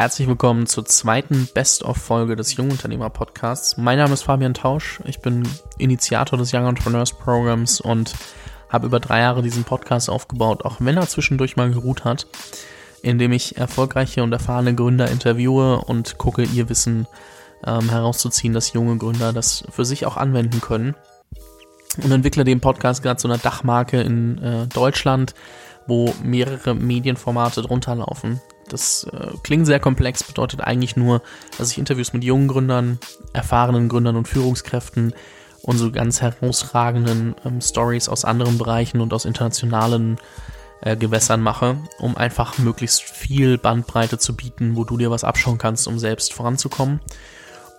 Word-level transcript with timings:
Herzlich 0.00 0.28
willkommen 0.28 0.66
zur 0.66 0.86
zweiten 0.86 1.46
Best-of-Folge 1.52 2.34
des 2.34 2.56
Jungunternehmer-Podcasts. 2.56 3.76
Mein 3.76 3.98
Name 3.98 4.14
ist 4.14 4.22
Fabian 4.22 4.54
Tausch. 4.54 4.98
Ich 5.04 5.20
bin 5.20 5.46
Initiator 5.76 6.38
des 6.38 6.54
Young 6.54 6.66
Entrepreneurs 6.66 7.12
Programs 7.12 7.82
und 7.82 8.14
habe 8.70 8.86
über 8.86 8.98
drei 8.98 9.20
Jahre 9.20 9.42
diesen 9.42 9.64
Podcast 9.64 10.08
aufgebaut, 10.08 10.64
auch 10.64 10.76
wenn 10.78 10.96
er 10.96 11.06
zwischendurch 11.06 11.56
mal 11.56 11.70
geruht 11.70 12.06
hat, 12.06 12.26
indem 13.02 13.32
ich 13.32 13.58
erfolgreiche 13.58 14.22
und 14.22 14.32
erfahrene 14.32 14.74
Gründer 14.74 15.10
interviewe 15.10 15.82
und 15.82 16.16
gucke, 16.16 16.44
ihr 16.44 16.70
Wissen 16.70 17.06
ähm, 17.66 17.90
herauszuziehen, 17.90 18.54
dass 18.54 18.72
junge 18.72 18.96
Gründer 18.96 19.34
das 19.34 19.64
für 19.68 19.84
sich 19.84 20.06
auch 20.06 20.16
anwenden 20.16 20.62
können. 20.62 20.96
Und 22.02 22.10
entwickle 22.10 22.44
den 22.44 22.60
Podcast 22.60 23.02
gerade 23.02 23.18
zu 23.18 23.28
einer 23.28 23.36
Dachmarke 23.36 24.00
in 24.00 24.42
äh, 24.42 24.66
Deutschland, 24.66 25.34
wo 25.86 26.14
mehrere 26.24 26.74
Medienformate 26.74 27.60
drunter 27.60 27.96
laufen. 27.96 28.40
Das 28.72 29.04
äh, 29.12 29.28
klingt 29.42 29.66
sehr 29.66 29.80
komplex, 29.80 30.24
bedeutet 30.24 30.60
eigentlich 30.60 30.96
nur, 30.96 31.22
dass 31.58 31.70
ich 31.70 31.78
Interviews 31.78 32.12
mit 32.12 32.24
jungen 32.24 32.48
Gründern, 32.48 32.98
erfahrenen 33.32 33.88
Gründern 33.88 34.16
und 34.16 34.28
Führungskräften 34.28 35.14
und 35.62 35.76
so 35.76 35.90
ganz 35.90 36.22
herausragenden 36.22 37.34
ähm, 37.44 37.60
Stories 37.60 38.08
aus 38.08 38.24
anderen 38.24 38.58
Bereichen 38.58 39.00
und 39.00 39.12
aus 39.12 39.24
internationalen 39.24 40.18
äh, 40.80 40.96
Gewässern 40.96 41.42
mache, 41.42 41.78
um 41.98 42.16
einfach 42.16 42.58
möglichst 42.58 43.02
viel 43.02 43.58
Bandbreite 43.58 44.18
zu 44.18 44.34
bieten, 44.34 44.76
wo 44.76 44.84
du 44.84 44.96
dir 44.96 45.10
was 45.10 45.24
abschauen 45.24 45.58
kannst, 45.58 45.86
um 45.86 45.98
selbst 45.98 46.32
voranzukommen. 46.32 47.00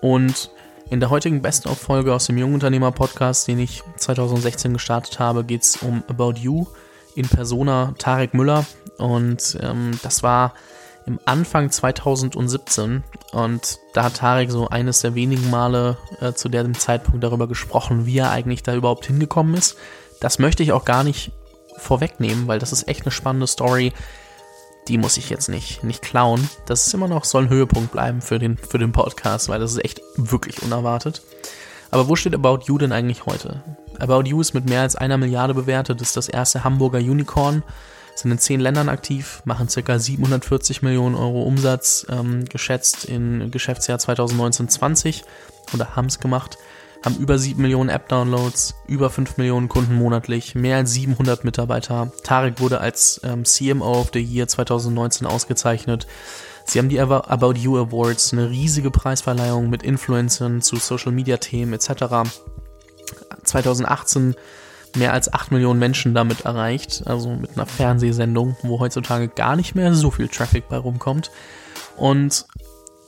Und 0.02 0.52
in 0.90 1.00
der 1.00 1.10
heutigen 1.10 1.42
Best-of-Folge 1.42 2.14
aus 2.14 2.28
dem 2.28 2.38
Jungunternehmer-Podcast, 2.38 3.48
den 3.48 3.60
ich 3.60 3.82
2016 3.98 4.74
gestartet 4.74 5.20
habe, 5.20 5.44
geht 5.44 5.64
es 5.64 5.78
um 5.78 6.04
About 6.08 6.34
You 6.34 6.68
in 7.16 7.28
Persona 7.28 7.94
Tarek 7.98 8.34
Müller. 8.34 8.66
Und 8.98 9.58
ähm, 9.62 9.98
das 10.04 10.22
war 10.22 10.54
im 11.06 11.20
Anfang 11.26 11.72
2017 11.72 13.04
und 13.32 13.80
da 13.94 14.04
hat 14.04 14.18
Tarek 14.18 14.52
so 14.52 14.68
eines 14.70 15.02
der 15.02 15.16
wenigen 15.16 15.50
Male 15.50 15.98
äh, 16.20 16.34
zu 16.34 16.50
dem 16.50 16.74
Zeitpunkt 16.76 17.24
darüber 17.24 17.48
gesprochen, 17.48 18.06
wie 18.06 18.20
er 18.20 18.32
eigentlich 18.32 18.64
da 18.64 18.76
überhaupt 18.76 19.06
hingekommen 19.06 19.56
ist. 19.56 19.78
Das 20.20 20.40
möchte 20.40 20.64
ich 20.64 20.72
auch 20.72 20.86
gar 20.86 21.04
nicht 21.04 21.32
vorwegnehmen, 21.78 22.48
weil 22.48 22.60
das 22.60 22.72
ist 22.72 22.88
echt 22.88 23.04
eine 23.04 23.12
spannende 23.12 23.48
Story. 23.48 23.94
Die 24.88 24.98
muss 24.98 25.18
ich 25.18 25.30
jetzt 25.30 25.50
nicht, 25.50 25.84
nicht 25.84 26.02
klauen. 26.02 26.50
Das 26.66 26.88
ist 26.88 26.94
immer 26.94 27.08
noch, 27.08 27.26
soll 27.26 27.44
ein 27.44 27.50
Höhepunkt 27.50 27.92
bleiben 27.92 28.22
für 28.22 28.40
den, 28.40 28.58
für 28.58 28.78
den 28.78 28.92
Podcast, 28.92 29.50
weil 29.50 29.60
das 29.60 29.72
ist 29.72 29.84
echt 29.84 30.02
wirklich 30.16 30.62
unerwartet. 30.62 31.22
Aber 31.92 32.08
wo 32.08 32.16
steht 32.16 32.34
About 32.34 32.62
You 32.66 32.78
denn 32.78 32.92
eigentlich 32.92 33.26
heute? 33.26 33.64
About 34.00 34.24
You 34.24 34.42
ist 34.42 34.54
mit 34.54 34.70
mehr 34.70 34.82
als 34.82 34.96
einer 34.96 35.18
Milliarde 35.18 35.54
bewertet, 35.54 36.02
ist 36.02 36.18
das 36.18 36.30
erste 36.30 36.64
Hamburger 36.64 37.00
Unicorn 37.00 37.64
sind 38.22 38.32
in 38.32 38.40
zehn 38.40 38.60
Ländern 38.60 38.90
aktiv, 38.90 39.42
machen 39.46 39.68
ca. 39.68 40.00
740 40.00 40.82
Millionen 40.82 41.16
Euro 41.16 41.44
Umsatz, 41.44 42.06
ähm, 42.10 42.46
geschätzt 42.46 43.06
im 43.06 43.52
Geschäftsjahr 43.52 43.98
2019-20 44.00 45.24
oder 45.74 45.96
haben 45.96 46.08
es 46.08 46.20
gemacht, 46.20 46.58
haben 47.04 47.18
über 47.18 47.38
7 47.38 47.62
Millionen 47.62 47.90
App-Downloads, 47.90 48.76
über 48.88 49.10
5 49.10 49.38
Millionen 49.38 49.70
Kunden 49.70 49.96
monatlich, 49.96 50.56
mehr 50.56 50.78
als 50.78 50.94
700 50.94 51.44
Mitarbeiter. 51.44 52.12
Tarek 52.24 52.60
wurde 52.60 52.80
als 52.80 53.20
ähm, 53.24 53.44
CMO 53.44 54.00
of 54.00 54.12
the 54.14 54.22
Year 54.22 54.48
2019 54.48 55.28
ausgezeichnet. 55.28 56.08
Sie 56.66 56.80
haben 56.80 56.90
die 56.90 57.00
About 57.00 57.54
You 57.54 57.78
Awards, 57.78 58.34
eine 58.34 58.50
riesige 58.50 58.92
Preisverleihung 58.92 59.70
mit 59.70 59.84
Influencern 59.84 60.62
zu 60.62 60.78
Social 60.78 61.12
Media 61.12 61.38
Themen 61.38 61.74
etc. 61.74 62.30
2018 63.44 64.36
mehr 64.96 65.14
als 65.14 65.34
8 65.34 65.52
Millionen 65.52 65.80
Menschen 65.80 66.14
damit 66.14 66.42
erreicht, 66.42 67.04
also 67.06 67.30
mit 67.30 67.52
einer 67.56 67.66
Fernsehsendung, 67.66 68.58
wo 68.64 68.80
heutzutage 68.80 69.28
gar 69.28 69.56
nicht 69.56 69.76
mehr 69.76 69.94
so 69.94 70.12
viel 70.12 70.28
Traffic 70.28 70.68
bei 70.70 70.78
rumkommt. 70.78 71.32
Und 71.98 72.46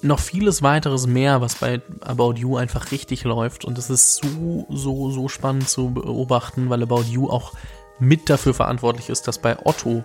noch 0.04 0.20
vieles 0.20 0.62
weiteres 0.62 1.08
mehr, 1.08 1.42
was 1.42 1.56
bei 1.56 1.82
About 2.02 2.34
You 2.34 2.58
einfach 2.58 2.92
richtig 2.92 3.24
läuft. 3.24 3.66
Und 3.66 3.78
es 3.78 3.90
ist 3.90 4.16
so, 4.16 4.66
so, 4.70 5.12
so 5.12 5.28
spannend 5.30 5.70
zu 5.70 5.92
beobachten, 5.92 6.70
weil 6.70 6.84
About 6.84 7.04
You 7.04 7.30
auch 7.30 7.54
mit 8.00 8.30
dafür 8.30 8.54
verantwortlich 8.54 9.10
ist, 9.10 9.28
dass 9.28 9.40
bei 9.40 9.58
Otto 9.66 10.04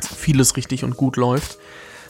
vieles 0.00 0.56
richtig 0.56 0.84
und 0.84 0.96
gut 0.96 1.16
läuft. 1.16 1.58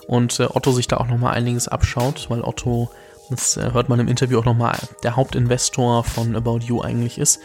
Und 0.06 0.40
äh, 0.40 0.44
Otto 0.44 0.72
sich 0.72 0.88
da 0.88 0.96
auch 0.96 1.06
nochmal 1.06 1.34
einiges 1.34 1.68
abschaut, 1.68 2.28
weil 2.30 2.42
Otto, 2.42 2.90
das 3.28 3.56
äh, 3.56 3.72
hört 3.72 3.88
man 3.88 4.00
im 4.00 4.08
Interview 4.08 4.40
auch 4.40 4.44
nochmal, 4.44 4.76
der 5.02 5.16
Hauptinvestor 5.16 6.02
von 6.02 6.34
About 6.34 6.60
You 6.60 6.80
eigentlich 6.80 7.18
ist. 7.18 7.40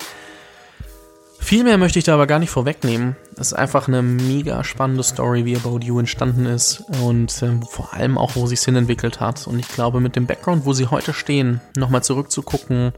Viel 1.45 1.63
mehr 1.63 1.77
möchte 1.77 1.99
ich 1.99 2.05
da 2.05 2.15
aber 2.15 2.25
gar 2.25 2.39
nicht 2.39 2.49
vorwegnehmen. 2.49 3.15
Es 3.33 3.49
ist 3.49 3.53
einfach 3.53 3.87
eine 3.87 4.01
mega 4.01 4.63
spannende 4.63 5.03
Story, 5.03 5.45
wie 5.45 5.55
About 5.55 5.81
You 5.83 5.99
entstanden 5.99 6.47
ist 6.47 6.83
und 7.03 7.39
äh, 7.43 7.59
vor 7.69 7.93
allem 7.93 8.17
auch, 8.17 8.35
wo 8.35 8.47
sie 8.47 8.55
es 8.55 8.65
hinentwickelt 8.65 9.19
hat. 9.19 9.45
Und 9.45 9.59
ich 9.59 9.67
glaube, 9.67 9.99
mit 9.99 10.15
dem 10.15 10.25
Background, 10.25 10.65
wo 10.65 10.73
sie 10.73 10.87
heute 10.87 11.13
stehen, 11.13 11.61
nochmal 11.77 12.01
zurückzugucken, 12.01 12.93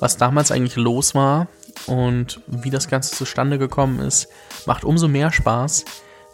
was 0.00 0.16
damals 0.16 0.50
eigentlich 0.50 0.74
los 0.74 1.14
war 1.14 1.46
und 1.86 2.40
wie 2.48 2.70
das 2.70 2.88
Ganze 2.88 3.14
zustande 3.14 3.56
gekommen 3.56 4.00
ist, 4.00 4.26
macht 4.66 4.82
umso 4.82 5.06
mehr 5.06 5.30
Spaß, 5.30 5.84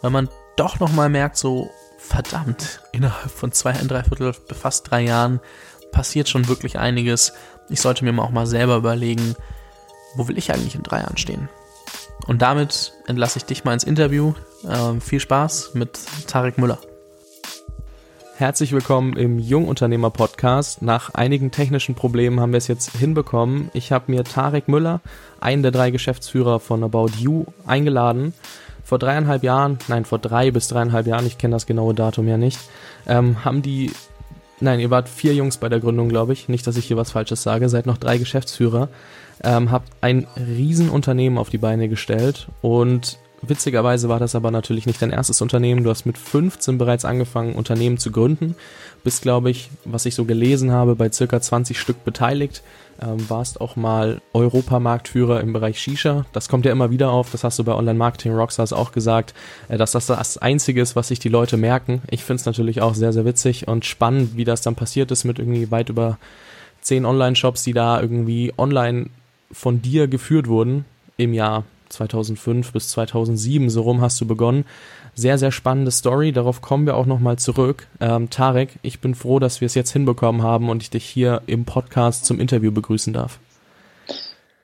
weil 0.01 0.09
man 0.09 0.27
doch 0.55 0.79
nochmal 0.79 1.09
merkt, 1.09 1.37
so 1.37 1.69
verdammt, 1.99 2.81
innerhalb 2.93 3.29
von 3.29 3.51
zwei, 3.51 3.73
ein 3.73 3.87
Dreiviertel, 3.87 4.33
fast 4.59 4.89
drei 4.89 5.01
Jahren 5.01 5.39
passiert 5.91 6.29
schon 6.29 6.47
wirklich 6.47 6.79
einiges. 6.79 7.31
Ich 7.69 7.79
sollte 7.79 8.05
mir 8.05 8.23
auch 8.23 8.31
mal 8.31 8.47
selber 8.47 8.75
überlegen, 8.75 9.35
wo 10.15 10.27
will 10.27 10.37
ich 10.37 10.53
eigentlich 10.53 10.75
in 10.75 10.83
drei 10.83 10.99
Jahren 10.99 11.17
stehen? 11.17 11.49
Und 12.27 12.41
damit 12.41 12.93
entlasse 13.07 13.37
ich 13.37 13.45
dich 13.45 13.63
mal 13.63 13.73
ins 13.73 13.83
Interview. 13.83 14.33
Ähm, 14.67 15.01
viel 15.01 15.19
Spaß 15.19 15.71
mit 15.73 15.99
Tarek 16.27 16.57
Müller. 16.57 16.79
Herzlich 18.35 18.71
willkommen 18.71 19.17
im 19.17 19.37
Jungunternehmer 19.37 20.11
Podcast. 20.11 20.81
Nach 20.81 21.13
einigen 21.13 21.51
technischen 21.51 21.95
Problemen 21.95 22.39
haben 22.39 22.53
wir 22.53 22.57
es 22.57 22.67
jetzt 22.67 22.95
hinbekommen. 22.95 23.69
Ich 23.73 23.91
habe 23.91 24.11
mir 24.11 24.23
Tarek 24.23 24.67
Müller, 24.67 25.01
einen 25.41 25.61
der 25.61 25.71
drei 25.71 25.91
Geschäftsführer 25.91 26.59
von 26.59 26.83
About 26.83 27.09
You, 27.17 27.45
eingeladen. 27.65 28.33
Vor 28.83 28.97
dreieinhalb 28.97 29.43
Jahren, 29.43 29.77
nein, 29.87 30.05
vor 30.05 30.19
drei 30.19 30.51
bis 30.51 30.67
dreieinhalb 30.67 31.05
Jahren, 31.05 31.25
ich 31.27 31.37
kenne 31.37 31.53
das 31.53 31.65
genaue 31.65 31.93
Datum 31.93 32.27
ja 32.27 32.37
nicht, 32.37 32.59
ähm, 33.07 33.43
haben 33.43 33.61
die, 33.61 33.91
nein, 34.61 34.79
ihr 34.79 34.89
wart 34.89 35.09
vier 35.09 35.33
Jungs 35.33 35.57
bei 35.57 35.69
der 35.69 35.79
Gründung, 35.79 36.09
glaube 36.09 36.33
ich. 36.33 36.49
Nicht, 36.49 36.65
dass 36.67 36.77
ich 36.77 36.85
hier 36.85 36.97
was 36.97 37.11
Falsches 37.11 37.43
sage. 37.43 37.69
Seid 37.69 37.85
noch 37.85 37.97
drei 37.97 38.17
Geschäftsführer 38.17 38.89
ähm, 39.43 39.71
habt 39.71 39.91
ein 40.01 40.27
Riesenunternehmen 40.35 41.37
auf 41.37 41.49
die 41.49 41.57
Beine 41.57 41.89
gestellt 41.89 42.47
und 42.61 43.17
witzigerweise 43.41 44.09
war 44.09 44.19
das 44.19 44.35
aber 44.35 44.51
natürlich 44.51 44.85
nicht 44.85 45.01
dein 45.01 45.11
erstes 45.11 45.41
Unternehmen. 45.41 45.83
Du 45.83 45.89
hast 45.89 46.05
mit 46.05 46.17
15 46.17 46.77
bereits 46.77 47.05
angefangen, 47.05 47.55
Unternehmen 47.55 47.97
zu 47.97 48.11
gründen. 48.11 48.55
Bist, 49.03 49.21
glaube 49.21 49.49
ich, 49.49 49.69
was 49.85 50.05
ich 50.05 50.15
so 50.15 50.25
gelesen 50.25 50.71
habe, 50.71 50.95
bei 50.95 51.09
circa 51.09 51.39
20 51.39 51.79
Stück 51.79 52.03
beteiligt. 52.03 52.63
Ähm, 53.01 53.29
warst 53.29 53.61
auch 53.61 53.75
mal 53.77 54.21
Europamarktführer 54.33 55.39
im 55.39 55.53
Bereich 55.53 55.79
Shisha. 55.79 56.25
Das 56.33 56.49
kommt 56.49 56.65
ja 56.65 56.71
immer 56.71 56.91
wieder 56.91 57.11
auf. 57.11 57.31
Das 57.31 57.45
hast 57.45 57.57
du 57.57 57.63
bei 57.63 57.73
Online 57.73 57.97
Marketing 57.97 58.33
Rockstars 58.33 58.73
auch 58.73 58.91
gesagt, 58.91 59.33
äh, 59.69 59.77
dass 59.77 59.93
das 59.93 60.07
das 60.07 60.37
Einzige 60.37 60.81
ist, 60.81 60.95
was 60.95 61.07
sich 61.07 61.19
die 61.19 61.29
Leute 61.29 61.55
merken. 61.55 62.01
Ich 62.09 62.23
finde 62.23 62.41
es 62.41 62.45
natürlich 62.45 62.81
auch 62.81 62.95
sehr, 62.95 63.13
sehr 63.13 63.25
witzig 63.25 63.67
und 63.67 63.85
spannend, 63.85 64.35
wie 64.35 64.43
das 64.43 64.61
dann 64.61 64.75
passiert 64.75 65.11
ist 65.11 65.23
mit 65.23 65.39
irgendwie 65.39 65.71
weit 65.71 65.89
über 65.89 66.17
zehn 66.81 67.05
Online-Shops, 67.05 67.63
die 67.63 67.73
da 67.73 68.01
irgendwie 68.01 68.53
online 68.57 69.07
von 69.51 69.81
dir 69.81 70.07
geführt 70.07 70.47
wurden 70.47 70.85
im 71.17 71.33
Jahr 71.33 71.63
2005 71.89 72.71
bis 72.71 72.89
2007, 72.89 73.69
so 73.69 73.81
rum 73.81 74.01
hast 74.01 74.19
du 74.21 74.25
begonnen. 74.25 74.65
Sehr, 75.15 75.37
sehr 75.37 75.51
spannende 75.51 75.91
Story, 75.91 76.31
darauf 76.31 76.61
kommen 76.61 76.85
wir 76.85 76.95
auch 76.95 77.05
nochmal 77.05 77.37
zurück. 77.37 77.87
Ähm, 77.99 78.29
Tarek, 78.29 78.79
ich 78.81 78.99
bin 79.01 79.15
froh, 79.15 79.39
dass 79.39 79.61
wir 79.61 79.65
es 79.65 79.75
jetzt 79.75 79.91
hinbekommen 79.91 80.43
haben 80.43 80.69
und 80.69 80.81
ich 80.81 80.89
dich 80.89 81.05
hier 81.05 81.41
im 81.47 81.65
Podcast 81.65 82.25
zum 82.25 82.39
Interview 82.39 82.71
begrüßen 82.71 83.13
darf. 83.13 83.39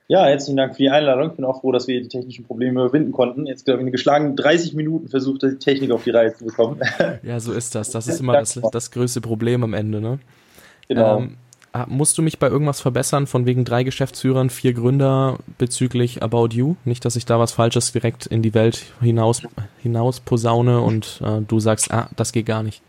Ja, 0.07 0.25
herzlichen 0.25 0.57
Dank 0.57 0.73
für 0.73 0.83
die 0.83 0.89
Einladung. 0.91 1.31
Ich 1.31 1.35
bin 1.35 1.45
auch 1.45 1.61
froh, 1.61 1.72
dass 1.72 1.88
wir 1.88 2.00
die 2.00 2.07
technischen 2.07 2.45
Probleme 2.45 2.81
überwinden 2.81 3.11
konnten. 3.11 3.47
Jetzt, 3.47 3.66
glaube 3.66 3.81
ich, 3.81 3.88
in 3.88 3.91
geschlagenen 3.91 4.35
30 4.35 4.75
Minuten 4.75 5.09
versucht, 5.09 5.41
die 5.41 5.56
Technik 5.56 5.89
auf 5.89 6.03
die 6.03 6.11
Reihe 6.11 6.31
zu 6.33 6.45
bekommen. 6.45 6.79
Ja, 7.23 7.39
so 7.39 7.53
ist 7.53 7.73
das. 7.73 7.89
Das 7.89 8.07
ist 8.07 8.19
immer 8.22 8.33
das, 8.33 8.59
das 8.72 8.91
größte 8.91 9.22
Problem 9.22 9.63
am 9.63 9.74
Ende, 9.74 10.01
ne? 10.01 10.19
Genau. 10.88 11.18
Ähm, 11.18 11.38
musst 11.88 12.18
du 12.18 12.22
mich 12.22 12.39
bei 12.39 12.48
irgendwas 12.48 12.80
verbessern, 12.80 13.27
von 13.27 13.45
wegen 13.45 13.66
drei 13.66 13.83
Geschäftsführern, 13.83 14.50
vier 14.50 14.74
Gründer 14.74 15.38
bezüglich 15.57 16.24
About 16.24 16.50
You? 16.51 16.75
Nicht, 16.86 17.04
dass 17.04 17.16
ich 17.16 17.25
da 17.25 17.39
was 17.39 17.51
Falsches 17.51 17.92
direkt 17.92 18.25
in 18.25 18.42
die 18.42 18.54
Welt 18.54 18.83
hinaus, 19.01 19.42
hinaus 19.81 20.19
posaune 20.19 20.81
und 20.81 21.22
äh, 21.24 21.42
du 21.42 21.60
sagst, 21.60 21.92
ah, 21.92 22.10
das 22.16 22.31
geht 22.31 22.45
gar 22.45 22.63
nicht. 22.63 22.81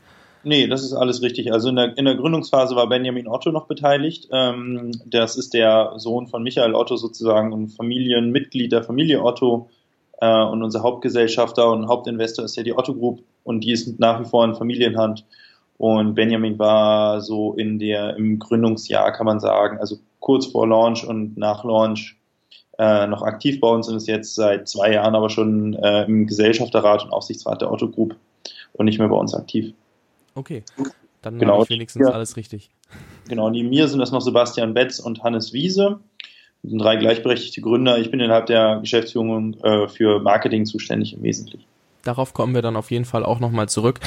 Nee, 0.44 0.68
das 0.68 0.84
ist 0.84 0.92
alles 0.92 1.22
richtig. 1.22 1.52
Also 1.52 1.70
in 1.70 1.74
der, 1.76 1.98
in 1.98 2.04
der 2.04 2.14
Gründungsphase 2.14 2.76
war 2.76 2.88
Benjamin 2.88 3.26
Otto 3.26 3.50
noch 3.50 3.66
beteiligt. 3.66 4.28
Ähm, 4.30 4.92
das 5.04 5.36
ist 5.36 5.54
der 5.54 5.94
Sohn 5.96 6.28
von 6.28 6.44
Michael 6.44 6.76
Otto 6.76 6.94
sozusagen 6.96 7.52
und 7.52 7.70
Familienmitglied 7.70 8.70
der 8.70 8.84
Familie 8.84 9.24
Otto. 9.24 9.68
Äh, 10.20 10.44
und 10.44 10.62
unser 10.62 10.84
Hauptgesellschafter 10.84 11.68
und 11.68 11.88
Hauptinvestor 11.88 12.44
ist 12.44 12.56
ja 12.56 12.62
die 12.62 12.78
Otto 12.78 12.94
Group 12.94 13.24
und 13.42 13.64
die 13.64 13.72
ist 13.72 13.98
nach 13.98 14.20
wie 14.20 14.24
vor 14.24 14.44
in 14.44 14.54
Familienhand. 14.54 15.24
Und 15.78 16.14
Benjamin 16.14 16.58
war 16.58 17.20
so 17.20 17.54
in 17.54 17.78
der, 17.78 18.16
im 18.16 18.38
Gründungsjahr, 18.38 19.12
kann 19.12 19.26
man 19.26 19.40
sagen, 19.40 19.78
also 19.78 19.98
kurz 20.20 20.46
vor 20.46 20.66
Launch 20.66 21.06
und 21.06 21.36
nach 21.36 21.64
Launch 21.64 22.16
äh, 22.78 23.06
noch 23.06 23.22
aktiv 23.22 23.60
bei 23.60 23.68
uns 23.68 23.88
und 23.88 23.96
ist 23.96 24.08
jetzt 24.08 24.34
seit 24.34 24.68
zwei 24.68 24.92
Jahren 24.92 25.14
aber 25.14 25.30
schon 25.30 25.74
äh, 25.74 26.04
im 26.04 26.26
Gesellschafterrat 26.26 27.04
und 27.04 27.10
Aufsichtsrat 27.10 27.60
der 27.60 27.70
Otto 27.70 27.88
Group 27.88 28.16
und 28.72 28.86
nicht 28.86 28.98
mehr 28.98 29.08
bei 29.08 29.16
uns 29.16 29.34
aktiv. 29.34 29.72
Okay. 30.34 30.62
Dann 31.22 31.38
genau, 31.38 31.62
ich 31.62 31.70
wenigstens 31.70 32.06
ja. 32.06 32.12
alles 32.12 32.36
richtig. 32.36 32.70
Genau, 33.28 33.50
neben 33.50 33.68
mir 33.68 33.88
sind 33.88 33.98
das 33.98 34.12
noch 34.12 34.20
Sebastian 34.20 34.74
Betz 34.74 34.98
und 34.98 35.22
Hannes 35.22 35.52
Wiese. 35.52 35.98
Das 36.62 36.70
sind 36.70 36.78
drei 36.78 36.96
gleichberechtigte 36.96 37.60
Gründer. 37.60 37.98
Ich 37.98 38.10
bin 38.10 38.20
innerhalb 38.20 38.46
der 38.46 38.78
Geschäftsführung 38.80 39.54
äh, 39.62 39.88
für 39.88 40.20
Marketing 40.20 40.66
zuständig 40.66 41.14
im 41.14 41.22
Wesentlichen. 41.22 41.64
Darauf 42.02 42.34
kommen 42.34 42.54
wir 42.54 42.62
dann 42.62 42.76
auf 42.76 42.90
jeden 42.90 43.04
Fall 43.04 43.24
auch 43.24 43.40
nochmal 43.40 43.68
zurück. 43.68 44.00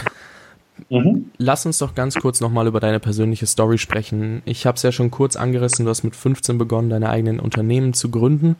Mhm. 0.89 1.31
Lass 1.37 1.65
uns 1.65 1.77
doch 1.79 1.95
ganz 1.95 2.15
kurz 2.15 2.41
nochmal 2.41 2.67
über 2.67 2.79
deine 2.79 2.99
persönliche 2.99 3.45
Story 3.45 3.77
sprechen. 3.77 4.41
Ich 4.45 4.65
habe 4.65 4.75
es 4.75 4.83
ja 4.83 4.91
schon 4.91 5.11
kurz 5.11 5.35
angerissen, 5.35 5.85
du 5.85 5.89
hast 5.89 6.03
mit 6.03 6.15
15 6.15 6.57
begonnen, 6.57 6.89
deine 6.89 7.09
eigenen 7.09 7.39
Unternehmen 7.39 7.93
zu 7.93 8.09
gründen. 8.09 8.55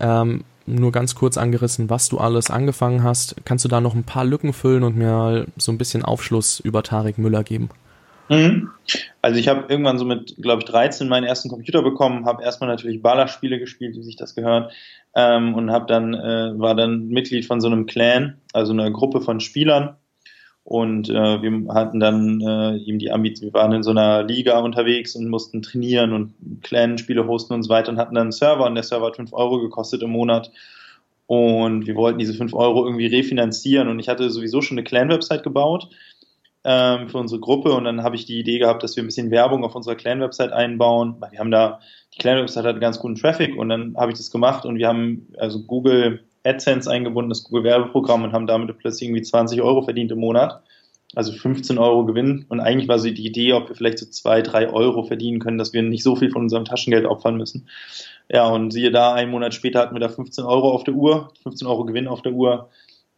Ähm, 0.00 0.44
nur 0.66 0.92
ganz 0.92 1.14
kurz 1.14 1.36
angerissen, 1.36 1.90
was 1.90 2.08
du 2.08 2.18
alles 2.18 2.50
angefangen 2.50 3.02
hast. 3.02 3.36
Kannst 3.44 3.64
du 3.64 3.68
da 3.68 3.80
noch 3.80 3.94
ein 3.94 4.04
paar 4.04 4.24
Lücken 4.24 4.52
füllen 4.52 4.82
und 4.82 4.96
mir 4.96 5.46
so 5.56 5.72
ein 5.72 5.78
bisschen 5.78 6.04
Aufschluss 6.04 6.60
über 6.60 6.82
Tarek 6.82 7.18
Müller 7.18 7.44
geben? 7.44 7.68
Mhm. 8.28 8.70
Also 9.20 9.38
ich 9.38 9.48
habe 9.48 9.66
irgendwann 9.68 9.98
so 9.98 10.04
mit, 10.04 10.36
glaube 10.40 10.60
ich, 10.60 10.64
13 10.66 11.08
meinen 11.08 11.24
ersten 11.24 11.50
Computer 11.50 11.82
bekommen, 11.82 12.24
habe 12.24 12.42
erstmal 12.42 12.70
natürlich 12.70 13.02
Ballerspiele 13.02 13.58
gespielt, 13.58 13.96
wie 13.96 14.02
sich 14.02 14.16
das 14.16 14.34
gehört, 14.34 14.72
ähm, 15.14 15.54
und 15.54 15.70
habe 15.70 15.86
dann 15.86 16.14
äh, 16.14 16.58
war 16.58 16.74
dann 16.74 17.08
Mitglied 17.08 17.44
von 17.44 17.60
so 17.60 17.66
einem 17.66 17.86
Clan, 17.86 18.38
also 18.52 18.72
einer 18.72 18.90
Gruppe 18.90 19.20
von 19.20 19.40
Spielern 19.40 19.96
und 20.64 21.10
äh, 21.10 21.42
wir 21.42 21.74
hatten 21.74 22.00
dann 22.00 22.40
äh, 22.40 22.78
eben 22.78 22.98
die 22.98 23.12
Ambition, 23.12 23.52
wir 23.52 23.60
waren 23.60 23.72
in 23.72 23.82
so 23.82 23.90
einer 23.90 24.22
Liga 24.22 24.58
unterwegs 24.60 25.14
und 25.14 25.28
mussten 25.28 25.60
trainieren 25.60 26.14
und 26.14 26.34
Clan-Spiele 26.62 27.26
hosten 27.26 27.52
und 27.52 27.62
so 27.62 27.68
weiter 27.68 27.92
und 27.92 27.98
hatten 27.98 28.14
dann 28.14 28.22
einen 28.22 28.32
Server 28.32 28.64
und 28.64 28.74
der 28.74 28.82
Server 28.82 29.06
hat 29.06 29.16
5 29.16 29.34
Euro 29.34 29.60
gekostet 29.60 30.02
im 30.02 30.10
Monat. 30.10 30.50
Und 31.26 31.86
wir 31.86 31.96
wollten 31.96 32.18
diese 32.18 32.34
5 32.34 32.54
Euro 32.54 32.84
irgendwie 32.84 33.06
refinanzieren 33.06 33.88
und 33.88 33.98
ich 33.98 34.08
hatte 34.08 34.30
sowieso 34.30 34.62
schon 34.62 34.78
eine 34.78 34.84
Clan-Website 34.84 35.42
gebaut 35.42 35.88
ähm, 36.64 37.08
für 37.10 37.18
unsere 37.18 37.40
Gruppe 37.40 37.72
und 37.72 37.84
dann 37.84 38.02
habe 38.02 38.16
ich 38.16 38.24
die 38.24 38.40
Idee 38.40 38.58
gehabt, 38.58 38.82
dass 38.82 38.96
wir 38.96 39.02
ein 39.02 39.06
bisschen 39.06 39.30
Werbung 39.30 39.64
auf 39.64 39.74
unserer 39.74 39.96
Clan-Website 39.96 40.52
einbauen. 40.52 41.16
Wir 41.30 41.40
haben 41.40 41.50
da, 41.50 41.80
die 42.14 42.18
Clan-Website 42.18 42.64
hat 42.64 42.80
ganz 42.80 42.98
guten 42.98 43.16
Traffic 43.16 43.54
und 43.56 43.68
dann 43.68 43.96
habe 43.98 44.12
ich 44.12 44.18
das 44.18 44.30
gemacht 44.30 44.64
und 44.64 44.76
wir 44.76 44.88
haben 44.88 45.28
also 45.36 45.62
Google 45.62 46.24
AdSense 46.44 46.90
eingebunden, 46.90 47.30
das 47.30 47.44
Google 47.44 47.64
Werbeprogramm 47.64 48.22
und 48.22 48.32
haben 48.32 48.46
damit 48.46 48.76
plötzlich 48.78 49.08
irgendwie 49.08 49.22
20 49.22 49.62
Euro 49.62 49.82
verdient 49.82 50.12
im 50.12 50.20
Monat. 50.20 50.62
Also 51.16 51.32
15 51.32 51.78
Euro 51.78 52.04
Gewinn. 52.04 52.44
Und 52.48 52.60
eigentlich 52.60 52.88
war 52.88 52.98
so 52.98 53.08
die 53.08 53.26
Idee, 53.26 53.52
ob 53.52 53.68
wir 53.68 53.76
vielleicht 53.76 53.98
so 53.98 54.06
zwei, 54.06 54.42
drei 54.42 54.68
Euro 54.68 55.04
verdienen 55.04 55.38
können, 55.38 55.58
dass 55.58 55.72
wir 55.72 55.82
nicht 55.82 56.02
so 56.02 56.16
viel 56.16 56.30
von 56.30 56.42
unserem 56.42 56.64
Taschengeld 56.64 57.06
opfern 57.06 57.36
müssen. 57.36 57.68
Ja, 58.28 58.46
und 58.48 58.72
siehe 58.72 58.90
da, 58.90 59.14
einen 59.14 59.30
Monat 59.30 59.54
später 59.54 59.80
hatten 59.80 59.94
wir 59.94 60.00
da 60.00 60.08
15 60.08 60.44
Euro 60.44 60.72
auf 60.72 60.82
der 60.82 60.94
Uhr, 60.94 61.32
15 61.42 61.68
Euro 61.68 61.84
Gewinn 61.84 62.08
auf 62.08 62.22
der 62.22 62.32
Uhr. 62.32 62.68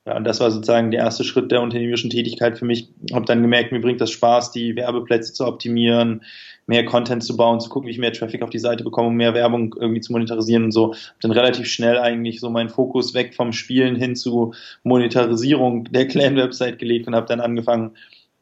Ja, 0.04 0.16
und 0.16 0.24
das 0.24 0.40
war 0.40 0.50
sozusagen 0.50 0.90
der 0.90 1.00
erste 1.00 1.24
Schritt 1.24 1.50
der 1.50 1.62
unternehmerischen 1.62 2.10
Tätigkeit 2.10 2.58
für 2.58 2.64
mich. 2.64 2.88
Habe 3.12 3.24
dann 3.24 3.42
gemerkt, 3.42 3.72
mir 3.72 3.80
bringt 3.80 4.00
das 4.00 4.10
Spaß, 4.10 4.52
die 4.52 4.76
Werbeplätze 4.76 5.32
zu 5.32 5.46
optimieren, 5.46 6.22
mehr 6.66 6.84
Content 6.84 7.22
zu 7.22 7.36
bauen, 7.36 7.60
zu 7.60 7.68
gucken, 7.68 7.86
wie 7.86 7.92
ich 7.92 7.98
mehr 7.98 8.12
Traffic 8.12 8.42
auf 8.42 8.50
die 8.50 8.58
Seite 8.58 8.84
bekomme, 8.84 9.08
um 9.08 9.14
mehr 9.14 9.34
Werbung 9.34 9.74
irgendwie 9.78 10.00
zu 10.00 10.12
monetarisieren 10.12 10.64
und 10.64 10.72
so. 10.72 10.92
Hab 10.92 11.20
dann 11.20 11.30
relativ 11.30 11.66
schnell 11.68 11.98
eigentlich 11.98 12.40
so 12.40 12.50
meinen 12.50 12.68
Fokus 12.68 13.14
weg 13.14 13.34
vom 13.34 13.52
Spielen 13.52 13.96
hin 13.96 14.16
zu 14.16 14.52
Monetarisierung 14.82 15.84
der 15.84 16.06
Clan-Website 16.08 16.78
gelegt 16.78 17.06
und 17.06 17.14
habe 17.14 17.26
dann 17.26 17.40
angefangen, 17.40 17.92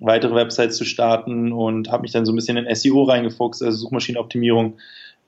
weitere 0.01 0.35
Websites 0.35 0.77
zu 0.77 0.85
starten 0.85 1.53
und 1.53 1.91
habe 1.91 2.03
mich 2.03 2.13
dann 2.13 2.27
so 2.27 2.33
ein 2.33 2.37
bisschen 2.37 2.57
in 2.57 2.75
SEO 2.75 3.05
reingefuchst, 3.05 3.63
also 3.63 3.77
Suchmaschinenoptimierung. 3.79 4.79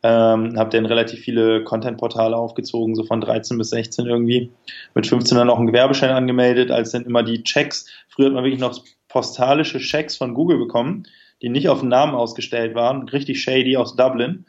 Ähm, 0.03 0.59
habe 0.59 0.71
dann 0.71 0.87
relativ 0.87 1.21
viele 1.21 1.65
Content-Portale 1.65 2.37
aufgezogen, 2.37 2.95
so 2.95 3.05
von 3.05 3.21
13 3.21 3.57
bis 3.59 3.71
16 3.71 4.07
irgendwie. 4.07 4.51
Mit 4.95 5.07
15 5.07 5.39
dann 5.39 5.49
auch 5.49 5.59
einen 5.59 5.69
Gewerbeschein 5.69 6.11
angemeldet, 6.11 6.71
als 6.71 6.93
dann 6.93 7.07
immer 7.07 7.23
die 7.23 7.43
Checks, 7.43 7.87
früher 8.09 8.27
hat 8.27 8.35
man 8.35 8.45
wirklich 8.45 8.61
noch 8.61 8.79
postalische 9.09 9.79
Checks 9.79 10.17
von 10.17 10.35
Google 10.35 10.59
bekommen 10.59 11.07
die 11.43 11.49
nicht 11.49 11.69
auf 11.69 11.81
den 11.81 11.89
Namen 11.89 12.15
ausgestellt 12.15 12.75
waren, 12.75 13.09
richtig 13.09 13.43
shady 13.43 13.77
aus 13.77 13.97
Dublin. 13.97 14.47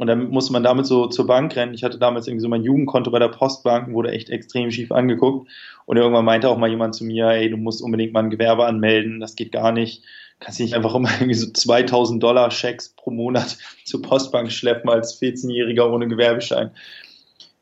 Und 0.00 0.06
dann 0.06 0.30
musste 0.30 0.54
man 0.54 0.62
damit 0.62 0.86
so 0.86 1.08
zur 1.08 1.26
Bank 1.26 1.54
rennen. 1.56 1.74
Ich 1.74 1.84
hatte 1.84 1.98
damals 1.98 2.26
irgendwie 2.26 2.40
so 2.40 2.48
mein 2.48 2.62
Jugendkonto 2.62 3.10
bei 3.10 3.18
der 3.18 3.28
Postbank, 3.28 3.92
wurde 3.92 4.12
echt 4.12 4.30
extrem 4.30 4.70
schief 4.70 4.92
angeguckt. 4.92 5.50
Und 5.84 5.96
irgendwann 5.98 6.24
meinte 6.24 6.48
auch 6.48 6.56
mal 6.56 6.70
jemand 6.70 6.94
zu 6.94 7.04
mir, 7.04 7.26
ey, 7.28 7.50
du 7.50 7.58
musst 7.58 7.82
unbedingt 7.82 8.14
mal 8.14 8.20
ein 8.20 8.30
Gewerbe 8.30 8.64
anmelden, 8.64 9.20
das 9.20 9.36
geht 9.36 9.52
gar 9.52 9.72
nicht. 9.72 10.02
Kannst 10.38 10.58
nicht 10.58 10.74
einfach 10.74 10.94
immer 10.94 11.10
irgendwie 11.20 11.34
so 11.34 11.50
2000 11.50 12.22
Dollar 12.22 12.50
Schecks 12.50 12.94
pro 12.96 13.10
Monat 13.10 13.58
zur 13.84 14.00
Postbank 14.00 14.50
schleppen 14.50 14.88
als 14.88 15.20
14-Jähriger 15.20 15.92
ohne 15.92 16.08
Gewerbeschein. 16.08 16.70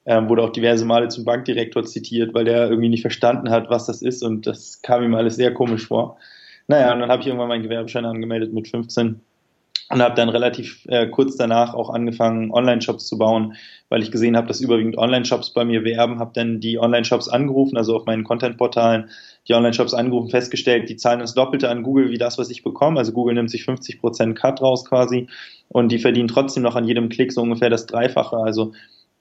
Ähm, 0.06 0.28
wurde 0.28 0.44
auch 0.44 0.52
diverse 0.52 0.84
Male 0.84 1.08
zum 1.08 1.24
Bankdirektor 1.24 1.84
zitiert, 1.84 2.34
weil 2.34 2.44
der 2.44 2.70
irgendwie 2.70 2.88
nicht 2.88 3.02
verstanden 3.02 3.50
hat, 3.50 3.68
was 3.68 3.86
das 3.86 4.00
ist. 4.00 4.22
Und 4.22 4.46
das 4.46 4.80
kam 4.80 5.02
ihm 5.02 5.16
alles 5.16 5.34
sehr 5.34 5.52
komisch 5.52 5.88
vor. 5.88 6.18
Naja, 6.68 6.92
und 6.92 7.00
dann 7.00 7.10
habe 7.10 7.22
ich 7.22 7.26
irgendwann 7.26 7.48
meinen 7.48 7.62
Gewerbeschein 7.62 8.04
angemeldet 8.04 8.52
mit 8.52 8.68
15 8.68 9.20
und 9.90 10.02
habe 10.02 10.14
dann 10.14 10.28
relativ 10.28 10.84
äh, 10.88 11.06
kurz 11.06 11.36
danach 11.36 11.72
auch 11.72 11.88
angefangen, 11.88 12.50
Online-Shops 12.52 13.06
zu 13.06 13.16
bauen, 13.16 13.54
weil 13.88 14.02
ich 14.02 14.10
gesehen 14.10 14.36
habe, 14.36 14.46
dass 14.46 14.60
überwiegend 14.60 14.98
Online-Shops 14.98 15.54
bei 15.54 15.64
mir 15.64 15.82
werben, 15.82 16.18
habe 16.18 16.32
dann 16.34 16.60
die 16.60 16.78
Online-Shops 16.78 17.28
angerufen, 17.28 17.78
also 17.78 17.96
auf 17.96 18.04
meinen 18.04 18.22
Content-Portalen 18.22 19.08
die 19.48 19.54
Online-Shops 19.54 19.94
angerufen, 19.94 20.28
festgestellt, 20.28 20.90
die 20.90 20.96
zahlen 20.96 21.20
das 21.20 21.32
Doppelte 21.32 21.70
an 21.70 21.82
Google 21.82 22.10
wie 22.10 22.18
das, 22.18 22.36
was 22.36 22.50
ich 22.50 22.62
bekomme. 22.62 22.98
Also 22.98 23.12
Google 23.12 23.34
nimmt 23.34 23.50
sich 23.50 23.62
50% 23.62 24.34
Cut 24.34 24.60
raus 24.60 24.84
quasi 24.84 25.28
und 25.68 25.90
die 25.90 25.98
verdienen 25.98 26.28
trotzdem 26.28 26.64
noch 26.64 26.76
an 26.76 26.86
jedem 26.86 27.08
Klick 27.08 27.32
so 27.32 27.40
ungefähr 27.40 27.70
das 27.70 27.86
Dreifache. 27.86 28.36
Also 28.36 28.72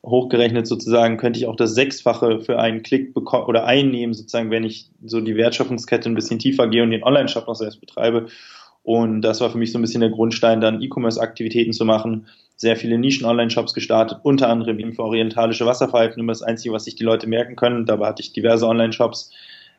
hochgerechnet 0.10 0.68
sozusagen 0.68 1.18
könnte 1.18 1.40
ich 1.40 1.48
auch 1.48 1.56
das 1.56 1.76
Sechsfache 1.76 2.40
für 2.40 2.60
einen 2.60 2.82
Klick 2.82 3.14
bekommen 3.14 3.46
oder 3.46 3.66
einnehmen, 3.66 4.14
sozusagen, 4.14 4.52
wenn 4.52 4.64
ich 4.64 4.90
so 5.04 5.22
die 5.22 5.36
Wertschöpfungskette 5.36 6.10
ein 6.10 6.16
bisschen 6.16 6.40
tiefer 6.40 6.68
gehe 6.68 6.84
und 6.84 6.92
den 6.92 7.04
Online-Shop 7.04 7.48
noch 7.48 7.56
selbst 7.56 7.80
betreibe. 7.80 8.28
Und 8.84 9.22
das 9.22 9.42
war 9.42 9.50
für 9.50 9.58
mich 9.58 9.72
so 9.74 9.78
ein 9.78 9.82
bisschen 9.82 10.00
der 10.00 10.10
Grundstein, 10.10 10.62
dann 10.62 10.82
E-Commerce-Aktivitäten 10.82 11.74
zu 11.74 11.84
machen. 11.84 12.28
Sehr 12.56 12.78
viele 12.78 12.98
Nischen-Online-Shops 12.98 13.74
gestartet, 13.74 14.20
unter 14.24 14.48
anderem 14.48 14.80
eben 14.80 14.94
für 14.94 15.04
orientalische 15.04 15.66
Wasserpfeifen, 15.66 16.22
immer 16.22 16.32
das 16.32 16.42
Einzige, 16.42 16.74
was 16.74 16.86
sich 16.86 16.96
die 16.96 17.04
Leute 17.04 17.28
merken 17.28 17.58
können. 17.58 17.86
Dabei 17.86 18.08
hatte 18.08 18.22
ich 18.22 18.32
diverse 18.32 18.66
Online-Shops. 18.66 19.32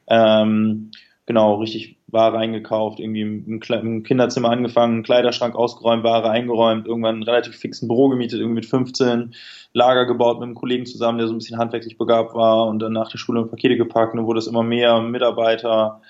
Ähm, 0.08 0.90
genau, 1.28 1.56
richtig 1.56 1.98
Ware 2.06 2.38
eingekauft, 2.38 3.00
irgendwie 3.00 3.20
im, 3.20 3.60
im, 3.60 4.02
Kinderzimmer 4.02 4.48
angefangen, 4.48 5.02
Kleiderschrank 5.02 5.54
ausgeräumt, 5.54 6.02
Ware 6.02 6.30
eingeräumt, 6.30 6.86
irgendwann 6.86 7.22
relativ 7.22 7.54
fix 7.54 7.82
ein 7.82 7.88
Büro 7.88 8.08
gemietet, 8.08 8.40
irgendwie 8.40 8.56
mit 8.56 8.66
15, 8.66 9.34
Lager 9.74 10.06
gebaut 10.06 10.38
mit 10.38 10.46
einem 10.46 10.54
Kollegen 10.54 10.86
zusammen, 10.86 11.18
der 11.18 11.28
so 11.28 11.34
ein 11.34 11.38
bisschen 11.38 11.58
handwerklich 11.58 11.98
begabt 11.98 12.34
war 12.34 12.66
und 12.66 12.78
dann 12.78 12.94
nach 12.94 13.10
der 13.10 13.18
Schule 13.18 13.44
Pakete 13.44 13.76
gepackt 13.76 14.14
und 14.14 14.24
wurde 14.24 14.38
es 14.38 14.46
immer 14.46 14.62
mehr, 14.62 15.00
Mitarbeiter. 15.02 16.00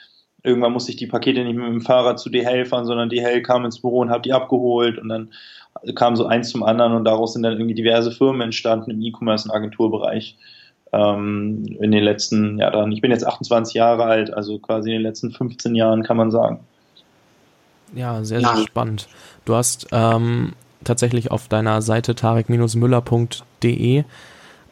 Irgendwann 0.45 0.73
musste 0.73 0.93
ich 0.93 0.97
die 0.97 1.09
Pakete 1.09 1.43
nicht 1.43 1.57
mehr 1.57 1.67
mit 1.67 1.81
dem 1.81 1.85
Fahrrad 1.85 2.21
zu 2.21 2.31
DHL 2.31 2.65
fahren, 2.65 2.87
sondern 2.87 3.09
DHL 3.09 3.43
kam 3.43 3.65
ins 3.65 3.83
Büro 3.83 3.99
und 3.99 4.11
hat 4.11 4.25
die 4.25 4.33
abgeholt 4.33 4.99
und 4.99 5.09
dann 5.09 5.33
kam 5.97 6.15
so 6.15 6.27
eins 6.27 6.51
zum 6.51 6.63
anderen 6.63 6.93
und 6.93 7.05
daraus 7.05 7.33
sind 7.33 7.43
dann 7.43 7.55
irgendwie 7.55 7.75
diverse 7.75 8.13
Firmen 8.13 8.43
entstanden 8.43 8.93
im 8.93 9.03
E-Commerce 9.03 9.49
und 9.49 9.55
Agenturbereich 9.55 10.37
ähm, 10.93 11.65
in 11.81 11.91
den 11.91 12.03
letzten, 12.03 12.59
ja 12.59 12.71
dann, 12.71 12.93
ich 12.93 13.01
bin 13.01 13.11
jetzt 13.11 13.27
28 13.27 13.75
Jahre 13.75 14.05
alt, 14.05 14.33
also 14.33 14.59
quasi 14.59 14.91
in 14.91 14.97
den 14.97 15.03
letzten 15.03 15.31
15 15.31 15.75
Jahren 15.75 16.03
kann 16.03 16.17
man 16.17 16.31
sagen. 16.31 16.61
Ja, 17.95 18.23
sehr, 18.25 18.41
sehr 18.41 18.49
ja. 18.49 18.57
spannend. 18.57 19.09
Du 19.45 19.55
hast 19.55 19.89
ähm, 19.93 20.53
tatsächlich 20.85 21.31
auf 21.31 21.49
deiner 21.49 21.83
Seite 21.83 22.15
tarek-müller.de 22.15 24.05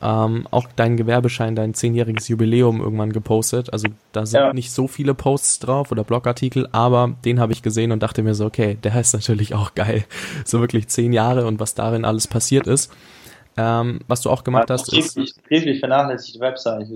ähm, 0.03 0.47
auch 0.51 0.69
deinen 0.77 0.97
Gewerbeschein, 0.97 1.57
dein 1.57 1.75
zehnjähriges 1.75 2.29
Jubiläum 2.29 2.81
irgendwann 2.81 3.13
gepostet. 3.13 3.73
Also 3.73 3.89
da 4.13 4.27
sind 4.27 4.41
ja. 4.41 4.53
nicht 4.53 4.71
so 4.71 4.89
viele 4.89 5.15
Posts 5.15 5.61
drauf 5.61 5.91
oder 5.91 6.05
Blogartikel, 6.05 6.69
aber 6.73 7.15
den 7.25 7.41
habe 7.41 7.53
ich 7.53 7.63
gesehen 7.63 7.93
und 7.93 8.03
dachte 8.03 8.23
mir 8.23 8.35
so, 8.35 8.45
okay, 8.45 8.77
der 8.83 8.93
heißt 8.93 9.15
natürlich 9.15 9.55
auch 9.55 9.75
geil. 9.75 10.05
So 10.45 10.61
wirklich 10.61 10.89
zehn 10.89 11.13
Jahre 11.13 11.47
und 11.47 11.61
was 11.61 11.75
darin 11.75 12.05
alles 12.05 12.27
passiert 12.27 12.67
ist. 12.67 12.93
Ähm, 13.59 14.01
was 14.07 14.21
du 14.21 14.29
auch 14.29 14.45
gemacht 14.45 14.71
hast, 14.71 14.93
ist. 14.93 15.17
Richtig 15.51 15.81
vernachlässigte 15.81 16.41
Website. 16.41 16.89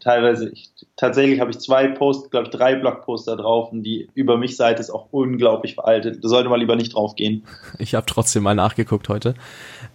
Teilweise, 0.00 0.48
ich, 0.48 0.70
tatsächlich 0.96 1.38
habe 1.38 1.52
ich 1.52 1.60
zwei 1.60 1.86
Posts, 1.86 2.30
glaube 2.30 2.46
ich, 2.46 2.50
drei 2.50 2.74
Blogposter 2.74 3.36
drauf 3.36 3.70
und 3.70 3.84
die 3.84 4.08
über 4.14 4.36
mich 4.36 4.56
Seite 4.56 4.80
ist 4.80 4.90
auch 4.90 5.06
unglaublich 5.12 5.74
veraltet. 5.74 6.24
Da 6.24 6.28
sollte 6.28 6.48
man 6.48 6.58
lieber 6.58 6.74
nicht 6.74 6.94
drauf 6.94 7.14
gehen. 7.14 7.44
Ich 7.78 7.94
habe 7.94 8.06
trotzdem 8.06 8.42
mal 8.42 8.54
nachgeguckt 8.54 9.08
heute. 9.08 9.34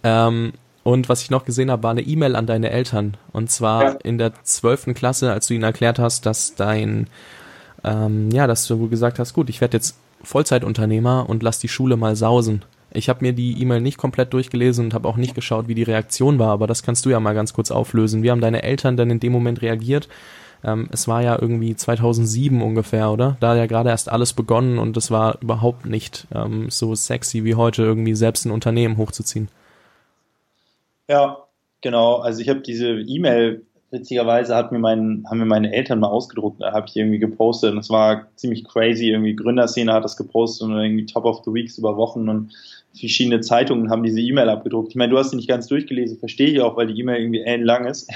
Ähm, 0.02 0.52
und 0.82 1.08
was 1.08 1.22
ich 1.22 1.30
noch 1.30 1.44
gesehen 1.44 1.70
habe, 1.70 1.82
war 1.82 1.90
eine 1.90 2.02
E-Mail 2.02 2.36
an 2.36 2.46
deine 2.46 2.70
Eltern. 2.70 3.16
Und 3.32 3.50
zwar 3.50 3.82
ja. 3.82 3.90
in 4.02 4.18
der 4.18 4.32
zwölften 4.44 4.94
Klasse, 4.94 5.32
als 5.32 5.46
du 5.46 5.54
ihnen 5.54 5.64
erklärt 5.64 5.98
hast, 5.98 6.26
dass 6.26 6.54
dein, 6.54 7.08
ähm, 7.84 8.30
ja, 8.30 8.46
dass 8.46 8.66
du 8.66 8.88
gesagt 8.88 9.18
hast, 9.18 9.34
gut, 9.34 9.50
ich 9.50 9.60
werde 9.60 9.76
jetzt 9.76 9.98
Vollzeitunternehmer 10.22 11.28
und 11.28 11.42
lass 11.42 11.58
die 11.58 11.68
Schule 11.68 11.96
mal 11.96 12.16
sausen. 12.16 12.64
Ich 12.96 13.08
habe 13.08 13.24
mir 13.24 13.32
die 13.32 13.60
E-Mail 13.60 13.80
nicht 13.80 13.98
komplett 13.98 14.32
durchgelesen 14.32 14.86
und 14.86 14.94
habe 14.94 15.08
auch 15.08 15.16
nicht 15.16 15.34
geschaut, 15.34 15.68
wie 15.68 15.74
die 15.74 15.82
Reaktion 15.82 16.38
war, 16.38 16.50
aber 16.50 16.66
das 16.66 16.82
kannst 16.82 17.04
du 17.04 17.10
ja 17.10 17.20
mal 17.20 17.34
ganz 17.34 17.52
kurz 17.52 17.70
auflösen. 17.70 18.22
Wie 18.22 18.30
haben 18.30 18.40
deine 18.40 18.62
Eltern 18.62 18.96
denn 18.96 19.10
in 19.10 19.20
dem 19.20 19.32
Moment 19.32 19.62
reagiert? 19.62 20.08
Ähm, 20.64 20.88
es 20.90 21.06
war 21.06 21.22
ja 21.22 21.38
irgendwie 21.40 21.76
2007 21.76 22.62
ungefähr, 22.62 23.10
oder? 23.10 23.36
Da 23.40 23.50
hat 23.50 23.58
ja 23.58 23.66
gerade 23.66 23.90
erst 23.90 24.10
alles 24.10 24.32
begonnen 24.32 24.78
und 24.78 24.96
es 24.96 25.10
war 25.10 25.38
überhaupt 25.42 25.86
nicht 25.86 26.26
ähm, 26.34 26.70
so 26.70 26.94
sexy 26.94 27.44
wie 27.44 27.54
heute, 27.54 27.82
irgendwie 27.82 28.14
selbst 28.14 28.46
ein 28.46 28.50
Unternehmen 28.50 28.96
hochzuziehen. 28.96 29.48
Ja, 31.08 31.38
genau. 31.82 32.16
Also 32.16 32.40
ich 32.40 32.48
habe 32.48 32.60
diese 32.60 32.88
E-Mail 32.88 33.62
witzigerweise 33.90 34.54
hat 34.54 34.72
mir 34.72 34.78
mein, 34.78 35.24
haben 35.28 35.38
mir 35.38 35.46
meine 35.46 35.72
Eltern 35.72 36.00
mal 36.00 36.08
ausgedruckt, 36.08 36.60
da 36.60 36.72
habe 36.72 36.86
ich 36.88 36.96
irgendwie 36.96 37.18
gepostet 37.18 37.72
und 37.72 37.78
es 37.78 37.90
war 37.90 38.26
ziemlich 38.36 38.64
crazy, 38.64 39.10
irgendwie 39.10 39.36
Gründerszene 39.36 39.92
hat 39.92 40.04
das 40.04 40.16
gepostet 40.16 40.68
und 40.68 40.76
irgendwie 40.76 41.06
Top 41.06 41.24
of 41.24 41.42
the 41.44 41.52
Weeks 41.52 41.78
über 41.78 41.96
Wochen 41.96 42.28
und 42.28 42.52
verschiedene 42.98 43.40
Zeitungen 43.40 43.90
haben 43.90 44.02
diese 44.02 44.20
E-Mail 44.20 44.48
abgedruckt. 44.48 44.90
Ich 44.90 44.96
meine, 44.96 45.10
du 45.10 45.18
hast 45.18 45.30
sie 45.30 45.36
nicht 45.36 45.48
ganz 45.48 45.66
durchgelesen, 45.66 46.18
verstehe 46.18 46.48
ich 46.48 46.60
auch, 46.60 46.76
weil 46.76 46.86
die 46.86 46.98
E-Mail 46.98 47.20
irgendwie 47.20 47.40
ellenlang 47.40 47.86
ist. 47.86 48.10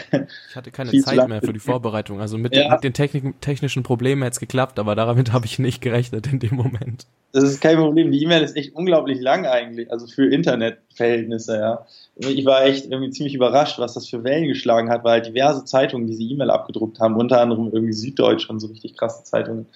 Ich 0.50 0.56
hatte 0.56 0.70
keine 0.70 0.90
Zeit 0.90 1.28
mehr 1.28 1.40
für 1.40 1.52
die 1.52 1.60
Vorbereitung. 1.60 2.20
Also 2.20 2.38
mit, 2.38 2.54
ja. 2.54 2.76
den 2.78 2.92
Technik 2.92 3.40
technischen 3.40 3.82
Problemen 3.82 4.22
hätte 4.22 4.34
es 4.34 4.40
geklappt, 4.40 4.78
aber 4.78 4.94
damit 4.94 5.32
habe 5.32 5.46
ich 5.46 5.58
nicht 5.58 5.80
gerechnet 5.80 6.32
in 6.32 6.38
dem 6.38 6.56
Moment. 6.56 7.06
Das 7.32 7.44
ist 7.44 7.60
kein 7.60 7.76
Problem. 7.76 8.10
Die 8.10 8.22
E-Mail 8.22 8.42
ist 8.42 8.56
echt 8.56 8.74
unglaublich 8.74 9.20
lang 9.20 9.46
eigentlich, 9.46 9.90
also 9.92 10.06
für 10.06 10.32
Internetverhältnisse, 10.32 11.56
ja. 11.58 11.86
Ich 12.16 12.44
war 12.44 12.64
echt 12.64 12.86
irgendwie 12.90 13.10
ziemlich 13.10 13.34
überrascht, 13.34 13.78
was 13.78 13.94
das 13.94 14.08
für 14.08 14.24
Wellen 14.24 14.48
geschlagen 14.48 14.90
hat, 14.90 15.04
weil 15.04 15.12
halt 15.12 15.26
diverse 15.26 15.64
Zeitungen 15.64 16.06
diese 16.06 16.22
E-Mail 16.22 16.50
abgedruckt 16.50 16.98
haben, 16.98 17.16
unter 17.16 17.40
anderem 17.40 17.70
irgendwie 17.72 17.92
Süddeutsch 17.92 18.50
und 18.50 18.58
so 18.60 18.66
richtig 18.66 18.96
krasse 18.96 19.22
Zeitungen. 19.24 19.66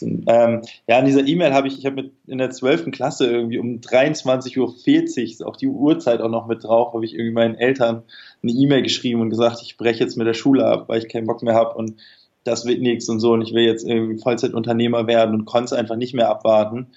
Ähm, 0.00 0.62
ja, 0.86 0.98
in 0.98 1.04
dieser 1.04 1.26
E-Mail 1.26 1.52
habe 1.52 1.68
ich, 1.68 1.78
ich 1.78 1.86
habe 1.86 2.10
in 2.26 2.38
der 2.38 2.50
12. 2.50 2.90
Klasse 2.90 3.30
irgendwie 3.30 3.58
um 3.58 3.80
23.40 3.80 4.58
Uhr, 4.58 5.24
ist 5.24 5.44
auch 5.44 5.56
die 5.56 5.68
Uhrzeit 5.68 6.20
auch 6.20 6.30
noch 6.30 6.46
mit 6.46 6.64
drauf, 6.64 6.94
habe 6.94 7.04
ich 7.04 7.14
irgendwie 7.14 7.32
meinen 7.32 7.56
Eltern 7.56 8.02
eine 8.42 8.52
E-Mail 8.52 8.82
geschrieben 8.82 9.20
und 9.20 9.30
gesagt, 9.30 9.60
ich 9.62 9.76
breche 9.76 10.02
jetzt 10.02 10.16
mit 10.16 10.26
der 10.26 10.34
Schule 10.34 10.64
ab, 10.66 10.88
weil 10.88 10.98
ich 10.98 11.08
keinen 11.08 11.26
Bock 11.26 11.42
mehr 11.42 11.54
habe 11.54 11.74
und 11.74 12.00
das 12.44 12.64
wird 12.64 12.80
nichts 12.80 13.08
und 13.08 13.20
so 13.20 13.32
und 13.32 13.42
ich 13.42 13.52
will 13.52 13.64
jetzt 13.64 13.86
irgendwie 13.86 14.18
Vollzeitunternehmer 14.18 15.06
werden 15.06 15.34
und 15.34 15.44
konnte 15.44 15.66
es 15.66 15.72
einfach 15.72 15.96
nicht 15.96 16.14
mehr 16.14 16.30
abwarten. 16.30 16.88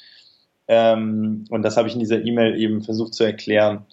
Ähm, 0.67 1.45
und 1.50 1.63
das 1.63 1.75
habe 1.75 1.88
ich 1.88 1.93
in 1.93 2.00
dieser 2.00 2.23
E-Mail 2.23 2.57
eben 2.57 2.81
versucht 2.81 3.13
zu 3.13 3.25
erklären 3.25 3.85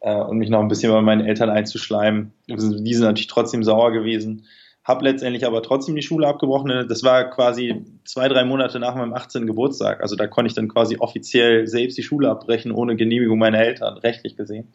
äh, 0.00 0.14
und 0.14 0.38
mich 0.38 0.48
noch 0.48 0.60
ein 0.60 0.68
bisschen 0.68 0.90
bei 0.90 1.02
meinen 1.02 1.26
Eltern 1.26 1.50
einzuschleimen. 1.50 2.32
Die 2.48 2.94
sind 2.94 3.04
natürlich 3.04 3.26
trotzdem 3.26 3.62
sauer 3.62 3.92
gewesen 3.92 4.46
habe 4.84 5.04
letztendlich 5.04 5.46
aber 5.46 5.62
trotzdem 5.62 5.96
die 5.96 6.02
Schule 6.02 6.28
abgebrochen. 6.28 6.86
Das 6.88 7.02
war 7.02 7.30
quasi 7.30 7.84
zwei, 8.04 8.28
drei 8.28 8.44
Monate 8.44 8.78
nach 8.78 8.94
meinem 8.94 9.14
18. 9.14 9.46
Geburtstag. 9.46 10.02
Also 10.02 10.14
da 10.14 10.26
konnte 10.26 10.48
ich 10.48 10.54
dann 10.54 10.68
quasi 10.68 10.98
offiziell 10.98 11.66
selbst 11.66 11.96
die 11.96 12.02
Schule 12.02 12.30
abbrechen, 12.30 12.70
ohne 12.70 12.94
Genehmigung 12.94 13.38
meiner 13.38 13.58
Eltern, 13.58 13.96
rechtlich 13.96 14.36
gesehen. 14.36 14.68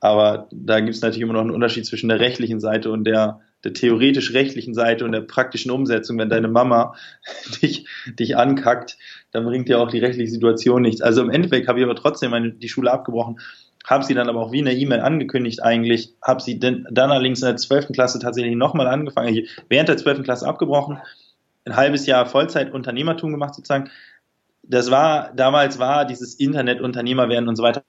Aber 0.00 0.48
da 0.50 0.80
gibt 0.80 0.96
es 0.96 1.00
natürlich 1.00 1.22
immer 1.22 1.32
noch 1.32 1.40
einen 1.40 1.52
Unterschied 1.52 1.86
zwischen 1.86 2.08
der 2.08 2.20
rechtlichen 2.20 2.60
Seite 2.60 2.90
und 2.90 3.04
der, 3.04 3.40
der 3.62 3.72
theoretisch 3.72 4.34
rechtlichen 4.34 4.74
Seite 4.74 5.04
und 5.04 5.12
der 5.12 5.20
praktischen 5.20 5.70
Umsetzung. 5.70 6.18
Wenn 6.18 6.28
deine 6.28 6.48
Mama 6.48 6.94
dich, 7.62 7.86
dich 8.06 8.36
ankackt, 8.36 8.98
dann 9.30 9.44
bringt 9.44 9.68
dir 9.68 9.78
auch 9.78 9.88
die 9.88 10.00
rechtliche 10.00 10.32
Situation 10.32 10.82
nichts. 10.82 11.00
Also 11.00 11.22
im 11.22 11.30
Endeffekt 11.30 11.68
habe 11.68 11.78
ich 11.78 11.84
aber 11.84 11.96
trotzdem 11.96 12.32
meine, 12.32 12.52
die 12.52 12.68
Schule 12.68 12.92
abgebrochen 12.92 13.38
habe 13.84 14.04
sie 14.04 14.14
dann 14.14 14.28
aber 14.28 14.40
auch 14.40 14.52
wie 14.52 14.60
in 14.60 14.64
der 14.64 14.76
E-Mail 14.76 15.00
angekündigt 15.00 15.62
eigentlich, 15.62 16.14
habe 16.22 16.40
sie 16.40 16.58
dann 16.58 16.86
allerdings 16.96 17.42
in 17.42 17.46
der 17.46 17.56
12. 17.56 17.88
Klasse 17.92 18.18
tatsächlich 18.18 18.56
nochmal 18.56 18.88
angefangen, 18.88 19.46
während 19.68 19.88
der 19.88 19.98
12. 19.98 20.22
Klasse 20.22 20.48
abgebrochen, 20.48 20.98
ein 21.66 21.76
halbes 21.76 22.06
Jahr 22.06 22.26
Vollzeit-Unternehmertum 22.26 23.30
gemacht 23.30 23.54
sozusagen. 23.54 23.90
Das 24.62 24.90
war, 24.90 25.32
damals 25.34 25.78
war 25.78 26.06
dieses 26.06 26.34
Internet-Unternehmer 26.34 27.28
werden 27.28 27.48
und 27.48 27.56
so 27.56 27.62
weiter, 27.62 27.82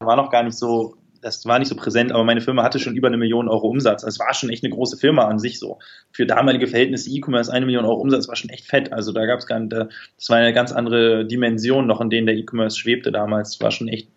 war 0.00 0.16
noch 0.16 0.30
gar 0.30 0.42
nicht 0.42 0.58
so, 0.58 0.96
das 1.22 1.46
war 1.46 1.58
nicht 1.58 1.68
so 1.68 1.76
präsent, 1.76 2.12
aber 2.12 2.24
meine 2.24 2.40
Firma 2.40 2.62
hatte 2.64 2.78
schon 2.78 2.96
über 2.96 3.08
eine 3.08 3.16
Million 3.16 3.48
Euro 3.48 3.68
Umsatz. 3.68 4.04
Also 4.04 4.16
es 4.16 4.18
war 4.18 4.34
schon 4.34 4.50
echt 4.50 4.64
eine 4.64 4.74
große 4.74 4.96
Firma 4.96 5.28
an 5.28 5.38
sich 5.38 5.58
so. 5.58 5.78
Für 6.10 6.26
damalige 6.26 6.66
Verhältnisse 6.66 7.10
E-Commerce 7.10 7.50
eine 7.50 7.64
Million 7.64 7.84
Euro 7.84 8.00
Umsatz 8.00 8.28
war 8.28 8.36
schon 8.36 8.50
echt 8.50 8.66
fett. 8.66 8.92
Also 8.92 9.12
da 9.12 9.24
gab 9.24 9.38
es 9.38 9.46
gar 9.46 9.60
nicht, 9.60 9.72
das 9.72 10.28
war 10.28 10.38
eine 10.38 10.52
ganz 10.52 10.72
andere 10.72 11.24
Dimension 11.24 11.86
noch, 11.86 12.00
in 12.00 12.10
denen 12.10 12.26
der 12.26 12.36
E-Commerce 12.36 12.76
schwebte 12.76 13.12
damals. 13.12 13.60
War 13.60 13.70
schon 13.70 13.88
echt 13.88 14.08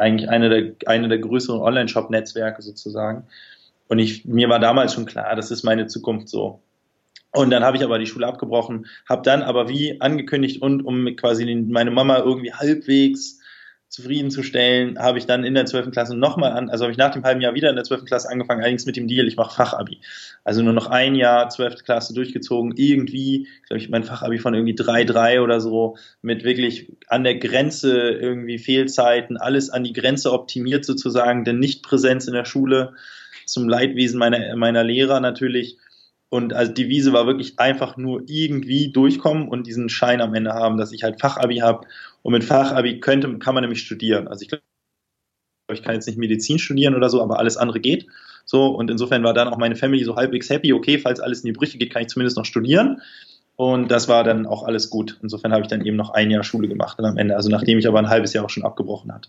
eigentlich 0.00 0.28
eine 0.28 0.48
der, 0.48 0.74
eine 0.86 1.08
der 1.08 1.18
größeren 1.18 1.60
Online-Shop-Netzwerke 1.60 2.62
sozusagen. 2.62 3.24
Und 3.88 3.98
ich, 3.98 4.24
mir 4.24 4.48
war 4.48 4.58
damals 4.58 4.94
schon 4.94 5.06
klar, 5.06 5.34
das 5.36 5.50
ist 5.50 5.64
meine 5.64 5.86
Zukunft 5.86 6.28
so. 6.28 6.60
Und 7.32 7.50
dann 7.50 7.62
habe 7.62 7.76
ich 7.76 7.84
aber 7.84 7.98
die 7.98 8.06
Schule 8.06 8.26
abgebrochen, 8.26 8.86
habe 9.08 9.22
dann 9.22 9.42
aber 9.42 9.68
wie 9.68 10.00
angekündigt 10.00 10.62
und 10.62 10.82
um 10.82 11.14
quasi 11.16 11.54
meine 11.54 11.90
Mama 11.90 12.18
irgendwie 12.18 12.52
halbwegs 12.52 13.39
zufriedenzustellen, 13.90 15.00
habe 15.00 15.18
ich 15.18 15.26
dann 15.26 15.42
in 15.42 15.54
der 15.54 15.66
12. 15.66 15.90
Klasse 15.90 16.16
nochmal 16.16 16.52
an, 16.52 16.70
also 16.70 16.84
habe 16.84 16.92
ich 16.92 16.98
nach 16.98 17.10
dem 17.10 17.24
halben 17.24 17.40
Jahr 17.40 17.54
wieder 17.54 17.70
in 17.70 17.74
der 17.74 17.84
12. 17.84 18.04
Klasse 18.04 18.30
angefangen, 18.30 18.60
allerdings 18.60 18.86
mit 18.86 18.96
dem 18.96 19.08
Deal, 19.08 19.26
ich 19.26 19.36
mache 19.36 19.56
Fachabi. 19.56 19.98
Also 20.44 20.62
nur 20.62 20.72
noch 20.72 20.86
ein 20.86 21.16
Jahr 21.16 21.48
12. 21.48 21.82
Klasse 21.82 22.14
durchgezogen, 22.14 22.72
irgendwie, 22.76 23.48
glaube 23.66 23.82
ich, 23.82 23.88
mein 23.88 24.04
Fachabi 24.04 24.38
von 24.38 24.54
irgendwie 24.54 24.76
3-3 24.76 25.40
oder 25.40 25.60
so, 25.60 25.96
mit 26.22 26.44
wirklich 26.44 26.92
an 27.08 27.24
der 27.24 27.36
Grenze 27.38 28.10
irgendwie 28.10 28.58
Fehlzeiten, 28.58 29.36
alles 29.36 29.70
an 29.70 29.82
die 29.82 29.92
Grenze 29.92 30.32
optimiert 30.32 30.84
sozusagen, 30.84 31.44
denn 31.44 31.58
nicht 31.58 31.82
Präsenz 31.82 32.28
in 32.28 32.34
der 32.34 32.44
Schule, 32.44 32.94
zum 33.44 33.68
Leidwesen 33.68 34.20
meiner, 34.20 34.54
meiner 34.54 34.84
Lehrer 34.84 35.18
natürlich. 35.18 35.78
Und 36.28 36.52
also 36.52 36.72
die 36.72 36.88
Wiese 36.88 37.12
war 37.12 37.26
wirklich 37.26 37.58
einfach 37.58 37.96
nur 37.96 38.22
irgendwie 38.28 38.92
durchkommen 38.92 39.48
und 39.48 39.66
diesen 39.66 39.88
Schein 39.88 40.20
am 40.20 40.32
Ende 40.32 40.52
haben, 40.52 40.78
dass 40.78 40.92
ich 40.92 41.02
halt 41.02 41.20
Fachabi 41.20 41.56
habe 41.56 41.88
und 42.22 42.32
mit 42.32 42.44
Fachabi 42.44 43.00
könnte, 43.00 43.38
kann 43.38 43.54
man 43.54 43.62
nämlich 43.62 43.82
studieren. 43.82 44.28
Also 44.28 44.42
ich 44.42 44.48
glaube, 44.48 44.62
ich 45.72 45.82
kann 45.82 45.94
jetzt 45.94 46.06
nicht 46.06 46.18
Medizin 46.18 46.58
studieren 46.58 46.94
oder 46.94 47.08
so, 47.08 47.22
aber 47.22 47.38
alles 47.38 47.56
andere 47.56 47.80
geht. 47.80 48.06
So, 48.44 48.66
und 48.66 48.90
insofern 48.90 49.22
war 49.22 49.34
dann 49.34 49.48
auch 49.48 49.58
meine 49.58 49.76
Family 49.76 50.02
so 50.04 50.16
halbwegs 50.16 50.50
happy, 50.50 50.72
okay, 50.72 50.98
falls 50.98 51.20
alles 51.20 51.40
in 51.40 51.46
die 51.46 51.52
Brüche 51.52 51.78
geht, 51.78 51.92
kann 51.92 52.02
ich 52.02 52.08
zumindest 52.08 52.36
noch 52.36 52.44
studieren. 52.44 53.00
Und 53.56 53.90
das 53.90 54.08
war 54.08 54.24
dann 54.24 54.46
auch 54.46 54.62
alles 54.64 54.88
gut. 54.90 55.18
Insofern 55.22 55.52
habe 55.52 55.62
ich 55.62 55.68
dann 55.68 55.84
eben 55.84 55.96
noch 55.96 56.10
ein 56.10 56.30
Jahr 56.30 56.42
Schule 56.42 56.66
gemacht 56.66 56.98
dann 56.98 57.06
am 57.06 57.18
Ende, 57.18 57.36
also 57.36 57.50
nachdem 57.50 57.78
ich 57.78 57.86
aber 57.86 57.98
ein 57.98 58.08
halbes 58.08 58.32
Jahr 58.32 58.44
auch 58.44 58.50
schon 58.50 58.64
abgebrochen 58.64 59.12
hatte. 59.12 59.28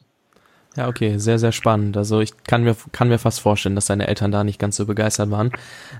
Ja, 0.77 0.87
okay, 0.87 1.17
sehr, 1.17 1.37
sehr 1.37 1.51
spannend. 1.51 1.97
Also 1.97 2.21
ich 2.21 2.31
kann 2.45 2.63
mir, 2.63 2.77
kann 2.93 3.09
mir 3.09 3.19
fast 3.19 3.41
vorstellen, 3.41 3.75
dass 3.75 3.87
deine 3.87 4.07
Eltern 4.07 4.31
da 4.31 4.45
nicht 4.45 4.57
ganz 4.57 4.77
so 4.77 4.85
begeistert 4.85 5.29
waren. 5.29 5.51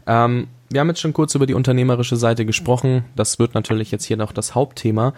Ähm, 0.08 0.48
wir 0.70 0.80
haben 0.80 0.88
jetzt 0.88 1.02
schon 1.02 1.12
kurz 1.12 1.36
über 1.36 1.46
die 1.46 1.54
unternehmerische 1.54 2.16
Seite 2.16 2.46
gesprochen. 2.46 3.04
Das 3.18 3.38
wird 3.38 3.54
natürlich 3.54 3.92
jetzt 3.92 4.06
hier 4.06 4.16
noch 4.16 4.32
das 4.32 4.56
Hauptthema. 4.56 5.14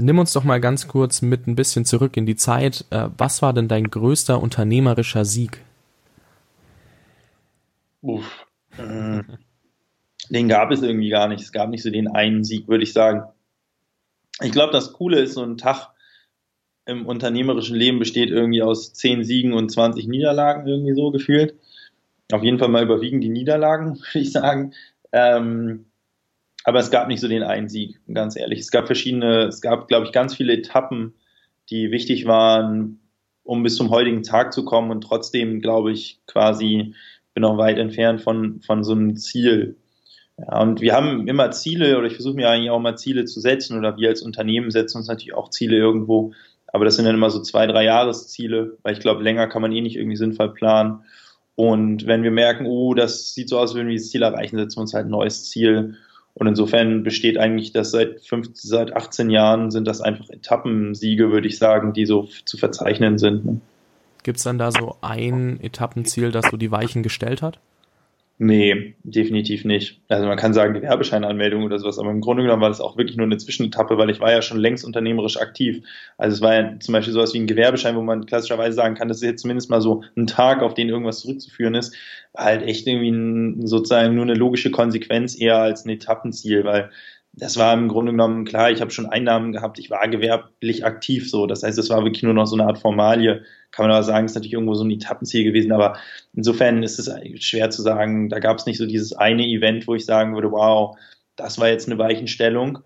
Nimm 0.00 0.18
uns 0.18 0.32
doch 0.32 0.44
mal 0.44 0.60
ganz 0.60 0.88
kurz 0.88 1.22
mit 1.22 1.46
ein 1.46 1.56
bisschen 1.56 1.84
zurück 1.84 2.16
in 2.16 2.26
die 2.26 2.36
Zeit. 2.36 2.84
Äh, 2.90 3.08
was 3.18 3.42
war 3.42 3.52
denn 3.52 3.68
dein 3.68 3.90
größter 3.90 4.40
unternehmerischer 4.40 5.24
Sieg? 5.24 5.62
Uff. 8.02 8.46
Äh, 8.78 9.22
den 10.30 10.48
gab 10.48 10.70
es 10.70 10.82
irgendwie 10.82 11.10
gar 11.10 11.28
nicht. 11.28 11.42
Es 11.42 11.52
gab 11.52 11.68
nicht 11.68 11.82
so 11.82 11.90
den 11.90 12.08
einen 12.08 12.44
Sieg, 12.44 12.68
würde 12.68 12.84
ich 12.84 12.92
sagen. 12.92 13.24
Ich 14.42 14.52
glaube, 14.52 14.72
das 14.72 14.92
Coole 14.94 15.20
ist, 15.20 15.34
so 15.34 15.42
ein 15.42 15.58
Tag 15.58 15.90
im 16.86 17.06
unternehmerischen 17.06 17.76
Leben 17.76 17.98
besteht 17.98 18.30
irgendwie 18.30 18.62
aus 18.62 18.94
10 18.94 19.24
Siegen 19.24 19.52
und 19.52 19.70
20 19.70 20.08
Niederlagen, 20.08 20.66
irgendwie 20.66 20.94
so 20.94 21.10
gefühlt. 21.10 21.54
Auf 22.32 22.42
jeden 22.42 22.58
Fall 22.58 22.68
mal 22.68 22.82
überwiegen 22.82 23.20
die 23.20 23.28
Niederlagen, 23.28 23.96
würde 24.00 24.18
ich 24.18 24.32
sagen. 24.32 24.72
Ähm, 25.12 25.86
aber 26.64 26.78
es 26.78 26.90
gab 26.90 27.08
nicht 27.08 27.20
so 27.20 27.28
den 27.28 27.42
einen 27.42 27.68
Sieg, 27.68 28.00
ganz 28.12 28.36
ehrlich. 28.36 28.60
Es 28.60 28.70
gab 28.70 28.86
verschiedene, 28.86 29.44
es 29.44 29.60
gab, 29.60 29.88
glaube 29.88 30.06
ich, 30.06 30.12
ganz 30.12 30.34
viele 30.34 30.52
Etappen, 30.52 31.14
die 31.70 31.90
wichtig 31.90 32.26
waren, 32.26 33.00
um 33.42 33.62
bis 33.62 33.76
zum 33.76 33.90
heutigen 33.90 34.22
Tag 34.22 34.52
zu 34.52 34.64
kommen 34.64 34.90
und 34.90 35.02
trotzdem, 35.02 35.60
glaube 35.60 35.92
ich, 35.92 36.20
quasi 36.26 36.94
bin 37.32 37.42
noch 37.42 37.58
weit 37.58 37.78
entfernt 37.78 38.20
von, 38.20 38.60
von 38.60 38.84
so 38.84 38.92
einem 38.92 39.16
Ziel. 39.16 39.76
Ja, 40.36 40.60
und 40.60 40.80
wir 40.80 40.94
haben 40.94 41.28
immer 41.28 41.50
Ziele, 41.50 41.96
oder 41.98 42.06
ich 42.06 42.14
versuche 42.14 42.34
mir 42.34 42.48
eigentlich 42.48 42.70
auch 42.70 42.80
mal 42.80 42.96
Ziele 42.96 43.24
zu 43.24 43.40
setzen, 43.40 43.78
oder 43.78 43.96
wir 43.96 44.08
als 44.08 44.22
Unternehmen 44.22 44.70
setzen 44.70 44.98
uns 44.98 45.08
natürlich 45.08 45.34
auch 45.34 45.50
Ziele 45.50 45.76
irgendwo, 45.76 46.32
aber 46.66 46.84
das 46.84 46.96
sind 46.96 47.04
dann 47.04 47.14
immer 47.14 47.30
so 47.30 47.40
zwei, 47.40 47.66
drei 47.66 47.84
Jahresziele, 47.84 48.78
weil 48.82 48.94
ich 48.94 49.00
glaube, 49.00 49.22
länger 49.22 49.48
kann 49.48 49.62
man 49.62 49.72
eh 49.72 49.80
nicht 49.80 49.96
irgendwie 49.96 50.16
sinnvoll 50.16 50.54
planen. 50.54 51.04
Und 51.56 52.06
wenn 52.06 52.22
wir 52.22 52.30
merken, 52.30 52.66
oh, 52.66 52.94
das 52.94 53.34
sieht 53.34 53.48
so 53.48 53.58
aus, 53.58 53.74
würden 53.74 53.88
wir 53.88 53.96
das 53.96 54.08
Ziel 54.08 54.22
erreichen, 54.22 54.56
setzen 54.56 54.76
wir 54.76 54.82
uns 54.82 54.94
halt 54.94 55.06
ein 55.06 55.10
neues 55.10 55.50
Ziel 55.50 55.96
und 56.34 56.46
insofern 56.46 57.02
besteht 57.02 57.38
eigentlich 57.38 57.72
das 57.72 57.90
seit 57.90 58.20
15, 58.20 58.54
seit 58.68 58.96
18 58.96 59.30
Jahren 59.30 59.70
sind 59.70 59.86
das 59.86 60.00
einfach 60.00 60.28
Etappensiege, 60.30 61.30
würde 61.30 61.48
ich 61.48 61.58
sagen, 61.58 61.92
die 61.92 62.06
so 62.06 62.28
zu 62.44 62.56
verzeichnen 62.56 63.18
sind. 63.18 63.44
Ne? 63.44 63.60
Gibt 64.22 64.38
es 64.38 64.44
dann 64.44 64.58
da 64.58 64.70
so 64.70 64.96
ein 65.00 65.60
Etappenziel, 65.60 66.30
das 66.30 66.46
so 66.50 66.56
die 66.56 66.70
Weichen 66.70 67.02
gestellt 67.02 67.42
hat? 67.42 67.58
Nee, 68.42 68.94
definitiv 69.02 69.66
nicht. 69.66 70.00
Also 70.08 70.26
man 70.26 70.38
kann 70.38 70.54
sagen 70.54 70.72
Gewerbescheinanmeldung 70.72 71.62
oder 71.62 71.78
sowas, 71.78 71.98
aber 71.98 72.10
im 72.10 72.22
Grunde 72.22 72.42
genommen 72.42 72.62
war 72.62 72.70
das 72.70 72.80
auch 72.80 72.96
wirklich 72.96 73.18
nur 73.18 73.26
eine 73.26 73.36
Zwischenetappe, 73.36 73.98
weil 73.98 74.08
ich 74.08 74.18
war 74.18 74.32
ja 74.32 74.40
schon 74.40 74.56
längst 74.56 74.82
unternehmerisch 74.82 75.36
aktiv. 75.36 75.84
Also 76.16 76.36
es 76.36 76.40
war 76.40 76.54
ja 76.54 76.80
zum 76.80 76.94
Beispiel 76.94 77.12
sowas 77.12 77.34
wie 77.34 77.38
ein 77.38 77.46
Gewerbeschein, 77.46 77.96
wo 77.96 78.00
man 78.00 78.24
klassischerweise 78.24 78.74
sagen 78.74 78.94
kann, 78.94 79.08
das 79.08 79.18
ist 79.18 79.24
jetzt 79.24 79.42
zumindest 79.42 79.68
mal 79.68 79.82
so 79.82 80.04
ein 80.16 80.26
Tag, 80.26 80.62
auf 80.62 80.72
den 80.72 80.88
irgendwas 80.88 81.20
zurückzuführen 81.20 81.74
ist, 81.74 81.94
war 82.32 82.46
halt 82.46 82.62
echt 82.62 82.86
irgendwie 82.86 83.10
ein, 83.10 83.66
sozusagen 83.66 84.14
nur 84.14 84.24
eine 84.24 84.32
logische 84.32 84.70
Konsequenz 84.70 85.38
eher 85.38 85.58
als 85.58 85.84
ein 85.84 85.90
Etappenziel, 85.90 86.64
weil 86.64 86.90
das 87.40 87.56
war 87.56 87.72
im 87.72 87.88
Grunde 87.88 88.12
genommen 88.12 88.44
klar, 88.44 88.70
ich 88.70 88.82
habe 88.82 88.90
schon 88.90 89.06
Einnahmen 89.06 89.52
gehabt, 89.52 89.78
ich 89.78 89.90
war 89.90 90.06
gewerblich 90.08 90.84
aktiv 90.84 91.30
so. 91.30 91.46
Das 91.46 91.62
heißt, 91.62 91.78
es 91.78 91.88
war 91.88 92.04
wirklich 92.04 92.22
nur 92.22 92.34
noch 92.34 92.46
so 92.46 92.54
eine 92.54 92.66
Art 92.66 92.78
Formalie. 92.78 93.42
Kann 93.70 93.86
man 93.86 93.92
aber 93.92 94.02
sagen, 94.02 94.26
ist 94.26 94.34
natürlich 94.34 94.52
irgendwo 94.52 94.74
so 94.74 94.84
ein 94.84 94.90
Etappenziel 94.90 95.44
gewesen, 95.44 95.72
aber 95.72 95.96
insofern 96.34 96.82
ist 96.82 96.98
es 96.98 97.10
schwer 97.42 97.70
zu 97.70 97.80
sagen, 97.80 98.28
da 98.28 98.40
gab 98.40 98.58
es 98.58 98.66
nicht 98.66 98.76
so 98.76 98.86
dieses 98.86 99.14
eine 99.14 99.46
Event, 99.46 99.86
wo 99.86 99.94
ich 99.94 100.04
sagen 100.04 100.34
würde, 100.34 100.52
wow, 100.52 100.98
das 101.36 101.58
war 101.58 101.68
jetzt 101.68 101.88
eine 101.88 101.98
Weichenstellung. 101.98 102.80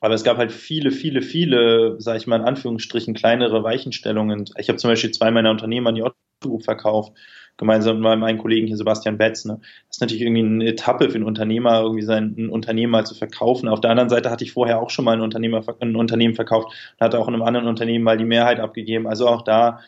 Aber 0.00 0.14
es 0.14 0.24
gab 0.24 0.36
halt 0.36 0.50
viele, 0.50 0.90
viele, 0.90 1.22
viele, 1.22 2.00
sage 2.00 2.18
ich 2.18 2.26
mal 2.26 2.40
in 2.40 2.46
Anführungsstrichen, 2.46 3.14
kleinere 3.14 3.62
Weichenstellungen. 3.62 4.46
Ich 4.58 4.68
habe 4.68 4.78
zum 4.78 4.90
Beispiel 4.90 5.12
zwei 5.12 5.30
meiner 5.30 5.52
Unternehmen 5.52 5.86
an 5.86 5.94
die 5.94 6.04
Group 6.40 6.64
verkauft, 6.64 7.12
gemeinsam 7.56 8.00
mit 8.00 8.18
meinem 8.18 8.38
Kollegen 8.38 8.66
hier 8.66 8.76
Sebastian 8.76 9.18
Betz. 9.18 9.44
Ne? 9.44 9.58
Das 9.88 9.96
ist 9.96 10.00
natürlich 10.00 10.22
irgendwie 10.22 10.42
eine 10.42 10.66
Etappe 10.66 11.10
für 11.10 11.16
einen 11.16 11.24
Unternehmer, 11.24 11.80
irgendwie 11.80 12.02
sein 12.02 12.34
ein 12.36 12.48
Unternehmen 12.48 12.92
mal 12.92 13.06
zu 13.06 13.14
verkaufen. 13.14 13.68
Auf 13.68 13.80
der 13.80 13.90
anderen 13.90 14.10
Seite 14.10 14.30
hatte 14.30 14.44
ich 14.44 14.52
vorher 14.52 14.80
auch 14.80 14.90
schon 14.90 15.04
mal 15.04 15.12
ein, 15.12 15.20
Unternehmer, 15.20 15.62
ein 15.80 15.96
Unternehmen 15.96 16.34
verkauft 16.34 16.68
und 16.98 17.04
hatte 17.04 17.18
auch 17.18 17.28
in 17.28 17.34
einem 17.34 17.42
anderen 17.42 17.68
Unternehmen 17.68 18.04
mal 18.04 18.16
die 18.18 18.24
Mehrheit 18.24 18.60
abgegeben. 18.60 19.06
Also 19.06 19.28
auch 19.28 19.42
da 19.42 19.80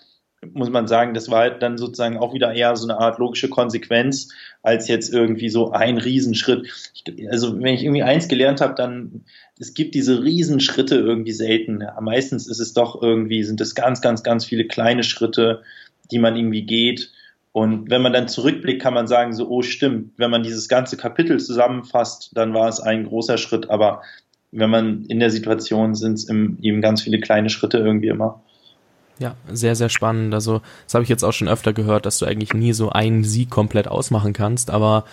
muss 0.53 0.71
man 0.71 0.87
sagen, 0.87 1.15
das 1.15 1.31
war 1.31 1.41
halt 1.41 1.63
dann 1.63 1.79
sozusagen 1.79 2.19
auch 2.19 2.35
wieder 2.35 2.53
eher 2.53 2.77
so 2.77 2.87
eine 2.87 2.99
Art 2.99 3.19
logische 3.19 3.49
Konsequenz, 3.49 4.29
als 4.63 4.89
jetzt 4.89 5.13
irgendwie 5.13 5.49
so 5.49 5.73
ein 5.73 5.99
Riesenschritt. 5.99 6.67
Ich, 6.95 7.31
also 7.31 7.59
wenn 7.61 7.75
ich 7.75 7.85
irgendwie 7.85 8.03
eins 8.03 8.29
gelernt 8.29 8.61
habe, 8.61 8.75
dann 8.75 9.25
es 9.59 9.75
gibt 9.75 9.95
diese 9.95 10.23
Riesenschritte 10.23 10.97
irgendwie 10.97 11.33
selten. 11.33 11.81
Ja, 11.81 11.99
meistens 12.01 12.47
ist 12.47 12.61
es 12.61 12.75
doch 12.75 13.01
irgendwie, 13.01 13.43
sind 13.45 13.61
es 13.61 13.75
ganz, 13.75 14.01
ganz, 14.01 14.23
ganz 14.23 14.45
viele 14.45 14.67
kleine 14.67 15.05
Schritte, 15.05 15.63
die 16.11 16.19
man 16.19 16.37
irgendwie 16.37 16.67
geht. 16.67 17.13
Und 17.55 17.89
wenn 17.89 18.03
man 18.03 18.13
dann 18.13 18.27
zurückblickt, 18.27 18.83
kann 18.83 18.95
man 18.95 19.07
sagen, 19.07 19.33
so, 19.33 19.49
oh 19.49 19.63
stimmt, 19.63 20.11
wenn 20.17 20.29
man 20.29 20.43
dieses 20.43 20.69
ganze 20.69 20.97
Kapitel 20.97 21.39
zusammenfasst, 21.39 22.33
dann 22.35 22.53
war 22.53 22.69
es 22.69 22.81
ein 22.81 23.07
großer 23.07 23.39
Schritt, 23.39 23.71
aber 23.71 24.03
wenn 24.51 24.71
man 24.71 25.05
in 25.05 25.21
der 25.21 25.31
Situation 25.31 25.95
sind 25.95 26.15
es 26.15 26.29
eben 26.29 26.81
ganz 26.81 27.03
viele 27.03 27.21
kleine 27.21 27.51
Schritte 27.51 27.79
irgendwie 27.79 28.09
immer. 28.09 28.43
Ja, 29.21 29.37
sehr, 29.53 29.77
sehr 29.77 29.89
spannend. 29.89 30.35
Also, 30.35 30.63
das 30.85 30.95
habe 30.95 31.05
ich 31.05 31.09
jetzt 31.09 31.23
auch 31.23 31.33
schon 31.33 31.47
öfter 31.47 31.73
gehört, 31.73 32.07
dass 32.07 32.19
du 32.19 32.27
eigentlich 32.27 32.55
nie 32.55 32.73
so 32.73 32.91
einen 32.91 33.23
Sieg 33.23 33.51
komplett 33.51 33.87
ausmachen 33.87 34.33
kannst, 34.33 34.71
aber 34.71 35.05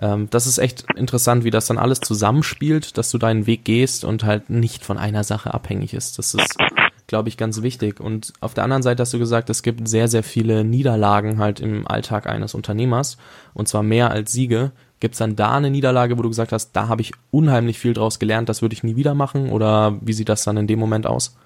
ähm, 0.00 0.28
das 0.30 0.48
ist 0.48 0.58
echt 0.58 0.84
interessant, 0.96 1.44
wie 1.44 1.52
das 1.52 1.68
dann 1.68 1.78
alles 1.78 2.00
zusammenspielt, 2.00 2.98
dass 2.98 3.12
du 3.12 3.18
deinen 3.18 3.46
Weg 3.46 3.64
gehst 3.64 4.04
und 4.04 4.24
halt 4.24 4.50
nicht 4.50 4.84
von 4.84 4.98
einer 4.98 5.22
Sache 5.22 5.54
abhängig 5.54 5.94
ist. 5.94 6.18
Das 6.18 6.34
ist, 6.34 6.56
glaube 7.06 7.28
ich, 7.28 7.36
ganz 7.36 7.62
wichtig. 7.62 8.00
Und 8.00 8.32
auf 8.40 8.54
der 8.54 8.64
anderen 8.64 8.82
Seite 8.82 9.02
hast 9.02 9.12
du 9.12 9.18
gesagt, 9.18 9.50
es 9.50 9.62
gibt 9.62 9.86
sehr, 9.88 10.08
sehr 10.08 10.22
viele 10.22 10.64
Niederlagen 10.64 11.38
halt 11.38 11.60
im 11.60 11.86
Alltag 11.86 12.26
eines 12.26 12.54
Unternehmers 12.54 13.18
und 13.52 13.68
zwar 13.68 13.82
mehr 13.82 14.10
als 14.10 14.32
Siege. 14.32 14.72
Gibt 15.00 15.14
es 15.14 15.18
dann 15.18 15.36
da 15.36 15.56
eine 15.56 15.70
Niederlage, 15.70 16.16
wo 16.16 16.22
du 16.22 16.28
gesagt 16.28 16.52
hast, 16.52 16.72
da 16.72 16.88
habe 16.88 17.02
ich 17.02 17.12
unheimlich 17.30 17.78
viel 17.78 17.92
draus 17.92 18.18
gelernt, 18.18 18.48
das 18.48 18.62
würde 18.62 18.74
ich 18.74 18.84
nie 18.84 18.96
wieder 18.96 19.14
machen? 19.14 19.50
Oder 19.50 19.98
wie 20.00 20.12
sieht 20.12 20.28
das 20.28 20.44
dann 20.44 20.56
in 20.56 20.66
dem 20.66 20.78
Moment 20.78 21.06
aus? 21.06 21.36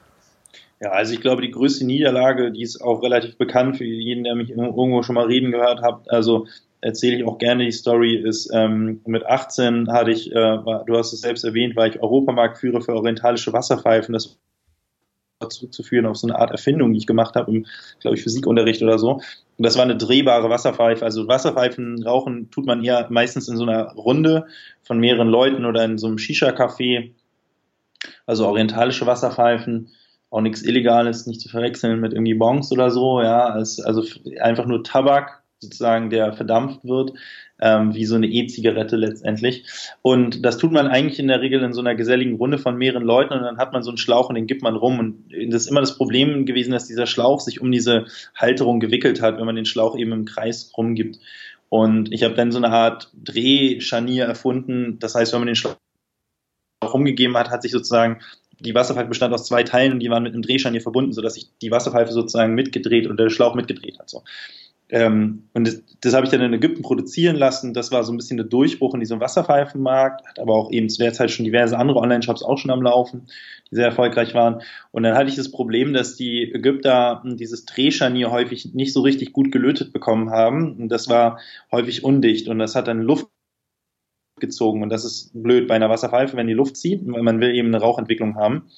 Ja, 0.81 0.91
also 0.91 1.13
ich 1.13 1.21
glaube, 1.21 1.43
die 1.43 1.51
größte 1.51 1.85
Niederlage, 1.85 2.53
die 2.53 2.63
ist 2.63 2.81
auch 2.81 3.03
relativ 3.03 3.37
bekannt 3.37 3.79
für 3.79 3.85
jeden, 3.85 4.23
der 4.23 4.37
mich 4.37 4.51
irgendwo 4.51 5.03
schon 5.03 5.17
mal 5.17 5.27
reden 5.27 5.51
gehört 5.51 5.83
hat. 5.83 6.09
Also 6.09 6.47
erzähle 6.81 7.17
ich 7.17 7.25
auch 7.25 7.39
gerne 7.39 7.65
die 7.65 7.73
Story, 7.73 8.15
ist 8.15 8.51
ähm, 8.55 9.01
mit 9.05 9.27
18 9.27 9.91
hatte 9.91 10.13
ich, 10.13 10.31
äh, 10.31 10.35
war, 10.35 10.85
du 10.85 10.97
hast 10.97 11.13
es 11.13 11.23
selbst 11.23 11.45
erwähnt, 11.45 11.75
war 11.75 11.89
ich 11.89 12.01
Europamarktführer 12.01 12.81
für 12.81 12.95
orientalische 12.95 13.53
Wasserpfeifen. 13.53 14.13
Das 14.13 14.39
zurückzuführen 15.47 16.07
auf 16.07 16.17
so 16.17 16.27
eine 16.27 16.39
Art 16.39 16.51
Erfindung, 16.51 16.93
die 16.93 16.99
ich 16.99 17.07
gemacht 17.07 17.37
habe 17.37 17.51
im, 17.51 17.67
glaube 18.01 18.17
ich, 18.17 18.23
Physikunterricht 18.23 18.83
oder 18.83 18.99
so. 18.99 19.13
Und 19.13 19.67
das 19.67 19.77
war 19.77 19.85
eine 19.85 19.97
drehbare 19.97 20.51
Wasserpfeife. 20.51 21.05
Also 21.05 21.29
Wasserpfeifen 21.29 22.03
rauchen 22.03 22.51
tut 22.51 22.67
man 22.67 22.83
eher 22.83 23.07
meistens 23.11 23.49
in 23.49 23.57
so 23.57 23.63
einer 23.63 23.93
Runde 23.93 24.47
von 24.83 24.99
mehreren 24.99 25.29
Leuten 25.29 25.65
oder 25.65 25.85
in 25.85 25.99
so 25.99 26.09
einem 26.09 26.19
Shisha-Café. 26.19 27.13
Also 28.27 28.47
orientalische 28.47 29.07
Wasserpfeifen 29.07 29.91
auch 30.31 30.41
nichts 30.41 30.63
Illegales, 30.63 31.27
nicht 31.27 31.41
zu 31.41 31.49
verwechseln 31.49 32.01
mit 32.01 32.13
irgendwie 32.13 32.35
Bongs 32.35 32.71
oder 32.71 32.91
so, 32.91 33.23
ja, 33.23 33.47
als, 33.47 33.81
also 33.81 34.05
einfach 34.41 34.67
nur 34.67 34.85
Tabak 34.85 35.43
sozusagen, 35.61 36.11
der 36.11 36.35
verdampft 36.35 36.85
wird, 36.85 37.13
ähm, 37.61 37.95
wie 37.95 38.05
so 38.05 38.15
eine 38.15 38.27
E-Zigarette 38.27 38.97
letztendlich. 38.97 39.65
Und 40.03 40.45
das 40.45 40.59
tut 40.59 40.73
man 40.73 40.87
eigentlich 40.87 41.19
in 41.19 41.29
der 41.29 41.41
Regel 41.41 41.63
in 41.63 41.73
so 41.73 41.81
einer 41.81 41.95
geselligen 41.95 42.37
Runde 42.37 42.59
von 42.59 42.77
mehreren 42.77 43.05
Leuten 43.05 43.35
und 43.35 43.43
dann 43.43 43.59
hat 43.59 43.73
man 43.73 43.83
so 43.83 43.91
einen 43.91 43.99
Schlauch 43.99 44.29
und 44.29 44.35
den 44.35 44.47
gibt 44.47 44.63
man 44.63 44.77
rum. 44.77 44.99
Und 44.99 45.25
das 45.53 45.63
ist 45.63 45.71
immer 45.71 45.81
das 45.81 45.97
Problem 45.97 46.47
gewesen, 46.47 46.73
dass 46.73 46.87
dieser 46.87 47.07
Schlauch 47.07 47.41
sich 47.41 47.61
um 47.61 47.73
diese 47.73 48.07
Halterung 48.35 48.81
gewickelt 48.81 49.21
hat, 49.21 49.39
wenn 49.39 49.47
man 49.47 49.57
den 49.57 49.67
Schlauch 49.67 49.97
eben 49.97 50.13
im 50.13 50.25
Kreis 50.25 50.73
rumgibt. 50.77 51.19
Und 51.69 52.13
ich 52.13 52.23
habe 52.23 52.35
dann 52.35 52.53
so 52.53 52.59
eine 52.59 52.71
Art 52.71 53.11
Drehscharnier 53.23 54.25
erfunden. 54.25 54.99
Das 55.01 55.15
heißt, 55.15 55.33
wenn 55.33 55.41
man 55.41 55.49
den 55.49 55.57
Schlauch 55.57 55.77
rumgegeben 56.83 57.37
hat, 57.37 57.51
hat 57.51 57.63
sich 57.63 57.73
sozusagen 57.73 58.21
die 58.61 58.75
Wasserpfeife 58.75 59.09
bestand 59.09 59.33
aus 59.35 59.47
zwei 59.47 59.63
Teilen 59.63 59.93
und 59.93 60.01
die 60.01 60.11
waren 60.11 60.23
mit 60.23 60.33
einem 60.33 60.43
Drehscharnier 60.43 60.81
verbunden, 60.81 61.13
sodass 61.13 61.35
sich 61.35 61.49
die 61.63 61.71
Wasserpfeife 61.71 62.13
sozusagen 62.13 62.55
mitgedreht 62.55 63.07
und 63.07 63.19
der 63.19 63.31
Schlauch 63.31 63.55
mitgedreht 63.55 63.99
hat. 63.99 64.11
So. 64.11 64.25
Ähm, 64.91 65.49
und 65.53 65.67
das, 65.67 65.83
das 66.01 66.15
habe 66.15 66.25
ich 66.25 66.31
dann 66.31 66.41
in 66.41 66.53
Ägypten 66.53 66.83
produzieren 66.83 67.37
lassen. 67.37 67.75
Das 67.75 67.93
war 67.93 68.05
so 68.05 68.13
ein 68.13 68.17
bisschen 68.17 68.39
der 68.39 68.47
Durchbruch 68.47 68.95
in 68.95 69.01
diesem 69.01 69.21
Wasserpfeifenmarkt, 69.21 70.27
hat 70.27 70.39
aber 70.39 70.55
auch 70.55 70.71
eben 70.71 70.89
zu 70.89 70.99
der 70.99 71.13
Zeit 71.13 71.31
schon 71.31 71.45
diverse 71.45 71.77
andere 71.77 71.99
Online-Shops 71.99 72.43
auch 72.43 72.57
schon 72.57 72.71
am 72.71 72.83
Laufen, 72.83 73.27
die 73.71 73.77
sehr 73.77 73.87
erfolgreich 73.87 74.35
waren. 74.35 74.63
Und 74.91 75.03
dann 75.03 75.15
hatte 75.15 75.29
ich 75.29 75.37
das 75.37 75.51
Problem, 75.51 75.93
dass 75.93 76.17
die 76.17 76.53
Ägypter 76.55 77.23
dieses 77.25 77.67
Drehscharnier 77.67 78.31
häufig 78.31 78.75
nicht 78.75 78.93
so 78.93 79.03
richtig 79.03 79.33
gut 79.33 79.53
gelötet 79.53 79.93
bekommen 79.93 80.31
haben. 80.31 80.77
Und 80.77 80.89
das 80.89 81.09
war 81.09 81.39
häufig 81.71 82.03
undicht 82.03 82.49
und 82.49 82.59
das 82.59 82.75
hat 82.75 82.89
dann 82.89 83.03
Luft 83.03 83.29
gezogen. 84.41 84.83
Und 84.83 84.89
das 84.91 85.05
ist 85.05 85.31
blöd 85.35 85.69
bei 85.69 85.75
einer 85.75 85.91
Wasserpfeife, 85.91 86.37
wenn 86.37 86.47
die 86.47 86.55
Luft 86.55 86.77
zieht, 86.77 87.03
weil 87.07 87.23
man 87.23 87.41
will 87.41 87.55
eben 87.55 87.69
eine 87.69 87.81
Rauchentwicklung 87.83 88.37
haben. 88.37 88.71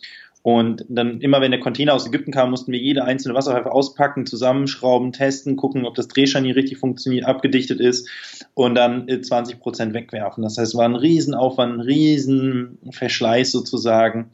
Und 0.42 0.86
dann 0.88 1.20
immer, 1.20 1.40
wenn 1.42 1.50
der 1.50 1.60
Container 1.60 1.92
aus 1.92 2.06
Ägypten 2.06 2.32
kam, 2.32 2.50
mussten 2.50 2.72
wir 2.72 2.78
jede 2.78 3.04
einzelne 3.04 3.34
Wasserpfeife 3.34 3.72
auspacken, 3.72 4.24
zusammenschrauben, 4.24 5.12
testen, 5.12 5.56
gucken, 5.56 5.84
ob 5.84 5.94
das 5.94 6.08
Drehscharnier 6.08 6.56
richtig 6.56 6.78
funktioniert, 6.78 7.26
abgedichtet 7.26 7.78
ist 7.78 8.08
und 8.54 8.74
dann 8.74 9.06
20 9.06 9.60
Prozent 9.60 9.92
wegwerfen. 9.92 10.42
Das 10.42 10.56
heißt, 10.56 10.72
es 10.72 10.78
war 10.78 10.86
ein 10.86 10.96
Riesenaufwand, 10.96 11.74
ein 11.74 11.80
Riesenverschleiß 11.80 13.52
sozusagen. 13.52 14.30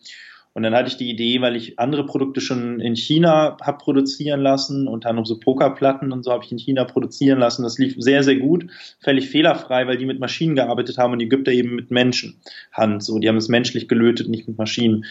Und 0.56 0.62
dann 0.62 0.74
hatte 0.74 0.88
ich 0.88 0.96
die 0.96 1.10
Idee, 1.10 1.42
weil 1.42 1.54
ich 1.54 1.78
andere 1.78 2.06
Produkte 2.06 2.40
schon 2.40 2.80
in 2.80 2.96
China 2.96 3.58
habe 3.60 3.76
produzieren 3.76 4.40
lassen, 4.40 4.88
unter 4.88 5.10
anderem 5.10 5.26
so 5.26 5.38
Pokerplatten 5.38 6.12
und 6.12 6.22
so 6.22 6.32
habe 6.32 6.44
ich 6.44 6.52
in 6.52 6.56
China 6.56 6.84
produzieren 6.84 7.38
lassen. 7.38 7.62
Das 7.62 7.76
lief 7.76 7.96
sehr, 7.98 8.22
sehr 8.22 8.36
gut, 8.36 8.66
völlig 9.00 9.28
fehlerfrei, 9.28 9.86
weil 9.86 9.98
die 9.98 10.06
mit 10.06 10.18
Maschinen 10.18 10.54
gearbeitet 10.54 10.96
haben 10.96 11.12
und 11.12 11.18
die 11.18 11.26
Ägypter 11.26 11.52
eben 11.52 11.74
mit 11.74 11.90
Menschenhand. 11.90 13.02
So, 13.02 13.18
die 13.18 13.28
haben 13.28 13.36
es 13.36 13.48
menschlich 13.48 13.86
gelötet, 13.86 14.30
nicht 14.30 14.48
mit 14.48 14.56
Maschinen. 14.56 15.04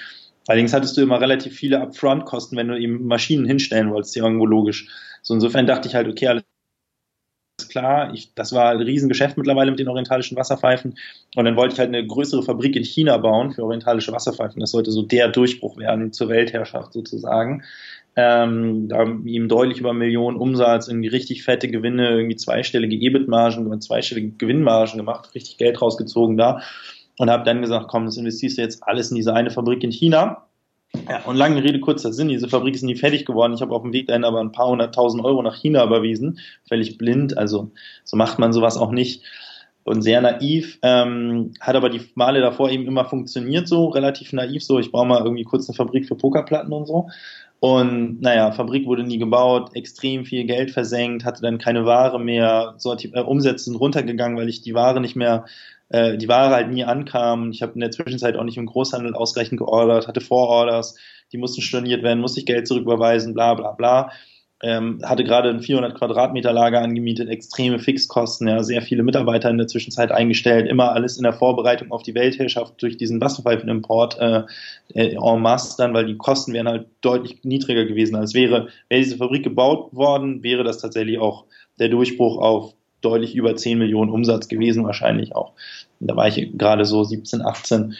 Allerdings 0.47 0.73
hattest 0.73 0.95
du 0.97 1.01
immer 1.01 1.19
relativ 1.19 1.55
viele 1.55 1.81
Upfront-Kosten, 1.81 2.55
wenn 2.57 2.67
du 2.67 2.79
eben 2.79 3.05
Maschinen 3.07 3.45
hinstellen 3.45 3.91
wolltest, 3.91 4.15
irgendwo 4.15 4.45
logisch. 4.45 4.87
So 5.21 5.33
insofern 5.33 5.65
dachte 5.65 5.87
ich 5.87 5.95
halt, 5.95 6.07
okay, 6.07 6.27
alles 6.27 6.43
klar. 7.69 8.13
Ich, 8.13 8.33
das 8.35 8.53
war 8.53 8.71
ein 8.71 8.81
Riesengeschäft 8.81 9.37
mittlerweile 9.37 9.71
mit 9.71 9.79
den 9.79 9.87
orientalischen 9.87 10.37
Wasserpfeifen. 10.37 10.97
Und 11.35 11.45
dann 11.45 11.55
wollte 11.55 11.73
ich 11.73 11.79
halt 11.79 11.89
eine 11.89 12.05
größere 12.05 12.43
Fabrik 12.43 12.75
in 12.75 12.83
China 12.83 13.17
bauen 13.17 13.51
für 13.51 13.63
orientalische 13.63 14.11
Wasserpfeifen. 14.11 14.59
Das 14.59 14.71
sollte 14.71 14.91
so 14.91 15.01
der 15.01 15.29
Durchbruch 15.29 15.77
werden 15.77 16.13
zur 16.13 16.29
Weltherrschaft 16.29 16.93
sozusagen. 16.93 17.63
Ähm, 18.17 18.87
da 18.87 19.03
ihm 19.03 19.49
deutlich 19.49 19.79
über 19.79 19.93
Millionen 19.93 20.37
Umsatz, 20.37 20.87
irgendwie 20.87 21.09
richtig 21.09 21.43
fette 21.43 21.67
Gewinne, 21.67 22.11
irgendwie 22.11 22.37
zweistellige 22.37 22.95
EBIT-Margen, 22.95 23.81
zweistellige 23.81 24.29
Gewinnmargen 24.29 24.97
gemacht, 24.97 25.35
richtig 25.35 25.57
Geld 25.57 25.81
rausgezogen 25.81 26.37
da. 26.37 26.61
Und 27.17 27.29
habe 27.29 27.43
dann 27.43 27.61
gesagt, 27.61 27.87
komm, 27.87 28.05
das 28.05 28.17
investierst 28.17 28.57
du 28.57 28.61
jetzt 28.61 28.83
alles 28.83 29.09
in 29.09 29.15
diese 29.15 29.33
eine 29.33 29.51
Fabrik 29.51 29.83
in 29.83 29.91
China 29.91 30.45
ja, 31.09 31.21
und 31.25 31.35
lange 31.35 31.63
Rede, 31.63 31.79
kurzer 31.79 32.13
Sinn, 32.13 32.29
diese 32.29 32.47
Fabrik 32.47 32.75
ist 32.75 32.83
nie 32.83 32.95
fertig 32.95 33.25
geworden. 33.25 33.53
Ich 33.53 33.61
habe 33.61 33.75
auf 33.75 33.81
dem 33.81 33.93
Weg 33.93 34.07
dahin 34.07 34.23
aber 34.23 34.39
ein 34.39 34.51
paar 34.51 34.67
hunderttausend 34.67 35.23
Euro 35.23 35.41
nach 35.41 35.55
China 35.55 35.83
überwiesen, 35.83 36.39
völlig 36.67 36.97
blind, 36.97 37.37
also 37.37 37.71
so 38.03 38.17
macht 38.17 38.39
man 38.39 38.53
sowas 38.53 38.77
auch 38.77 38.91
nicht. 38.91 39.23
Und 39.83 40.01
sehr 40.01 40.19
naiv, 40.19 40.79
ähm, 40.81 41.51
hat 41.59 41.75
aber 41.75 41.89
die 41.89 42.01
Male 42.15 42.41
davor 42.41 42.71
eben 42.71 42.87
immer 42.87 43.05
funktioniert, 43.05 43.67
so 43.67 43.87
relativ 43.89 44.33
naiv, 44.33 44.63
so 44.63 44.79
ich 44.79 44.91
brauche 44.91 45.05
mal 45.05 45.21
irgendwie 45.21 45.43
kurz 45.43 45.69
eine 45.69 45.75
Fabrik 45.75 46.07
für 46.07 46.15
Pokerplatten 46.15 46.73
und 46.73 46.87
so. 46.87 47.07
Und 47.59 48.21
naja, 48.21 48.51
Fabrik 48.51 48.85
wurde 48.87 49.03
nie 49.03 49.19
gebaut, 49.19 49.71
extrem 49.75 50.25
viel 50.25 50.45
Geld 50.45 50.71
versenkt, 50.71 51.23
hatte 51.23 51.41
dann 51.41 51.59
keine 51.59 51.85
Ware 51.85 52.19
mehr, 52.19 52.73
so, 52.77 52.93
äh, 52.93 53.21
Umsätze 53.21 53.65
sind 53.65 53.75
runtergegangen, 53.75 54.37
weil 54.37 54.49
ich 54.49 54.61
die 54.61 54.73
Ware 54.73 54.99
nicht 54.99 55.15
mehr 55.15 55.45
äh, 55.89 56.17
die 56.17 56.27
Ware 56.27 56.53
halt 56.53 56.71
nie 56.71 56.83
ankam. 56.83 57.51
Ich 57.51 57.61
habe 57.61 57.73
in 57.73 57.81
der 57.81 57.91
Zwischenzeit 57.91 58.35
auch 58.35 58.43
nicht 58.43 58.57
im 58.57 58.65
Großhandel 58.65 59.13
ausreichend 59.13 59.59
geordert, 59.59 60.07
hatte 60.07 60.21
Vororders, 60.21 60.97
die 61.31 61.37
mussten 61.37 61.61
storniert 61.61 62.03
werden, 62.03 62.19
musste 62.19 62.39
ich 62.39 62.45
Geld 62.45 62.67
zurücküberweisen, 62.67 63.33
bla 63.33 63.53
bla 63.53 63.71
bla. 63.71 64.11
Ähm, 64.63 65.01
hatte 65.03 65.25
gerade 65.25 65.49
ein 65.49 65.59
400 65.59 65.95
Quadratmeter 65.95 66.53
Lager 66.53 66.81
angemietet, 66.81 67.29
extreme 67.29 67.77
Fixkosten, 67.77 68.47
ja, 68.47 68.63
sehr 68.63 68.81
viele 68.81 69.03
Mitarbeiter 69.03 69.49
in 69.49 69.57
der 69.57 69.67
Zwischenzeit 69.67 70.13
eingestellt, 70.13 70.67
immer 70.69 70.93
alles 70.93 71.17
in 71.17 71.23
der 71.23 71.33
Vorbereitung 71.33 71.91
auf 71.91 72.03
die 72.03 72.15
Weltherrschaft 72.15 72.81
durch 72.81 72.95
diesen 72.95 73.19
Wasserpfeifenimport 73.19 74.17
äh, 74.17 74.43
äh, 74.93 75.15
en 75.15 75.41
masse 75.41 75.75
dann, 75.77 75.93
weil 75.93 76.05
die 76.05 76.15
Kosten 76.15 76.53
wären 76.53 76.69
halt 76.69 76.87
deutlich 77.01 77.43
niedriger 77.43 77.83
gewesen. 77.85 78.15
Als 78.15 78.33
wäre, 78.33 78.69
wäre 78.87 79.01
diese 79.03 79.17
Fabrik 79.17 79.43
gebaut 79.43 79.93
worden, 79.93 80.41
wäre 80.41 80.63
das 80.63 80.77
tatsächlich 80.77 81.19
auch 81.19 81.43
der 81.77 81.89
Durchbruch 81.89 82.37
auf 82.37 82.73
deutlich 83.05 83.35
über 83.35 83.55
10 83.55 83.77
Millionen 83.77 84.11
Umsatz 84.11 84.47
gewesen, 84.47 84.85
wahrscheinlich 84.85 85.35
auch. 85.35 85.53
Da 85.99 86.15
war 86.15 86.27
ich 86.27 86.57
gerade 86.57 86.85
so 86.85 87.03
17, 87.03 87.41
18. 87.41 87.95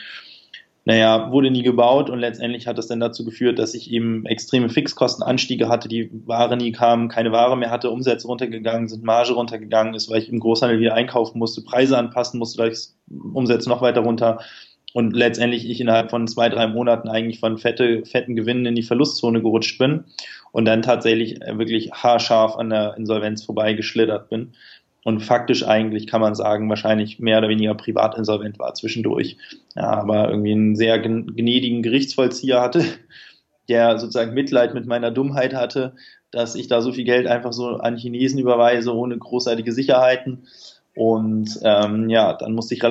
Naja, 0.88 1.32
wurde 1.32 1.50
nie 1.50 1.64
gebaut 1.64 2.12
und 2.12 2.20
letztendlich 2.20 2.68
hat 2.68 2.78
das 2.78 2.86
dann 2.86 3.00
dazu 3.00 3.26
geführt, 3.26 3.58
dass 3.58 3.74
ich 3.74 3.90
eben 3.92 4.28
extreme 4.28 4.70
Fixkostenanstiege 4.70 5.68
hatte, 5.68 5.90
die 5.90 6.12
Ware 6.28 6.58
nie 6.58 6.72
kam, 6.72 7.10
keine 7.10 7.32
Ware 7.32 7.58
mehr 7.58 7.72
hatte, 7.72 7.90
Umsätze 7.90 8.28
runtergegangen 8.28 8.88
sind, 8.88 9.04
Marge 9.04 9.34
runtergegangen 9.34 9.96
ist, 9.96 10.12
weil 10.12 10.22
ich 10.22 10.30
im 10.30 10.40
Großhandel 10.40 10.80
wieder 10.80 10.94
einkaufen 10.94 11.40
musste, 11.40 11.64
Preise 11.64 11.98
anpassen 11.98 12.38
musste, 12.38 12.68
ich 12.68 12.90
Umsätze 13.34 13.68
noch 13.68 13.82
weiter 13.82 14.02
runter 14.02 14.42
und 14.94 15.16
letztendlich 15.16 15.68
ich 15.68 15.82
innerhalb 15.82 16.12
von 16.12 16.28
zwei, 16.28 16.50
drei 16.50 16.68
Monaten 16.68 17.10
eigentlich 17.10 17.40
von 17.40 17.58
fette, 17.58 18.06
fetten 18.06 18.36
Gewinnen 18.36 18.68
in 18.68 18.76
die 18.76 18.84
Verlustzone 18.84 19.42
gerutscht 19.42 19.80
bin 19.80 20.06
und 20.52 20.66
dann 20.66 20.84
tatsächlich 20.84 21.40
wirklich 21.52 21.92
haarscharf 21.92 22.56
an 22.58 22.70
der 22.70 22.96
Insolvenz 22.96 23.44
vorbeigeschlittert 23.44 24.30
bin 24.30 24.54
und 25.06 25.20
faktisch 25.20 25.64
eigentlich 25.64 26.08
kann 26.08 26.20
man 26.20 26.34
sagen, 26.34 26.68
wahrscheinlich 26.68 27.20
mehr 27.20 27.38
oder 27.38 27.48
weniger 27.48 27.76
privat 27.76 28.18
insolvent 28.18 28.58
war 28.58 28.74
zwischendurch. 28.74 29.38
Ja, 29.76 29.92
aber 29.92 30.32
irgendwie 30.32 30.52
einen 30.52 30.76
sehr 30.76 30.98
gnädigen 30.98 31.84
Gerichtsvollzieher 31.84 32.60
hatte, 32.60 32.84
der 33.70 34.00
sozusagen 34.00 34.34
Mitleid 34.34 34.74
mit 34.74 34.88
meiner 34.88 35.12
Dummheit 35.12 35.54
hatte, 35.54 35.94
dass 36.32 36.56
ich 36.56 36.68
da 36.68 36.82
so 36.82 36.92
viel 36.92 37.04
Geld 37.04 37.28
einfach 37.28 37.54
so 37.54 37.76
an 37.78 37.98
Chinesen 37.98 38.40
überweise, 38.40 38.96
ohne 38.96 39.16
großartige 39.16 39.74
Sicherheiten. 39.74 40.48
Und 40.96 41.60
ähm, 41.62 42.10
ja, 42.10 42.34
dann 42.34 42.54
musste 42.54 42.74
ich 42.74 42.82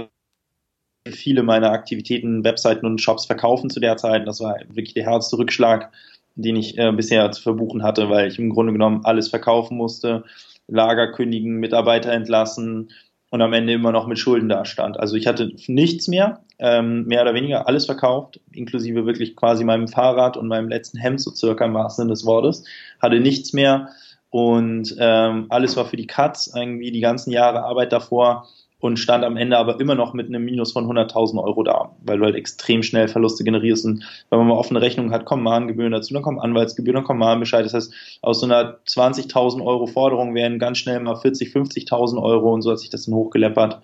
viele 1.08 1.42
meiner 1.42 1.72
Aktivitäten, 1.72 2.44
Webseiten 2.44 2.86
und 2.86 3.00
Shops 3.00 3.26
verkaufen 3.26 3.70
zu 3.70 3.80
der 3.80 3.96
Zeit. 3.96 4.28
Das 4.28 4.38
war 4.38 4.54
wirklich 4.68 4.94
der 4.94 5.06
härteste 5.06 5.36
Rückschlag, 5.36 5.90
den 6.36 6.54
ich 6.54 6.78
äh, 6.78 6.92
bisher 6.92 7.32
zu 7.32 7.42
verbuchen 7.42 7.82
hatte, 7.82 8.08
weil 8.08 8.28
ich 8.28 8.38
im 8.38 8.50
Grunde 8.50 8.72
genommen 8.72 9.04
alles 9.04 9.30
verkaufen 9.30 9.76
musste, 9.76 10.22
Lager 10.66 11.12
kündigen, 11.12 11.56
Mitarbeiter 11.56 12.12
entlassen 12.12 12.90
und 13.30 13.42
am 13.42 13.52
Ende 13.52 13.72
immer 13.72 13.92
noch 13.92 14.06
mit 14.06 14.18
Schulden 14.18 14.48
dastand. 14.48 14.98
Also 14.98 15.16
ich 15.16 15.26
hatte 15.26 15.52
nichts 15.66 16.08
mehr, 16.08 16.44
ähm, 16.58 17.04
mehr 17.06 17.22
oder 17.22 17.34
weniger 17.34 17.66
alles 17.66 17.86
verkauft, 17.86 18.40
inklusive 18.52 19.06
wirklich 19.06 19.34
quasi 19.34 19.64
meinem 19.64 19.88
Fahrrad 19.88 20.36
und 20.36 20.46
meinem 20.46 20.68
letzten 20.68 20.98
Hemd, 20.98 21.20
so 21.20 21.32
circa 21.32 21.64
im 21.64 21.74
wahrsten 21.74 22.04
Sinne 22.04 22.12
des 22.12 22.24
Wortes, 22.24 22.64
hatte 23.00 23.20
nichts 23.20 23.52
mehr 23.52 23.88
und 24.30 24.94
ähm, 24.98 25.46
alles 25.48 25.76
war 25.76 25.84
für 25.84 25.96
die 25.96 26.06
Cuts, 26.06 26.52
irgendwie 26.54 26.90
die 26.90 27.00
ganzen 27.00 27.30
Jahre 27.30 27.62
Arbeit 27.62 27.92
davor 27.92 28.48
und 28.84 28.98
stand 28.98 29.24
am 29.24 29.38
Ende 29.38 29.56
aber 29.56 29.80
immer 29.80 29.94
noch 29.94 30.12
mit 30.12 30.28
einem 30.28 30.44
Minus 30.44 30.72
von 30.72 30.84
100.000 30.84 31.42
Euro 31.42 31.62
da, 31.62 31.92
weil 32.04 32.18
du 32.18 32.26
halt 32.26 32.34
extrem 32.34 32.82
schnell 32.82 33.08
Verluste 33.08 33.42
generierst 33.42 33.86
und 33.86 34.04
wenn 34.28 34.38
man 34.38 34.48
mal 34.48 34.58
offene 34.58 34.82
Rechnung 34.82 35.10
hat, 35.10 35.24
kommen 35.24 35.42
Mahngebühren 35.42 35.90
dazu, 35.90 36.12
dann 36.12 36.22
kommen 36.22 36.38
Anwaltsgebühren, 36.38 36.96
dann 36.96 37.04
kommen 37.04 37.18
Mahnbescheid. 37.18 37.64
Das 37.64 37.72
heißt, 37.72 38.18
aus 38.20 38.40
so 38.40 38.46
einer 38.46 38.80
20.000 38.86 39.64
Euro 39.64 39.86
Forderung 39.86 40.34
wären 40.34 40.58
ganz 40.58 40.76
schnell 40.76 41.00
mal 41.00 41.16
40, 41.16 41.48
50.000 41.48 42.22
Euro 42.22 42.52
und 42.52 42.60
so 42.60 42.72
hat 42.72 42.78
sich 42.78 42.90
das 42.90 43.06
dann 43.06 43.14
hochgeleppert. 43.14 43.80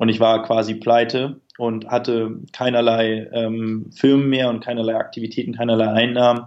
Und 0.00 0.08
ich 0.08 0.18
war 0.18 0.42
quasi 0.42 0.74
pleite 0.74 1.36
und 1.56 1.86
hatte 1.86 2.40
keinerlei 2.52 3.28
ähm, 3.32 3.92
Firmen 3.94 4.28
mehr 4.28 4.48
und 4.48 4.58
keinerlei 4.58 4.96
Aktivitäten, 4.96 5.54
keinerlei 5.54 5.86
Einnahmen 5.86 6.46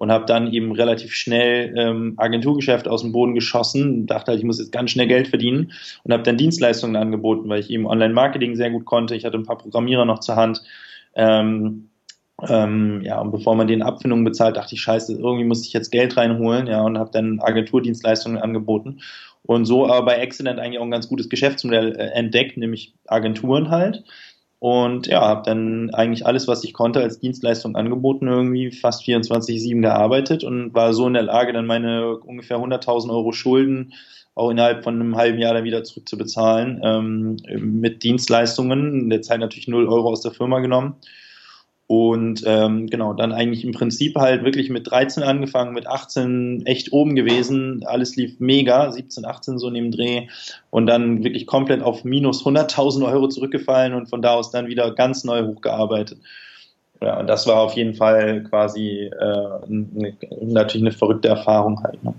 und 0.00 0.10
habe 0.10 0.24
dann 0.24 0.50
eben 0.50 0.72
relativ 0.72 1.12
schnell 1.12 1.74
ähm, 1.76 2.14
Agenturgeschäft 2.16 2.88
aus 2.88 3.02
dem 3.02 3.12
Boden 3.12 3.34
geschossen, 3.34 4.06
dachte 4.06 4.30
halt, 4.30 4.38
ich 4.38 4.46
muss 4.46 4.58
jetzt 4.58 4.72
ganz 4.72 4.90
schnell 4.90 5.06
Geld 5.06 5.28
verdienen 5.28 5.72
und 6.04 6.12
habe 6.14 6.22
dann 6.22 6.38
Dienstleistungen 6.38 6.96
angeboten, 6.96 7.50
weil 7.50 7.60
ich 7.60 7.68
eben 7.68 7.86
Online-Marketing 7.86 8.56
sehr 8.56 8.70
gut 8.70 8.86
konnte. 8.86 9.14
Ich 9.14 9.26
hatte 9.26 9.36
ein 9.36 9.44
paar 9.44 9.58
Programmierer 9.58 10.06
noch 10.06 10.20
zur 10.20 10.36
Hand. 10.36 10.62
Ähm, 11.14 11.90
ähm, 12.48 13.02
ja, 13.02 13.20
und 13.20 13.30
bevor 13.30 13.54
man 13.54 13.66
den 13.66 13.82
Abfindungen 13.82 14.24
bezahlt, 14.24 14.56
dachte 14.56 14.74
ich, 14.74 14.80
scheiße, 14.80 15.18
irgendwie 15.18 15.44
muss 15.44 15.66
ich 15.66 15.74
jetzt 15.74 15.90
Geld 15.90 16.16
reinholen, 16.16 16.66
ja, 16.66 16.80
und 16.80 16.96
habe 16.96 17.10
dann 17.12 17.38
Agenturdienstleistungen 17.40 18.38
angeboten. 18.38 19.00
Und 19.42 19.66
so 19.66 19.86
aber 19.86 20.06
bei 20.06 20.14
Excellent 20.14 20.58
eigentlich 20.58 20.78
auch 20.78 20.84
ein 20.84 20.90
ganz 20.90 21.10
gutes 21.10 21.28
Geschäftsmodell 21.28 21.94
äh, 21.96 22.06
entdeckt, 22.12 22.56
nämlich 22.56 22.94
Agenturen 23.06 23.68
halt. 23.68 24.02
Und 24.60 25.06
ja, 25.06 25.22
habe 25.22 25.42
dann 25.46 25.88
eigentlich 25.94 26.26
alles, 26.26 26.46
was 26.46 26.62
ich 26.64 26.74
konnte, 26.74 27.00
als 27.00 27.18
Dienstleistung 27.18 27.76
angeboten, 27.76 28.28
irgendwie 28.28 28.70
fast 28.70 29.02
24-7 29.04 29.80
gearbeitet 29.80 30.44
und 30.44 30.74
war 30.74 30.92
so 30.92 31.06
in 31.06 31.14
der 31.14 31.22
Lage, 31.22 31.54
dann 31.54 31.66
meine 31.66 32.18
ungefähr 32.18 32.58
100.000 32.58 33.10
Euro 33.10 33.32
Schulden 33.32 33.94
auch 34.34 34.50
innerhalb 34.50 34.84
von 34.84 34.94
einem 34.94 35.16
halben 35.16 35.38
Jahr 35.38 35.54
dann 35.54 35.64
wieder 35.64 35.82
zurückzubezahlen 35.82 36.80
ähm, 36.84 37.36
mit 37.48 38.02
Dienstleistungen. 38.02 39.00
In 39.00 39.10
der 39.10 39.22
Zeit 39.22 39.40
natürlich 39.40 39.66
0 39.66 39.88
Euro 39.88 40.10
aus 40.10 40.20
der 40.20 40.32
Firma 40.32 40.60
genommen 40.60 40.96
und 41.90 42.44
ähm, 42.46 42.86
genau, 42.86 43.14
dann 43.14 43.32
eigentlich 43.32 43.64
im 43.64 43.72
Prinzip 43.72 44.14
halt 44.14 44.44
wirklich 44.44 44.70
mit 44.70 44.88
13 44.88 45.24
angefangen, 45.24 45.74
mit 45.74 45.88
18 45.88 46.64
echt 46.64 46.92
oben 46.92 47.16
gewesen. 47.16 47.82
Alles 47.84 48.14
lief 48.14 48.38
mega, 48.38 48.92
17, 48.92 49.24
18 49.24 49.58
so 49.58 49.70
neben 49.70 49.90
Dreh. 49.90 50.28
Und 50.70 50.86
dann 50.86 51.24
wirklich 51.24 51.48
komplett 51.48 51.82
auf 51.82 52.04
minus 52.04 52.44
100.000 52.44 53.04
Euro 53.10 53.26
zurückgefallen 53.26 53.94
und 53.94 54.08
von 54.08 54.22
da 54.22 54.34
aus 54.34 54.52
dann 54.52 54.68
wieder 54.68 54.94
ganz 54.94 55.24
neu 55.24 55.44
hochgearbeitet. 55.44 56.20
Ja, 57.02 57.18
und 57.18 57.26
das 57.26 57.48
war 57.48 57.56
auf 57.56 57.72
jeden 57.72 57.94
Fall 57.94 58.44
quasi 58.44 59.10
äh, 59.10 59.20
eine, 59.66 60.14
natürlich 60.42 60.86
eine 60.86 60.92
verrückte 60.92 61.26
Erfahrung 61.26 61.82
halt. 61.82 62.04
Ne? 62.04 62.14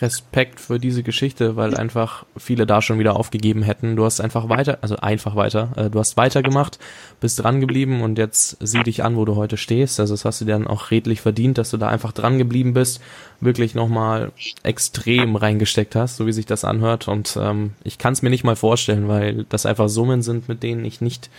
Respekt 0.00 0.60
für 0.60 0.78
diese 0.78 1.02
Geschichte, 1.02 1.56
weil 1.56 1.76
einfach 1.76 2.24
viele 2.36 2.66
da 2.66 2.80
schon 2.80 2.98
wieder 2.98 3.16
aufgegeben 3.16 3.62
hätten. 3.62 3.96
Du 3.96 4.04
hast 4.04 4.20
einfach 4.20 4.48
weiter, 4.48 4.78
also 4.80 4.96
einfach 4.96 5.36
weiter, 5.36 5.72
äh, 5.76 5.90
du 5.90 5.98
hast 5.98 6.16
weitergemacht, 6.16 6.78
bist 7.20 7.42
dran 7.42 7.60
geblieben 7.60 8.00
und 8.00 8.18
jetzt 8.18 8.56
sieh 8.60 8.82
dich 8.82 9.02
an, 9.04 9.16
wo 9.16 9.24
du 9.24 9.36
heute 9.36 9.56
stehst. 9.56 10.00
Also 10.00 10.14
das 10.14 10.24
hast 10.24 10.40
du 10.40 10.44
dir 10.44 10.52
dann 10.52 10.66
auch 10.66 10.90
redlich 10.90 11.20
verdient, 11.20 11.58
dass 11.58 11.70
du 11.70 11.76
da 11.76 11.88
einfach 11.88 12.12
dran 12.12 12.38
geblieben 12.38 12.72
bist, 12.72 13.00
wirklich 13.40 13.74
nochmal 13.74 14.32
extrem 14.62 15.36
reingesteckt 15.36 15.94
hast, 15.94 16.16
so 16.16 16.26
wie 16.26 16.32
sich 16.32 16.46
das 16.46 16.64
anhört. 16.64 17.08
Und 17.08 17.38
ähm, 17.40 17.72
ich 17.84 17.98
kann 17.98 18.12
es 18.12 18.22
mir 18.22 18.30
nicht 18.30 18.44
mal 18.44 18.56
vorstellen, 18.56 19.08
weil 19.08 19.44
das 19.48 19.66
einfach 19.66 19.88
Summen 19.88 20.22
sind, 20.22 20.48
mit 20.48 20.62
denen 20.62 20.84
ich 20.84 21.00
nicht 21.00 21.30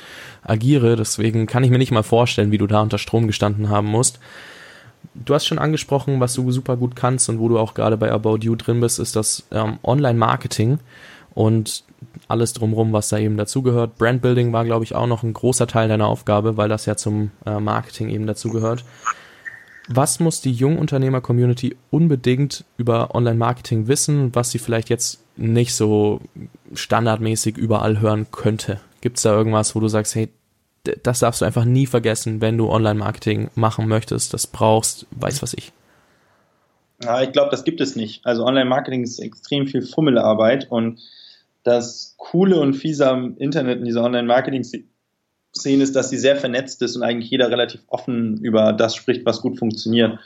agiere. 0.43 0.95
Deswegen 0.95 1.47
kann 1.47 1.63
ich 1.63 1.71
mir 1.71 1.77
nicht 1.79 1.91
mal 1.91 2.03
vorstellen, 2.03 2.51
wie 2.51 2.57
du 2.57 2.67
da 2.67 2.81
unter 2.81 2.97
Strom 2.97 3.27
gestanden 3.27 3.69
haben 3.69 3.87
musst 3.87 4.19
du 5.13 5.33
hast 5.33 5.45
schon 5.45 5.59
angesprochen, 5.59 6.19
was 6.19 6.33
du 6.33 6.51
super 6.51 6.77
gut 6.77 6.95
kannst 6.95 7.29
und 7.29 7.39
wo 7.39 7.49
du 7.49 7.57
auch 7.57 7.73
gerade 7.73 7.97
bei 7.97 8.11
About 8.11 8.39
You 8.41 8.55
drin 8.55 8.81
bist, 8.81 8.99
ist 8.99 9.15
das 9.15 9.43
ähm, 9.51 9.79
Online-Marketing 9.83 10.79
und 11.33 11.83
alles 12.27 12.53
drumherum, 12.53 12.93
was 12.93 13.09
da 13.09 13.17
eben 13.17 13.37
dazugehört. 13.37 13.97
Brandbuilding 13.97 14.53
war, 14.53 14.65
glaube 14.65 14.83
ich, 14.83 14.95
auch 14.95 15.07
noch 15.07 15.23
ein 15.23 15.33
großer 15.33 15.67
Teil 15.67 15.87
deiner 15.87 16.07
Aufgabe, 16.07 16.57
weil 16.57 16.69
das 16.69 16.85
ja 16.85 16.95
zum 16.95 17.31
äh, 17.45 17.59
Marketing 17.59 18.09
eben 18.09 18.27
dazugehört. 18.27 18.83
Was 19.87 20.19
muss 20.19 20.41
die 20.41 20.53
Jungunternehmer-Community 20.53 21.75
unbedingt 21.89 22.65
über 22.77 23.13
Online-Marketing 23.15 23.87
wissen, 23.87 24.33
was 24.33 24.51
sie 24.51 24.59
vielleicht 24.59 24.89
jetzt 24.89 25.23
nicht 25.35 25.73
so 25.73 26.21
standardmäßig 26.73 27.57
überall 27.57 27.99
hören 27.99 28.27
könnte? 28.31 28.79
Gibt 29.01 29.17
es 29.17 29.23
da 29.23 29.33
irgendwas, 29.33 29.75
wo 29.75 29.79
du 29.79 29.87
sagst, 29.87 30.15
hey, 30.15 30.29
das 31.03 31.19
darfst 31.19 31.41
du 31.41 31.45
einfach 31.45 31.65
nie 31.65 31.85
vergessen, 31.85 32.41
wenn 32.41 32.57
du 32.57 32.69
Online-Marketing 32.69 33.49
machen 33.55 33.87
möchtest, 33.87 34.33
das 34.33 34.47
brauchst, 34.47 35.05
weiß 35.11 35.41
was 35.41 35.53
ich. 35.53 35.71
Ja, 37.03 37.21
ich 37.21 37.31
glaube, 37.31 37.49
das 37.51 37.63
gibt 37.63 37.81
es 37.81 37.95
nicht. 37.95 38.25
Also 38.25 38.45
Online-Marketing 38.45 39.03
ist 39.03 39.19
extrem 39.19 39.67
viel 39.67 39.81
Fummelarbeit 39.81 40.69
und 40.69 40.99
das 41.63 42.15
Coole 42.17 42.59
und 42.59 42.73
Fiese 42.73 43.09
am 43.09 43.37
Internet 43.37 43.79
in 43.79 43.85
dieser 43.85 44.03
Online-Marketing-Szene 44.03 45.83
ist, 45.83 45.95
dass 45.95 46.09
sie 46.09 46.17
sehr 46.17 46.35
vernetzt 46.35 46.81
ist 46.81 46.95
und 46.95 47.03
eigentlich 47.03 47.29
jeder 47.29 47.49
relativ 47.49 47.81
offen 47.87 48.37
über 48.37 48.73
das 48.73 48.95
spricht, 48.95 49.25
was 49.25 49.41
gut 49.41 49.59
funktioniert. 49.59 50.19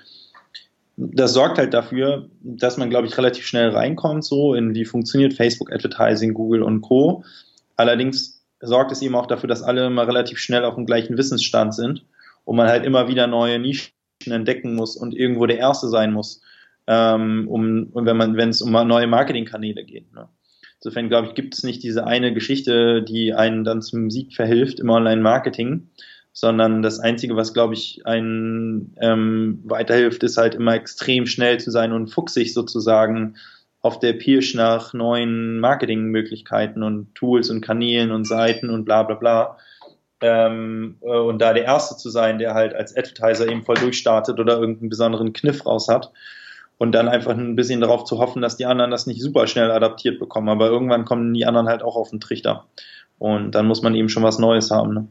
Das 0.97 1.33
sorgt 1.33 1.57
halt 1.57 1.73
dafür, 1.73 2.29
dass 2.41 2.77
man, 2.77 2.89
glaube 2.89 3.07
ich, 3.07 3.17
relativ 3.17 3.45
schnell 3.45 3.69
reinkommt, 3.69 4.23
so 4.23 4.53
in 4.53 4.73
wie 4.75 4.85
funktioniert 4.85 5.33
Facebook 5.33 5.71
Advertising, 5.73 6.33
Google 6.33 6.63
und 6.63 6.81
Co. 6.81 7.25
Allerdings 7.75 8.34
sorgt 8.65 8.91
es 8.91 9.01
eben 9.01 9.15
auch 9.15 9.27
dafür, 9.27 9.47
dass 9.47 9.63
alle 9.63 9.85
immer 9.85 10.07
relativ 10.07 10.39
schnell 10.39 10.63
auf 10.65 10.75
dem 10.75 10.85
gleichen 10.85 11.17
Wissensstand 11.17 11.73
sind 11.73 12.05
und 12.43 12.55
man 12.55 12.67
halt 12.67 12.85
immer 12.85 13.07
wieder 13.07 13.27
neue 13.27 13.59
Nischen 13.59 13.91
entdecken 14.25 14.75
muss 14.75 14.95
und 14.95 15.15
irgendwo 15.15 15.45
der 15.45 15.57
Erste 15.57 15.87
sein 15.87 16.13
muss, 16.13 16.41
ähm, 16.87 17.47
um, 17.47 17.89
wenn 17.93 18.17
man, 18.17 18.37
wenn 18.37 18.49
es 18.49 18.61
um 18.61 18.71
neue 18.71 19.07
Marketingkanäle 19.07 19.83
geht. 19.83 20.13
Ne? 20.13 20.29
Insofern 20.79 21.09
glaube 21.09 21.27
ich, 21.27 21.33
gibt 21.33 21.55
es 21.55 21.63
nicht 21.63 21.83
diese 21.83 22.05
eine 22.05 22.33
Geschichte, 22.33 23.01
die 23.01 23.33
einen 23.33 23.63
dann 23.63 23.81
zum 23.81 24.11
Sieg 24.11 24.33
verhilft 24.33 24.79
im 24.79 24.89
Online-Marketing, 24.89 25.89
sondern 26.31 26.81
das 26.81 26.99
Einzige, 26.99 27.35
was 27.35 27.53
glaube 27.53 27.73
ich 27.73 28.05
einen 28.05 28.95
ähm, 28.99 29.61
weiterhilft, 29.63 30.21
ist 30.23 30.37
halt 30.37 30.53
immer 30.53 30.75
extrem 30.75 31.25
schnell 31.25 31.59
zu 31.59 31.71
sein 31.71 31.91
und 31.91 32.07
fuchsig 32.07 32.53
sozusagen 32.53 33.37
auf 33.85 33.99
der 33.99 34.13
Pirsch 34.13 34.55
nach 34.55 34.93
neuen 34.93 35.59
Marketingmöglichkeiten 35.59 36.81
und 36.81 37.13
Tools 37.13 37.51
und 37.51 37.61
Kanälen 37.61 38.11
und 38.11 38.25
Seiten 38.25 38.71
und 38.71 38.83
bla 38.83 39.03
bla 39.03 39.15
bla. 39.15 39.57
Ähm, 40.21 40.97
äh, 41.01 41.15
und 41.15 41.39
da 41.39 41.53
der 41.53 41.65
Erste 41.65 41.95
zu 41.95 42.09
sein, 42.09 42.39
der 42.39 42.55
halt 42.55 42.73
als 42.73 42.97
Advertiser 42.97 43.47
eben 43.47 43.61
voll 43.61 43.75
durchstartet 43.75 44.39
oder 44.39 44.57
irgendeinen 44.57 44.89
besonderen 44.89 45.33
Kniff 45.33 45.67
raus 45.67 45.87
hat. 45.87 46.11
Und 46.79 46.93
dann 46.93 47.07
einfach 47.07 47.37
ein 47.37 47.55
bisschen 47.55 47.79
darauf 47.79 48.05
zu 48.05 48.17
hoffen, 48.17 48.41
dass 48.41 48.57
die 48.57 48.65
anderen 48.65 48.89
das 48.89 49.05
nicht 49.05 49.21
super 49.21 49.45
schnell 49.45 49.69
adaptiert 49.69 50.17
bekommen. 50.17 50.49
Aber 50.49 50.65
irgendwann 50.65 51.05
kommen 51.05 51.35
die 51.35 51.45
anderen 51.45 51.67
halt 51.67 51.83
auch 51.83 51.95
auf 51.95 52.09
den 52.09 52.19
Trichter. 52.19 52.65
Und 53.19 53.51
dann 53.51 53.67
muss 53.67 53.83
man 53.83 53.93
eben 53.93 54.09
schon 54.09 54.23
was 54.23 54.39
Neues 54.39 54.71
haben. 54.71 54.95
Ne? 54.95 55.07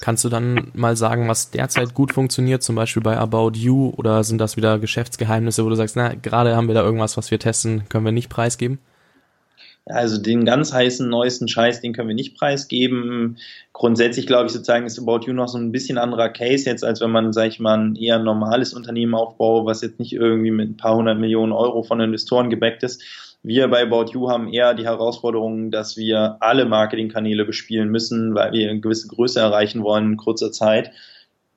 Kannst 0.00 0.24
du 0.24 0.28
dann 0.28 0.70
mal 0.74 0.96
sagen, 0.96 1.28
was 1.28 1.50
derzeit 1.50 1.94
gut 1.94 2.12
funktioniert, 2.12 2.62
zum 2.62 2.76
Beispiel 2.76 3.02
bei 3.02 3.16
About 3.16 3.52
You, 3.54 3.92
oder 3.96 4.22
sind 4.24 4.38
das 4.38 4.56
wieder 4.56 4.78
Geschäftsgeheimnisse, 4.78 5.64
wo 5.64 5.68
du 5.68 5.74
sagst, 5.74 5.96
na, 5.96 6.14
gerade 6.14 6.56
haben 6.56 6.68
wir 6.68 6.74
da 6.74 6.82
irgendwas, 6.82 7.16
was 7.16 7.30
wir 7.30 7.38
testen, 7.38 7.88
können 7.88 8.04
wir 8.04 8.12
nicht 8.12 8.28
preisgeben? 8.28 8.78
Also 9.90 10.20
den 10.20 10.44
ganz 10.44 10.72
heißen, 10.72 11.08
neuesten 11.08 11.48
Scheiß, 11.48 11.80
den 11.80 11.94
können 11.94 12.08
wir 12.08 12.14
nicht 12.14 12.36
preisgeben. 12.36 13.38
Grundsätzlich 13.72 14.26
glaube 14.26 14.46
ich 14.46 14.52
sozusagen 14.52 14.84
ist 14.84 14.98
About 14.98 15.20
You 15.26 15.32
noch 15.32 15.48
so 15.48 15.56
ein 15.56 15.72
bisschen 15.72 15.96
anderer 15.96 16.28
Case 16.28 16.68
jetzt, 16.68 16.84
als 16.84 17.00
wenn 17.00 17.10
man, 17.10 17.32
sag 17.32 17.48
ich 17.48 17.58
mal, 17.58 17.78
ein 17.78 17.96
eher 17.96 18.18
normales 18.18 18.74
Unternehmen 18.74 19.14
aufbaut, 19.14 19.64
was 19.64 19.80
jetzt 19.80 19.98
nicht 19.98 20.12
irgendwie 20.12 20.50
mit 20.50 20.68
ein 20.68 20.76
paar 20.76 20.94
hundert 20.94 21.18
Millionen 21.18 21.52
Euro 21.52 21.82
von 21.82 22.00
Investoren 22.00 22.50
gebackt 22.50 22.82
ist. 22.82 23.02
Wir 23.42 23.68
bei 23.68 23.82
About 23.82 24.12
You 24.12 24.30
haben 24.30 24.52
eher 24.52 24.74
die 24.74 24.84
Herausforderung, 24.84 25.70
dass 25.70 25.96
wir 25.96 26.36
alle 26.40 26.64
Marketingkanäle 26.64 27.44
bespielen 27.44 27.88
müssen, 27.88 28.34
weil 28.34 28.52
wir 28.52 28.70
eine 28.70 28.80
gewisse 28.80 29.08
Größe 29.08 29.40
erreichen 29.40 29.82
wollen 29.82 30.12
in 30.12 30.16
kurzer 30.16 30.50
Zeit. 30.50 30.90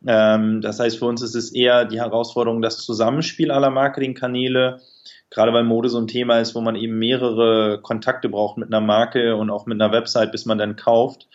Ähm, 0.05 0.61
das 0.61 0.79
heißt, 0.79 0.99
für 0.99 1.05
uns 1.05 1.21
ist 1.21 1.35
es 1.35 1.51
eher 1.51 1.85
die 1.85 1.99
Herausforderung, 1.99 2.61
das 2.61 2.77
Zusammenspiel 2.79 3.51
aller 3.51 3.69
Marketingkanäle, 3.69 4.81
gerade 5.29 5.53
weil 5.53 5.63
Mode 5.63 5.89
so 5.89 5.99
ein 5.99 6.07
Thema 6.07 6.39
ist, 6.39 6.55
wo 6.55 6.61
man 6.61 6.75
eben 6.75 6.97
mehrere 6.97 7.79
Kontakte 7.81 8.29
braucht 8.29 8.57
mit 8.57 8.67
einer 8.67 8.81
Marke 8.81 9.35
und 9.35 9.49
auch 9.49 9.65
mit 9.65 9.81
einer 9.81 9.91
Website, 9.91 10.31
bis 10.31 10.45
man 10.45 10.57
dann 10.57 10.75
kauft. 10.75 11.27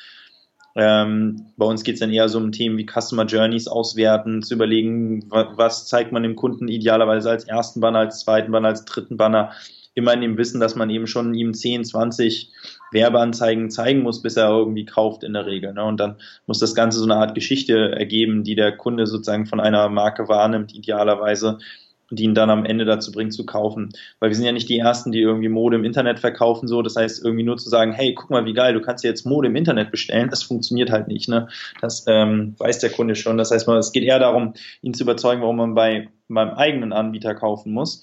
Ähm, 0.79 1.47
bei 1.57 1.65
uns 1.65 1.85
geht 1.85 1.95
es 1.95 2.01
dann 2.01 2.13
eher 2.13 2.29
so 2.29 2.37
um 2.39 2.53
Themen 2.53 2.77
wie 2.77 2.87
Customer 2.87 3.25
Journeys 3.25 3.67
auswerten, 3.67 4.43
zu 4.43 4.55
überlegen, 4.55 5.25
was 5.31 5.87
zeigt 5.87 6.13
man 6.13 6.23
dem 6.23 6.37
Kunden 6.37 6.69
idealerweise 6.69 7.31
als 7.31 7.45
ersten 7.45 7.81
Banner, 7.81 8.01
als 8.01 8.21
zweiten 8.21 8.53
Banner, 8.53 8.69
als 8.69 8.85
dritten 8.85 9.17
Banner. 9.17 9.53
Immer 9.97 10.15
in 10.15 10.21
dem 10.21 10.39
Wissen, 10.39 10.61
dass 10.61 10.77
man 10.77 10.91
eben 10.91 11.09
schon 11.09 11.35
ihm 11.35 11.55
10, 11.55 11.85
20 11.85 12.53
Werbeanzeigen 12.93 13.71
zeigen 13.71 14.03
muss, 14.03 14.23
bis 14.23 14.37
er 14.37 14.51
irgendwie 14.51 14.85
kauft 14.85 15.25
in 15.25 15.33
der 15.33 15.47
Regel. 15.47 15.73
Ne? 15.73 15.83
Und 15.83 15.99
dann 15.99 16.17
muss 16.47 16.61
das 16.61 16.75
Ganze 16.75 16.99
so 16.99 17.05
eine 17.05 17.17
Art 17.17 17.35
Geschichte 17.35 17.93
ergeben, 17.93 18.45
die 18.45 18.55
der 18.55 18.77
Kunde 18.77 19.07
sozusagen 19.07 19.47
von 19.47 19.59
einer 19.59 19.89
Marke 19.89 20.29
wahrnimmt, 20.29 20.75
idealerweise 20.75 21.59
die 22.11 22.25
ihn 22.25 22.35
dann 22.35 22.51
am 22.51 22.65
Ende 22.65 22.85
dazu 22.85 23.11
bringt 23.11 23.33
zu 23.33 23.45
kaufen. 23.45 23.91
Weil 24.21 24.31
wir 24.31 24.37
sind 24.37 24.45
ja 24.45 24.53
nicht 24.53 24.69
die 24.69 24.79
Ersten, 24.79 25.13
die 25.13 25.21
irgendwie 25.21 25.49
Mode 25.49 25.77
im 25.77 25.85
Internet 25.85 26.19
verkaufen, 26.19 26.69
so. 26.69 26.83
Das 26.83 26.97
heißt, 26.97 27.25
irgendwie 27.25 27.45
nur 27.45 27.57
zu 27.57 27.69
sagen, 27.69 27.93
hey, 27.93 28.15
guck 28.15 28.31
mal, 28.31 28.45
wie 28.45 28.53
geil, 28.53 28.75
du 28.75 28.81
kannst 28.81 29.05
jetzt 29.05 29.27
Mode 29.27 29.49
im 29.49 29.57
Internet 29.57 29.91
bestellen, 29.91 30.31
das 30.31 30.43
funktioniert 30.43 30.91
halt 30.91 31.09
nicht, 31.09 31.29
ne? 31.29 31.49
Das 31.81 32.05
ähm, 32.07 32.55
weiß 32.59 32.79
der 32.79 32.91
Kunde 32.91 33.17
schon. 33.17 33.39
Das 33.39 33.51
heißt, 33.51 33.69
es 33.69 33.93
geht 33.93 34.05
eher 34.05 34.19
darum, 34.19 34.55
ihn 34.83 34.95
zu 34.95 35.03
überzeugen, 35.03 35.43
warum 35.43 35.57
man 35.57 35.75
bei 35.75 36.09
meinem 36.29 36.55
eigenen 36.55 36.93
Anbieter 36.93 37.35
kaufen 37.35 37.73
muss. 37.73 38.03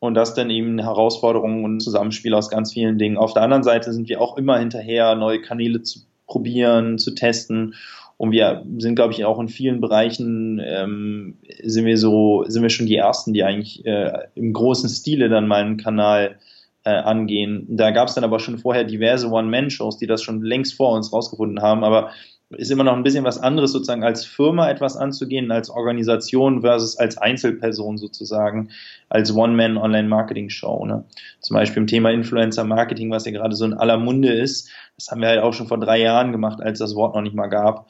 Und 0.00 0.14
das 0.14 0.34
dann 0.34 0.50
eben 0.50 0.80
Herausforderungen 0.80 1.64
und 1.64 1.80
Zusammenspiel 1.80 2.34
aus 2.34 2.50
ganz 2.50 2.72
vielen 2.72 2.98
Dingen. 2.98 3.18
Auf 3.18 3.34
der 3.34 3.42
anderen 3.42 3.62
Seite 3.62 3.92
sind 3.92 4.08
wir 4.08 4.20
auch 4.20 4.36
immer 4.36 4.58
hinterher, 4.58 5.14
neue 5.14 5.40
Kanäle 5.40 5.82
zu 5.82 6.00
probieren, 6.26 6.98
zu 6.98 7.14
testen 7.14 7.74
und 8.20 8.32
wir 8.32 8.66
sind, 8.76 8.96
glaube 8.96 9.14
ich, 9.14 9.24
auch 9.24 9.40
in 9.40 9.48
vielen 9.48 9.80
Bereichen 9.80 10.60
ähm, 10.62 11.38
sind 11.62 11.86
wir 11.86 11.96
so, 11.96 12.44
sind 12.48 12.62
wir 12.62 12.68
schon 12.68 12.84
die 12.84 12.96
ersten, 12.96 13.32
die 13.32 13.42
eigentlich 13.42 13.86
äh, 13.86 14.12
im 14.34 14.52
großen 14.52 14.90
Stile 14.90 15.30
dann 15.30 15.48
mal 15.48 15.62
einen 15.62 15.78
Kanal 15.78 16.38
äh, 16.84 16.90
angehen. 16.90 17.64
Da 17.70 17.92
gab 17.92 18.08
es 18.08 18.14
dann 18.14 18.24
aber 18.24 18.38
schon 18.38 18.58
vorher 18.58 18.84
diverse 18.84 19.30
One-Man-Shows, 19.30 19.96
die 19.96 20.06
das 20.06 20.22
schon 20.22 20.42
längst 20.42 20.74
vor 20.74 20.92
uns 20.92 21.14
rausgefunden 21.14 21.62
haben. 21.62 21.82
Aber 21.82 22.10
ist 22.50 22.70
immer 22.70 22.84
noch 22.84 22.94
ein 22.94 23.02
bisschen 23.02 23.24
was 23.24 23.38
anderes, 23.38 23.72
sozusagen 23.72 24.02
als 24.02 24.24
Firma 24.24 24.68
etwas 24.68 24.96
anzugehen, 24.96 25.50
als 25.52 25.70
Organisation 25.70 26.62
versus 26.62 26.96
als 26.96 27.16
Einzelperson 27.16 27.96
sozusagen, 27.96 28.70
als 29.08 29.34
One-Man-Online-Marketing-Show. 29.34 30.84
Ne? 30.86 31.04
Zum 31.40 31.54
Beispiel 31.54 31.82
im 31.82 31.86
Thema 31.86 32.10
Influencer-Marketing, 32.10 33.10
was 33.10 33.24
ja 33.24 33.32
gerade 33.32 33.54
so 33.54 33.64
in 33.64 33.74
aller 33.74 33.98
Munde 33.98 34.32
ist. 34.32 34.70
Das 34.96 35.10
haben 35.10 35.20
wir 35.20 35.28
halt 35.28 35.40
auch 35.40 35.54
schon 35.54 35.68
vor 35.68 35.78
drei 35.78 36.00
Jahren 36.00 36.32
gemacht, 36.32 36.60
als 36.60 36.80
das 36.80 36.96
Wort 36.96 37.14
noch 37.14 37.22
nicht 37.22 37.36
mal 37.36 37.46
gab. 37.46 37.86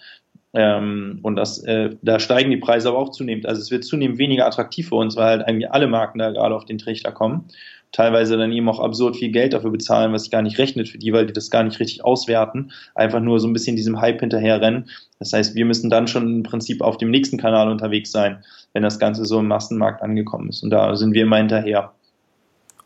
Ähm, 0.52 1.20
und 1.22 1.36
das, 1.36 1.62
äh, 1.62 1.96
da 2.02 2.18
steigen 2.18 2.50
die 2.50 2.56
Preise 2.56 2.88
aber 2.88 2.98
auch 2.98 3.10
zunehmend. 3.10 3.46
Also 3.46 3.62
es 3.62 3.70
wird 3.70 3.84
zunehmend 3.84 4.18
weniger 4.18 4.46
attraktiv 4.46 4.88
für 4.88 4.96
uns, 4.96 5.16
weil 5.16 5.26
halt 5.26 5.42
eigentlich 5.46 5.70
alle 5.70 5.86
Marken 5.86 6.18
da 6.18 6.30
gerade 6.30 6.54
auf 6.54 6.64
den 6.64 6.78
Trichter 6.78 7.12
kommen. 7.12 7.46
Teilweise 7.92 8.36
dann 8.36 8.52
eben 8.52 8.68
auch 8.68 8.78
absurd 8.78 9.16
viel 9.16 9.32
Geld 9.32 9.52
dafür 9.52 9.70
bezahlen, 9.70 10.12
was 10.12 10.22
sich 10.22 10.30
gar 10.30 10.42
nicht 10.42 10.58
rechnet 10.58 10.88
für 10.88 10.98
die, 10.98 11.12
weil 11.12 11.26
die 11.26 11.32
das 11.32 11.50
gar 11.50 11.64
nicht 11.64 11.80
richtig 11.80 12.04
auswerten. 12.04 12.70
Einfach 12.94 13.20
nur 13.20 13.40
so 13.40 13.48
ein 13.48 13.52
bisschen 13.52 13.76
diesem 13.76 14.00
Hype 14.00 14.20
hinterherrennen. 14.20 14.88
Das 15.18 15.32
heißt, 15.32 15.54
wir 15.54 15.64
müssen 15.64 15.90
dann 15.90 16.06
schon 16.06 16.36
im 16.36 16.42
Prinzip 16.44 16.82
auf 16.82 16.98
dem 16.98 17.10
nächsten 17.10 17.36
Kanal 17.36 17.68
unterwegs 17.68 18.12
sein, 18.12 18.44
wenn 18.72 18.82
das 18.82 18.98
Ganze 18.98 19.24
so 19.24 19.40
im 19.40 19.48
Massenmarkt 19.48 20.02
angekommen 20.02 20.48
ist. 20.50 20.62
Und 20.62 20.70
da 20.70 20.94
sind 20.94 21.14
wir 21.14 21.22
immer 21.22 21.38
hinterher. 21.38 21.92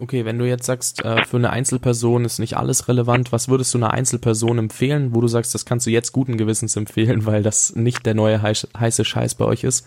Okay, 0.00 0.24
wenn 0.24 0.38
du 0.38 0.46
jetzt 0.46 0.66
sagst, 0.66 1.04
äh, 1.04 1.24
für 1.24 1.36
eine 1.36 1.50
Einzelperson 1.50 2.24
ist 2.24 2.38
nicht 2.38 2.56
alles 2.56 2.88
relevant, 2.88 3.30
was 3.30 3.48
würdest 3.48 3.72
du 3.74 3.78
einer 3.78 3.92
Einzelperson 3.92 4.58
empfehlen, 4.58 5.14
wo 5.14 5.20
du 5.20 5.28
sagst, 5.28 5.54
das 5.54 5.64
kannst 5.64 5.86
du 5.86 5.90
jetzt 5.90 6.12
guten 6.12 6.36
Gewissens 6.36 6.76
empfehlen, 6.76 7.26
weil 7.26 7.42
das 7.42 7.76
nicht 7.76 8.04
der 8.04 8.14
neue 8.14 8.42
heiße 8.42 9.04
Scheiß 9.04 9.36
bei 9.36 9.44
euch 9.44 9.64
ist? 9.64 9.86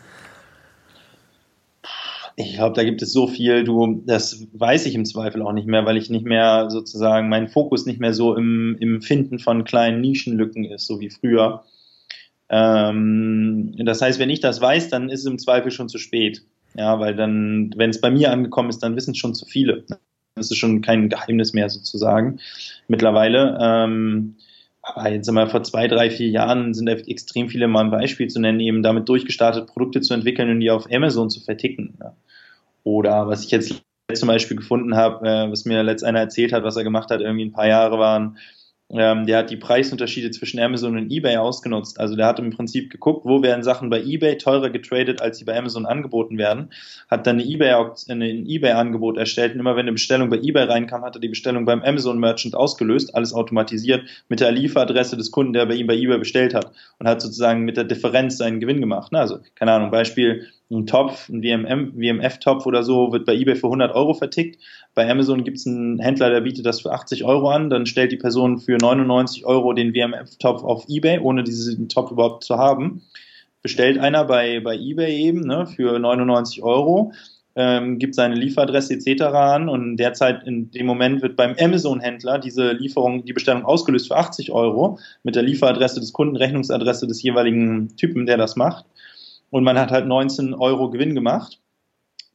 Ich 2.40 2.54
glaube, 2.54 2.76
da 2.76 2.84
gibt 2.84 3.02
es 3.02 3.12
so 3.12 3.26
viel, 3.26 3.64
du, 3.64 4.04
das 4.06 4.48
weiß 4.54 4.86
ich 4.86 4.94
im 4.94 5.06
Zweifel 5.06 5.42
auch 5.42 5.54
nicht 5.54 5.68
mehr, 5.68 5.86
weil 5.88 5.98
ich 5.98 6.12
nicht 6.12 6.24
mehr 6.24 6.70
sozusagen, 6.70 7.30
mein 7.30 7.48
Fokus 7.48 7.88
nicht 7.88 8.00
mehr 8.00 8.14
so 8.14 8.36
im, 8.36 8.78
im 8.80 9.02
Finden 9.02 9.40
von 9.40 9.64
kleinen 9.64 10.02
Nischenlücken 10.02 10.64
ist, 10.66 10.86
so 10.86 11.00
wie 11.00 11.10
früher. 11.10 11.64
Ähm, 12.50 13.74
das 13.80 14.04
heißt, 14.04 14.20
wenn 14.20 14.30
ich 14.30 14.40
das 14.40 14.62
weiß, 14.62 14.90
dann 14.90 15.10
ist 15.10 15.22
es 15.22 15.26
im 15.26 15.40
Zweifel 15.40 15.72
schon 15.72 15.90
zu 15.90 15.98
spät. 15.98 16.44
Ja, 16.76 17.00
weil 17.00 17.16
dann, 17.16 17.74
wenn 17.76 17.90
es 17.90 18.00
bei 18.00 18.12
mir 18.12 18.32
angekommen 18.32 18.70
ist, 18.70 18.84
dann 18.84 18.96
wissen 18.96 19.12
es 19.12 19.18
schon 19.18 19.34
zu 19.34 19.48
viele. 19.48 19.86
Das 20.36 20.52
ist 20.52 20.58
schon 20.58 20.82
kein 20.82 21.10
Geheimnis 21.10 21.54
mehr 21.54 21.72
sozusagen 21.72 22.40
mittlerweile. 22.88 23.58
Ähm, 23.60 24.36
aber 24.84 25.10
jetzt 25.12 25.28
einmal 25.28 25.50
vor 25.50 25.64
zwei, 25.64 25.88
drei, 25.88 26.12
vier 26.12 26.30
Jahren 26.30 26.76
sind 26.76 26.88
extrem 26.88 27.50
viele 27.50 27.68
mal 27.68 27.84
ein 27.84 27.92
Beispiel 27.92 28.28
zu 28.28 28.40
nennen, 28.40 28.60
eben 28.60 28.84
damit 28.84 29.10
durchgestartet, 29.10 29.68
Produkte 29.68 30.02
zu 30.02 30.14
entwickeln 30.14 30.52
und 30.52 30.60
die 30.60 30.70
auf 30.70 30.86
Amazon 30.92 31.32
zu 31.32 31.42
verticken. 31.42 31.98
Ja. 32.00 32.16
Oder 32.88 33.28
was 33.28 33.44
ich 33.44 33.52
jetzt 33.52 33.84
zum 34.14 34.28
Beispiel 34.28 34.56
gefunden 34.56 34.96
habe, 34.96 35.28
äh, 35.28 35.52
was 35.52 35.66
mir 35.66 35.84
letzt 35.84 36.06
einer 36.06 36.20
erzählt 36.20 36.54
hat, 36.54 36.64
was 36.64 36.78
er 36.78 36.86
gemacht 36.86 37.10
hat, 37.10 37.20
irgendwie 37.20 37.44
ein 37.44 37.52
paar 37.52 37.68
Jahre 37.68 38.00
waren, 38.00 38.38
ähm, 38.90 39.26
der 39.26 39.40
hat 39.40 39.50
die 39.50 39.58
Preisunterschiede 39.58 40.32
zwischen 40.32 40.62
Amazon 40.62 40.98
und 40.98 41.12
eBay 41.12 41.36
ausgenutzt. 41.36 42.00
Also 42.00 42.16
der 42.16 42.28
hat 42.28 42.40
im 42.40 42.52
Prinzip 42.52 42.90
geguckt, 42.90 43.26
wo 43.26 43.42
werden 43.42 43.62
Sachen 43.62 43.90
bei 43.90 44.02
eBay 44.02 44.38
teurer 44.38 44.70
getradet, 44.70 45.22
als 45.22 45.38
sie 45.38 45.44
bei 45.44 45.58
Amazon 45.58 45.86
angeboten 45.86 46.38
werden. 46.38 46.72
Hat 47.12 47.28
dann 47.28 47.42
eine 47.42 47.46
eBay, 47.46 47.74
ein 48.08 48.22
eBay-Angebot 48.22 49.18
erstellt 49.18 49.56
und 49.56 49.60
immer 49.60 49.76
wenn 49.76 49.82
eine 49.82 49.92
Bestellung 49.92 50.30
bei 50.30 50.38
eBay 50.38 50.64
reinkam, 50.64 51.04
hat 51.04 51.18
er 51.18 51.20
die 51.20 51.28
Bestellung 51.28 51.66
beim 51.66 51.82
Amazon 51.82 52.18
Merchant 52.18 52.56
ausgelöst, 52.56 53.14
alles 53.14 53.34
automatisiert 53.34 54.08
mit 54.30 54.40
der 54.40 54.54
Lieferadresse 54.54 55.18
des 55.18 55.32
Kunden, 55.32 55.52
der 55.52 55.66
bei 55.66 55.76
ihm 55.76 55.88
bei 55.88 55.98
eBay 55.98 56.20
bestellt 56.20 56.54
hat 56.54 56.72
und 57.00 57.10
hat 57.10 57.22
sozusagen 57.22 57.66
mit 57.66 57.76
der 57.76 57.84
Differenz 57.84 58.38
seinen 58.38 58.62
Gewinn 58.62 58.80
gemacht. 58.80 59.14
Also 59.14 59.40
keine 59.56 59.74
Ahnung, 59.74 59.92
Beispiel 59.92 60.48
ein 60.70 60.86
Topf, 60.86 61.30
ein 61.30 61.42
WMM, 61.42 61.94
WMF-Topf 61.96 62.66
oder 62.66 62.84
so, 62.84 63.12
wird 63.14 63.26
bei 63.26 63.34
eBay 63.34 63.56
für 63.56 63.68
100 63.68 63.96
Euro 63.96 64.14
vertickt. 64.14 64.62
Bei 64.94 65.10
Amazon 65.10 65.44
gibt 65.44 65.58
es 65.58 65.68
einen 65.68 66.00
Händler, 66.00 66.30
der 66.30 66.42
bietet 66.42 66.66
das 66.66 66.82
für 66.82 66.92
80 66.92 67.24
Euro 67.24 67.50
an. 67.50 67.70
Dann 67.70 67.86
stellt 67.86 68.12
die 68.12 68.18
Person 68.18 68.60
für 68.60 68.78
99 68.78 69.46
Euro 69.46 69.74
den 69.74 69.94
WMF-Topf 69.94 70.64
auf 70.64 70.86
eBay, 70.90 71.20
ohne 71.20 71.44
diesen 71.44 71.88
Topf 71.88 72.12
überhaupt 72.12 72.44
zu 72.44 72.58
haben. 72.58 73.04
Bestellt 73.62 73.98
einer 73.98 74.26
bei, 74.26 74.60
bei 74.60 74.76
eBay 74.76 75.16
eben 75.18 75.42
ne, 75.42 75.66
für 75.68 75.98
99 76.00 76.62
Euro, 76.64 77.14
ähm, 77.56 77.98
gibt 77.98 78.14
seine 78.14 78.36
Lieferadresse 78.36 78.94
etc. 78.94 79.24
an 79.24 79.70
und 79.70 79.98
derzeit 79.98 80.44
in 80.46 80.70
dem 80.72 80.86
Moment 80.86 81.22
wird 81.22 81.36
beim 81.36 81.56
Amazon-Händler 81.60 82.40
diese 82.40 82.74
Lieferung, 82.74 83.26
die 83.26 83.34
Bestellung 83.34 83.66
ausgelöst 83.66 84.10
für 84.10 84.18
80 84.18 84.52
Euro 84.52 85.00
mit 85.24 85.36
der 85.36 85.44
Lieferadresse 85.44 86.00
des 86.00 86.14
Kunden, 86.14 86.36
Rechnungsadresse 86.36 87.08
des 87.08 87.24
jeweiligen 87.24 87.96
Typen, 87.96 88.26
der 88.26 88.38
das 88.38 88.58
macht 88.58 88.86
und 89.50 89.64
man 89.64 89.78
hat 89.78 89.92
halt 89.92 90.08
19 90.08 90.54
Euro 90.54 90.90
Gewinn 90.90 91.16
gemacht, 91.16 91.60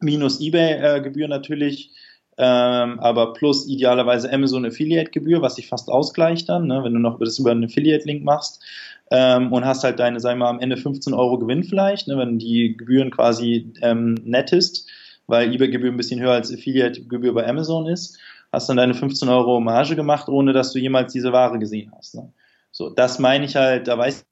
minus 0.00 0.40
eBay-Gebühr 0.40 1.28
natürlich, 1.28 1.90
ähm, 2.38 2.98
aber 3.00 3.34
plus 3.34 3.68
idealerweise 3.68 4.32
Amazon 4.32 4.64
Affiliate-Gebühr, 4.64 5.42
was 5.42 5.56
sich 5.56 5.68
fast 5.68 5.88
ausgleicht 5.90 6.48
dann, 6.48 6.66
ne, 6.66 6.82
wenn 6.82 6.94
du 6.94 6.98
noch 6.98 7.18
das 7.18 7.38
über 7.38 7.50
einen 7.50 7.64
Affiliate-Link 7.64 8.24
machst 8.24 8.62
ähm, 9.10 9.52
und 9.52 9.64
hast 9.66 9.84
halt 9.84 10.00
deine, 10.00 10.18
sagen 10.18 10.38
mal, 10.38 10.48
am 10.48 10.60
Ende 10.60 10.76
15 10.76 11.12
Euro 11.12 11.38
Gewinn 11.38 11.62
vielleicht, 11.62 12.08
ne, 12.08 12.16
wenn 12.16 12.38
die 12.38 12.76
Gebühren 12.76 13.10
quasi 13.10 13.72
ähm, 13.82 14.14
nettest, 14.24 14.88
weil 15.26 15.52
eBay-Gebühr 15.52 15.90
ein 15.90 15.96
bisschen 15.96 16.20
höher 16.20 16.32
als 16.32 16.52
Affiliate-Gebühr 16.52 17.34
bei 17.34 17.46
Amazon 17.46 17.86
ist, 17.86 18.18
hast 18.50 18.68
dann 18.68 18.78
deine 18.78 18.94
15 18.94 19.28
Euro 19.28 19.60
Marge 19.60 19.94
gemacht, 19.94 20.28
ohne 20.28 20.52
dass 20.52 20.72
du 20.72 20.78
jemals 20.78 21.12
diese 21.12 21.32
Ware 21.32 21.58
gesehen 21.58 21.92
hast. 21.96 22.14
Ne? 22.14 22.32
So, 22.70 22.90
das 22.90 23.18
meine 23.18 23.44
ich 23.44 23.56
halt, 23.56 23.88
da 23.88 23.98
weiß 23.98 24.24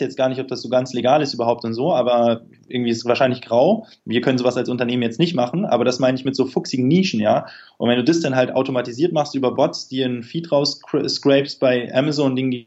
jetzt 0.00 0.16
gar 0.16 0.28
nicht, 0.28 0.40
ob 0.40 0.48
das 0.48 0.62
so 0.62 0.68
ganz 0.68 0.92
legal 0.92 1.22
ist 1.22 1.34
überhaupt 1.34 1.64
und 1.64 1.74
so, 1.74 1.92
aber 1.92 2.42
irgendwie 2.68 2.90
ist 2.90 2.98
es 2.98 3.04
wahrscheinlich 3.04 3.42
grau. 3.42 3.86
Wir 4.04 4.20
können 4.20 4.38
sowas 4.38 4.56
als 4.56 4.68
Unternehmen 4.68 5.02
jetzt 5.02 5.18
nicht 5.18 5.34
machen, 5.34 5.64
aber 5.64 5.84
das 5.84 5.98
meine 5.98 6.18
ich 6.18 6.24
mit 6.24 6.34
so 6.34 6.46
fuchsigen 6.46 6.88
Nischen, 6.88 7.20
ja. 7.20 7.46
Und 7.78 7.88
wenn 7.88 7.96
du 7.96 8.04
das 8.04 8.20
dann 8.20 8.34
halt 8.34 8.52
automatisiert 8.52 9.12
machst 9.12 9.34
über 9.34 9.54
Bots, 9.54 9.88
die 9.88 10.02
einen 10.04 10.22
Feed 10.22 10.50
rausscrapes 10.50 11.56
bei 11.58 11.92
Amazon, 11.94 12.34
den 12.36 12.66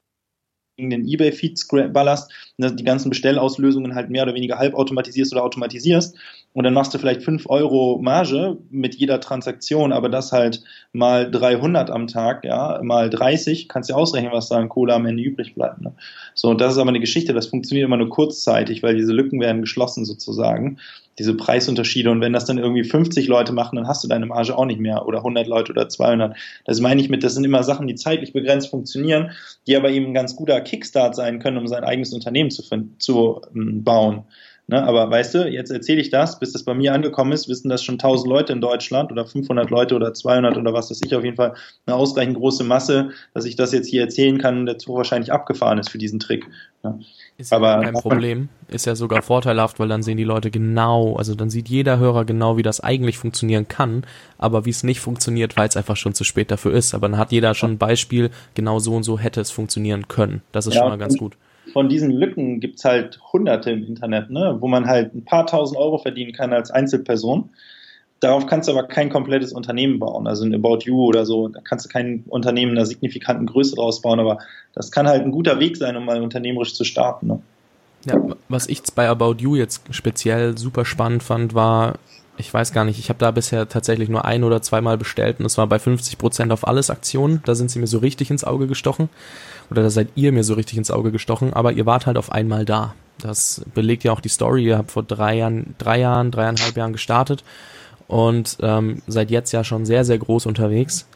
den 0.79 1.07
eBay-Feed 1.07 1.59
ballerst, 1.91 2.31
ne, 2.57 2.71
die 2.71 2.83
ganzen 2.83 3.09
Bestellauslösungen 3.09 3.95
halt 3.95 4.11
mehr 4.11 4.21
oder 4.21 4.35
weniger 4.35 4.59
halb 4.59 4.75
automatisierst 4.75 5.33
oder 5.33 5.43
automatisierst 5.43 6.15
und 6.57 6.63
dann 6.63 6.73
machst 6.73 6.91
du 6.91 6.97
vielleicht 6.97 7.21
5 7.21 7.51
Euro 7.51 7.99
Marge 8.01 8.57
mit 8.71 8.95
jeder 8.95 9.19
Transaktion, 9.19 9.93
aber 9.93 10.09
das 10.09 10.31
halt 10.31 10.63
mal 10.91 11.29
300 11.29 11.91
am 11.91 12.07
Tag, 12.07 12.43
ja, 12.43 12.79
mal 12.81 13.11
30, 13.11 13.69
kannst 13.69 13.91
du 13.91 13.93
ausrechnen, 13.93 14.31
was 14.31 14.49
da 14.49 14.55
an 14.55 14.67
Kohle 14.67 14.95
am 14.95 15.05
Ende 15.05 15.21
übrig 15.21 15.53
bleibt. 15.53 15.81
Ne? 15.81 15.93
So, 16.33 16.49
und 16.49 16.59
das 16.59 16.73
ist 16.73 16.79
aber 16.79 16.89
eine 16.89 16.99
Geschichte, 16.99 17.35
das 17.35 17.45
funktioniert 17.45 17.85
immer 17.85 17.97
nur 17.97 18.09
kurzzeitig, 18.09 18.81
weil 18.81 18.95
diese 18.95 19.13
Lücken 19.13 19.39
werden 19.39 19.61
geschlossen 19.61 20.03
sozusagen 20.03 20.79
diese 21.19 21.35
Preisunterschiede. 21.35 22.09
Und 22.09 22.21
wenn 22.21 22.33
das 22.33 22.45
dann 22.45 22.57
irgendwie 22.57 22.83
50 22.83 23.27
Leute 23.27 23.53
machen, 23.53 23.75
dann 23.75 23.87
hast 23.87 24.03
du 24.03 24.07
deine 24.07 24.25
Marge 24.25 24.57
auch 24.57 24.65
nicht 24.65 24.79
mehr 24.79 25.05
oder 25.05 25.19
100 25.19 25.45
Leute 25.45 25.73
oder 25.73 25.87
200. 25.87 26.35
Das 26.65 26.81
meine 26.81 26.99
ich 26.99 27.09
mit, 27.09 27.23
das 27.23 27.35
sind 27.35 27.43
immer 27.43 27.61
Sachen, 27.61 27.85
die 27.85 27.95
zeitlich 27.95 28.33
begrenzt 28.33 28.69
funktionieren, 28.69 29.29
die 29.67 29.75
aber 29.75 29.91
eben 29.91 30.07
ein 30.07 30.13
ganz 30.15 30.35
guter 30.35 30.59
Kickstart 30.61 31.15
sein 31.15 31.37
können, 31.37 31.57
um 31.57 31.67
sein 31.67 31.83
eigenes 31.83 32.13
Unternehmen 32.13 32.49
zu, 32.49 32.63
zu 32.97 33.41
ähm, 33.53 33.83
bauen. 33.83 34.23
Ne? 34.69 34.83
Aber 34.83 35.09
weißt 35.09 35.33
du, 35.33 35.47
jetzt 35.47 35.71
erzähle 35.71 36.01
ich 36.01 36.09
das, 36.09 36.39
bis 36.39 36.51
das 36.51 36.63
bei 36.63 36.73
mir 36.73 36.93
angekommen 36.93 37.31
ist, 37.31 37.47
wissen 37.47 37.69
das 37.69 37.81
schon 37.83 37.95
1000 37.95 38.29
Leute 38.29 38.51
in 38.51 38.59
Deutschland 38.59 39.13
oder 39.13 39.25
500 39.25 39.69
Leute 39.69 39.95
oder 39.95 40.13
200 40.13 40.57
oder 40.57 40.73
was 40.73 40.91
weiß 40.91 41.01
ich, 41.05 41.15
auf 41.15 41.23
jeden 41.23 41.37
Fall 41.37 41.53
eine 41.85 41.95
ausreichend 41.95 42.35
große 42.35 42.65
Masse, 42.65 43.11
dass 43.33 43.45
ich 43.45 43.55
das 43.55 43.71
jetzt 43.71 43.87
hier 43.87 44.01
erzählen 44.01 44.37
kann, 44.37 44.65
der 44.65 44.77
Zug 44.77 44.97
wahrscheinlich 44.97 45.31
abgefahren 45.31 45.77
ist 45.77 45.89
für 45.89 45.97
diesen 45.97 46.19
Trick. 46.19 46.45
Ne? 46.83 46.99
Ist 47.37 47.53
aber 47.53 47.79
kein 47.81 47.93
Problem. 47.93 48.49
Ist 48.67 48.85
ja 48.85 48.95
sogar 48.95 49.21
vorteilhaft, 49.21 49.79
weil 49.79 49.87
dann 49.87 50.03
sehen 50.03 50.17
die 50.17 50.25
Leute 50.25 50.51
genau, 50.51 51.15
also 51.15 51.33
dann 51.33 51.49
sieht 51.49 51.69
jeder 51.69 51.97
Hörer 51.97 52.25
genau, 52.25 52.57
wie 52.57 52.63
das 52.63 52.81
eigentlich 52.81 53.17
funktionieren 53.17 53.69
kann, 53.69 54.03
aber 54.37 54.65
wie 54.65 54.71
es 54.71 54.83
nicht 54.83 54.99
funktioniert, 54.99 55.55
weil 55.55 55.69
es 55.69 55.77
einfach 55.77 55.95
schon 55.95 56.13
zu 56.13 56.25
spät 56.25 56.51
dafür 56.51 56.73
ist. 56.73 56.93
Aber 56.93 57.07
dann 57.07 57.17
hat 57.17 57.31
jeder 57.31 57.53
schon 57.53 57.71
ein 57.71 57.77
Beispiel, 57.77 58.31
genau 58.53 58.79
so 58.79 58.95
und 58.95 59.03
so 59.03 59.17
hätte 59.17 59.39
es 59.39 59.49
funktionieren 59.49 60.09
können. 60.09 60.41
Das 60.51 60.67
ist 60.67 60.73
ja, 60.73 60.81
schon 60.81 60.89
mal 60.89 60.97
ganz 60.97 61.17
gut 61.17 61.37
von 61.77 61.89
diesen 61.89 62.09
Lücken 62.09 62.59
gibt 62.59 62.79
es 62.79 62.85
halt 62.85 63.19
hunderte 63.31 63.69
im 63.69 63.85
Internet, 63.85 64.31
ne, 64.31 64.57
wo 64.59 64.67
man 64.67 64.87
halt 64.87 65.13
ein 65.13 65.23
paar 65.23 65.45
tausend 65.45 65.77
Euro 65.77 65.99
verdienen 65.99 66.33
kann 66.33 66.51
als 66.51 66.71
Einzelperson. 66.71 67.51
Darauf 68.19 68.47
kannst 68.47 68.67
du 68.67 68.71
aber 68.71 68.87
kein 68.87 69.11
komplettes 69.11 69.53
Unternehmen 69.53 69.99
bauen, 69.99 70.25
also 70.25 70.43
ein 70.43 70.55
About 70.55 70.79
You 70.85 71.05
oder 71.05 71.23
so. 71.23 71.49
Da 71.49 71.59
kannst 71.61 71.85
du 71.85 71.89
kein 71.89 72.23
Unternehmen 72.29 72.71
einer 72.71 72.87
signifikanten 72.87 73.45
Größe 73.45 73.75
draus 73.75 74.01
bauen, 74.01 74.19
aber 74.19 74.39
das 74.73 74.89
kann 74.89 75.07
halt 75.07 75.21
ein 75.21 75.29
guter 75.29 75.59
Weg 75.59 75.77
sein, 75.77 75.95
um 75.95 76.05
mal 76.05 76.19
unternehmerisch 76.19 76.73
zu 76.73 76.83
starten. 76.83 77.27
Ne? 77.27 77.41
Ja, 78.07 78.19
was 78.49 78.65
ich 78.65 78.81
bei 78.95 79.07
About 79.07 79.35
You 79.37 79.55
jetzt 79.55 79.83
speziell 79.91 80.57
super 80.57 80.83
spannend 80.83 81.21
fand, 81.21 81.53
war, 81.53 81.99
ich 82.37 82.53
weiß 82.53 82.71
gar 82.71 82.85
nicht, 82.85 82.99
ich 82.99 83.09
habe 83.09 83.19
da 83.19 83.31
bisher 83.31 83.67
tatsächlich 83.67 84.09
nur 84.09 84.25
ein 84.25 84.43
oder 84.43 84.61
zweimal 84.61 84.97
bestellt 84.97 85.39
und 85.39 85.45
es 85.45 85.57
war 85.57 85.67
bei 85.67 85.77
50% 85.77 86.51
auf 86.51 86.67
alles 86.67 86.89
Aktionen. 86.89 87.41
Da 87.45 87.55
sind 87.55 87.71
sie 87.71 87.79
mir 87.79 87.87
so 87.87 87.97
richtig 87.99 88.29
ins 88.29 88.43
Auge 88.43 88.67
gestochen 88.67 89.09
oder 89.69 89.83
da 89.83 89.89
seid 89.89 90.09
ihr 90.15 90.31
mir 90.31 90.43
so 90.43 90.53
richtig 90.53 90.77
ins 90.77 90.91
Auge 90.91 91.11
gestochen, 91.11 91.53
aber 91.53 91.71
ihr 91.71 91.85
wart 91.85 92.05
halt 92.05 92.17
auf 92.17 92.31
einmal 92.31 92.65
da. 92.65 92.93
Das 93.19 93.65
belegt 93.73 94.03
ja 94.03 94.11
auch 94.11 94.21
die 94.21 94.29
Story. 94.29 94.65
Ihr 94.65 94.77
habt 94.77 94.91
vor 94.91 95.03
drei 95.03 95.35
Jahren, 95.35 95.75
drei 95.77 95.99
Jahren, 95.99 96.31
dreieinhalb 96.31 96.77
Jahren 96.77 96.93
gestartet 96.93 97.43
und 98.07 98.57
ähm, 98.61 99.01
seid 99.07 99.31
jetzt 99.31 99.51
ja 99.51 99.63
schon 99.63 99.85
sehr, 99.85 100.05
sehr 100.05 100.17
groß 100.17 100.45
unterwegs. 100.45 101.07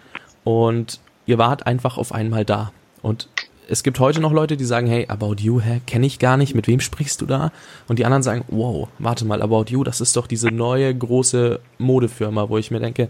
Und 0.44 1.00
ihr 1.26 1.38
wart 1.38 1.68
einfach 1.68 1.98
auf 1.98 2.12
einmal 2.12 2.46
da. 2.46 2.72
Und 3.02 3.28
es 3.68 3.84
gibt 3.84 4.00
heute 4.00 4.20
noch 4.20 4.32
Leute, 4.32 4.58
die 4.58 4.66
sagen, 4.66 4.88
hey, 4.88 5.06
About 5.08 5.36
You, 5.40 5.62
hä, 5.62 5.82
kenne 5.88 6.06
ich 6.06 6.20
gar 6.20 6.38
nicht, 6.38 6.56
mit 6.56 6.68
wem 6.68 6.80
sprichst 6.80 7.22
du 7.22 7.26
da? 7.26 7.52
Und 7.88 8.00
die 8.00 8.06
anderen 8.06 8.24
sagen, 8.24 8.44
wow, 8.50 8.88
warte 9.00 9.26
mal, 9.26 9.42
About 9.42 9.66
You, 9.70 9.84
das 9.84 10.02
ist 10.02 10.16
doch 10.16 10.28
diese 10.28 10.50
neue 10.50 10.94
große 10.94 11.60
Modefirma, 11.78 12.50
wo 12.50 12.58
ich 12.58 12.72
mir 12.72 12.80
denke, 12.80 13.10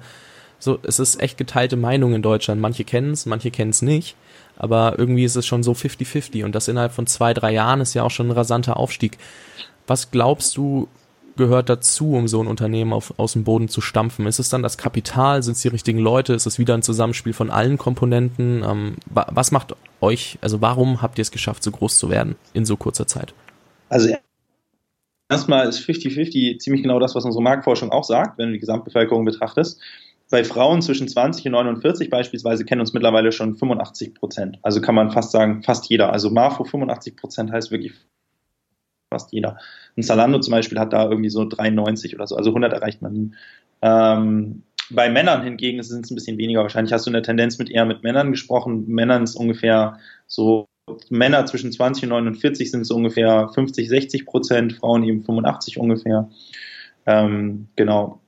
so, 0.59 0.77
es 0.83 0.99
ist 0.99 1.19
echt 1.19 1.37
geteilte 1.37 1.75
Meinung 1.75 2.13
in 2.13 2.21
Deutschland. 2.21 2.61
Manche 2.61 2.83
kennen 2.83 3.11
es, 3.11 3.25
manche 3.25 3.49
kennen 3.49 3.71
es 3.71 3.81
nicht 3.81 4.15
aber 4.61 4.99
irgendwie 4.99 5.23
ist 5.23 5.35
es 5.35 5.47
schon 5.47 5.63
so 5.63 5.71
50-50 5.71 6.45
und 6.45 6.53
das 6.53 6.67
innerhalb 6.67 6.91
von 6.91 7.07
zwei, 7.07 7.33
drei 7.33 7.51
Jahren 7.51 7.81
ist 7.81 7.95
ja 7.95 8.03
auch 8.03 8.11
schon 8.11 8.27
ein 8.27 8.31
rasanter 8.31 8.77
Aufstieg. 8.77 9.17
Was 9.87 10.11
glaubst 10.11 10.55
du, 10.55 10.87
gehört 11.35 11.69
dazu, 11.69 12.13
um 12.13 12.27
so 12.27 12.41
ein 12.41 12.47
Unternehmen 12.47 12.93
auf, 12.93 13.13
aus 13.17 13.33
dem 13.33 13.43
Boden 13.43 13.67
zu 13.67 13.81
stampfen? 13.81 14.25
Ist 14.27 14.39
es 14.39 14.49
dann 14.49 14.63
das 14.63 14.77
Kapital? 14.77 15.43
Sind 15.43 15.53
es 15.53 15.61
die 15.61 15.67
richtigen 15.67 15.99
Leute? 15.99 16.33
Ist 16.33 16.45
es 16.45 16.59
wieder 16.59 16.73
ein 16.73 16.83
Zusammenspiel 16.83 17.33
von 17.33 17.49
allen 17.49 17.77
Komponenten? 17.77 18.63
Ähm, 18.63 18.95
was 19.05 19.51
macht 19.51 19.75
euch, 20.01 20.37
also 20.41 20.61
warum 20.61 21.01
habt 21.01 21.17
ihr 21.17 21.23
es 21.23 21.31
geschafft, 21.31 21.63
so 21.63 21.71
groß 21.71 21.97
zu 21.97 22.09
werden 22.09 22.35
in 22.53 22.65
so 22.65 22.77
kurzer 22.77 23.07
Zeit? 23.07 23.33
Also 23.89 24.09
erstmal 25.29 25.67
ist 25.67 25.79
50-50 25.79 26.59
ziemlich 26.59 26.83
genau 26.83 26.99
das, 26.99 27.15
was 27.15 27.25
unsere 27.25 27.43
Marktforschung 27.43 27.91
auch 27.91 28.03
sagt, 28.03 28.37
wenn 28.37 28.47
du 28.47 28.53
die 28.53 28.59
Gesamtbevölkerung 28.59 29.25
betrachtest 29.25 29.79
bei 30.31 30.43
Frauen 30.45 30.81
zwischen 30.81 31.07
20 31.07 31.45
und 31.45 31.51
49 31.51 32.09
beispielsweise 32.09 32.65
kennen 32.65 32.81
uns 32.81 32.93
mittlerweile 32.93 33.31
schon 33.31 33.55
85 33.55 34.15
Prozent. 34.15 34.59
Also 34.63 34.81
kann 34.81 34.95
man 34.95 35.11
fast 35.11 35.31
sagen, 35.31 35.61
fast 35.61 35.89
jeder. 35.89 36.11
Also 36.11 36.31
Marfo 36.31 36.63
85 36.63 37.17
Prozent 37.17 37.51
heißt 37.51 37.69
wirklich 37.69 37.91
fast 39.12 39.32
jeder. 39.34 39.58
Ein 39.97 40.04
Zalando 40.04 40.39
zum 40.39 40.52
Beispiel 40.52 40.80
hat 40.80 40.93
da 40.93 41.10
irgendwie 41.10 41.30
so 41.30 41.45
93 41.45 42.15
oder 42.15 42.26
so, 42.26 42.36
also 42.36 42.50
100 42.50 42.74
erreicht 42.74 43.02
man 43.02 43.13
nie. 43.13 43.32
Ähm, 43.82 44.63
bei 44.89 45.10
Männern 45.10 45.43
hingegen 45.43 45.82
sind 45.84 46.06
es 46.06 46.12
ein 46.12 46.15
bisschen 46.15 46.38
weniger. 46.38 46.62
Wahrscheinlich 46.62 46.93
hast 46.93 47.06
du 47.06 47.10
in 47.10 47.13
der 47.13 47.24
Tendenz 47.24 47.58
mit 47.58 47.69
eher 47.69 47.86
mit 47.86 48.04
Männern 48.04 48.32
gesprochen. 48.32 48.88
Männern 48.88 49.24
ist 49.24 49.36
ungefähr 49.36 49.97
so, 50.28 50.67
Männer 51.10 51.45
zwischen 51.45 51.71
20 51.71 52.04
und 52.04 52.10
49 52.10 52.71
sind 52.71 52.86
so 52.86 52.95
ungefähr 52.95 53.50
50, 53.54 53.88
60 53.88 54.26
Prozent, 54.26 54.74
Frauen 54.74 55.04
eben 55.04 55.24
85 55.24 55.78
ungefähr. 55.78 56.30
Ähm, 57.06 57.67
genau. 57.76 58.19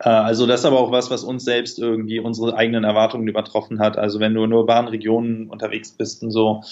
Äh, 0.00 0.10
also 0.10 0.46
das 0.46 0.60
ist 0.60 0.66
aber 0.66 0.80
auch 0.80 0.92
was, 0.92 1.10
was 1.10 1.24
uns 1.24 1.44
selbst 1.44 1.78
irgendwie 1.78 2.20
unsere 2.20 2.54
eigenen 2.54 2.84
Erwartungen 2.84 3.28
übertroffen 3.28 3.80
hat. 3.80 3.96
Also 3.96 4.20
wenn 4.20 4.34
du 4.34 4.44
in 4.44 4.52
urbanen 4.52 4.88
Regionen 4.88 5.48
unterwegs 5.48 5.92
bist 5.92 6.22
und 6.22 6.30
so, 6.30 6.62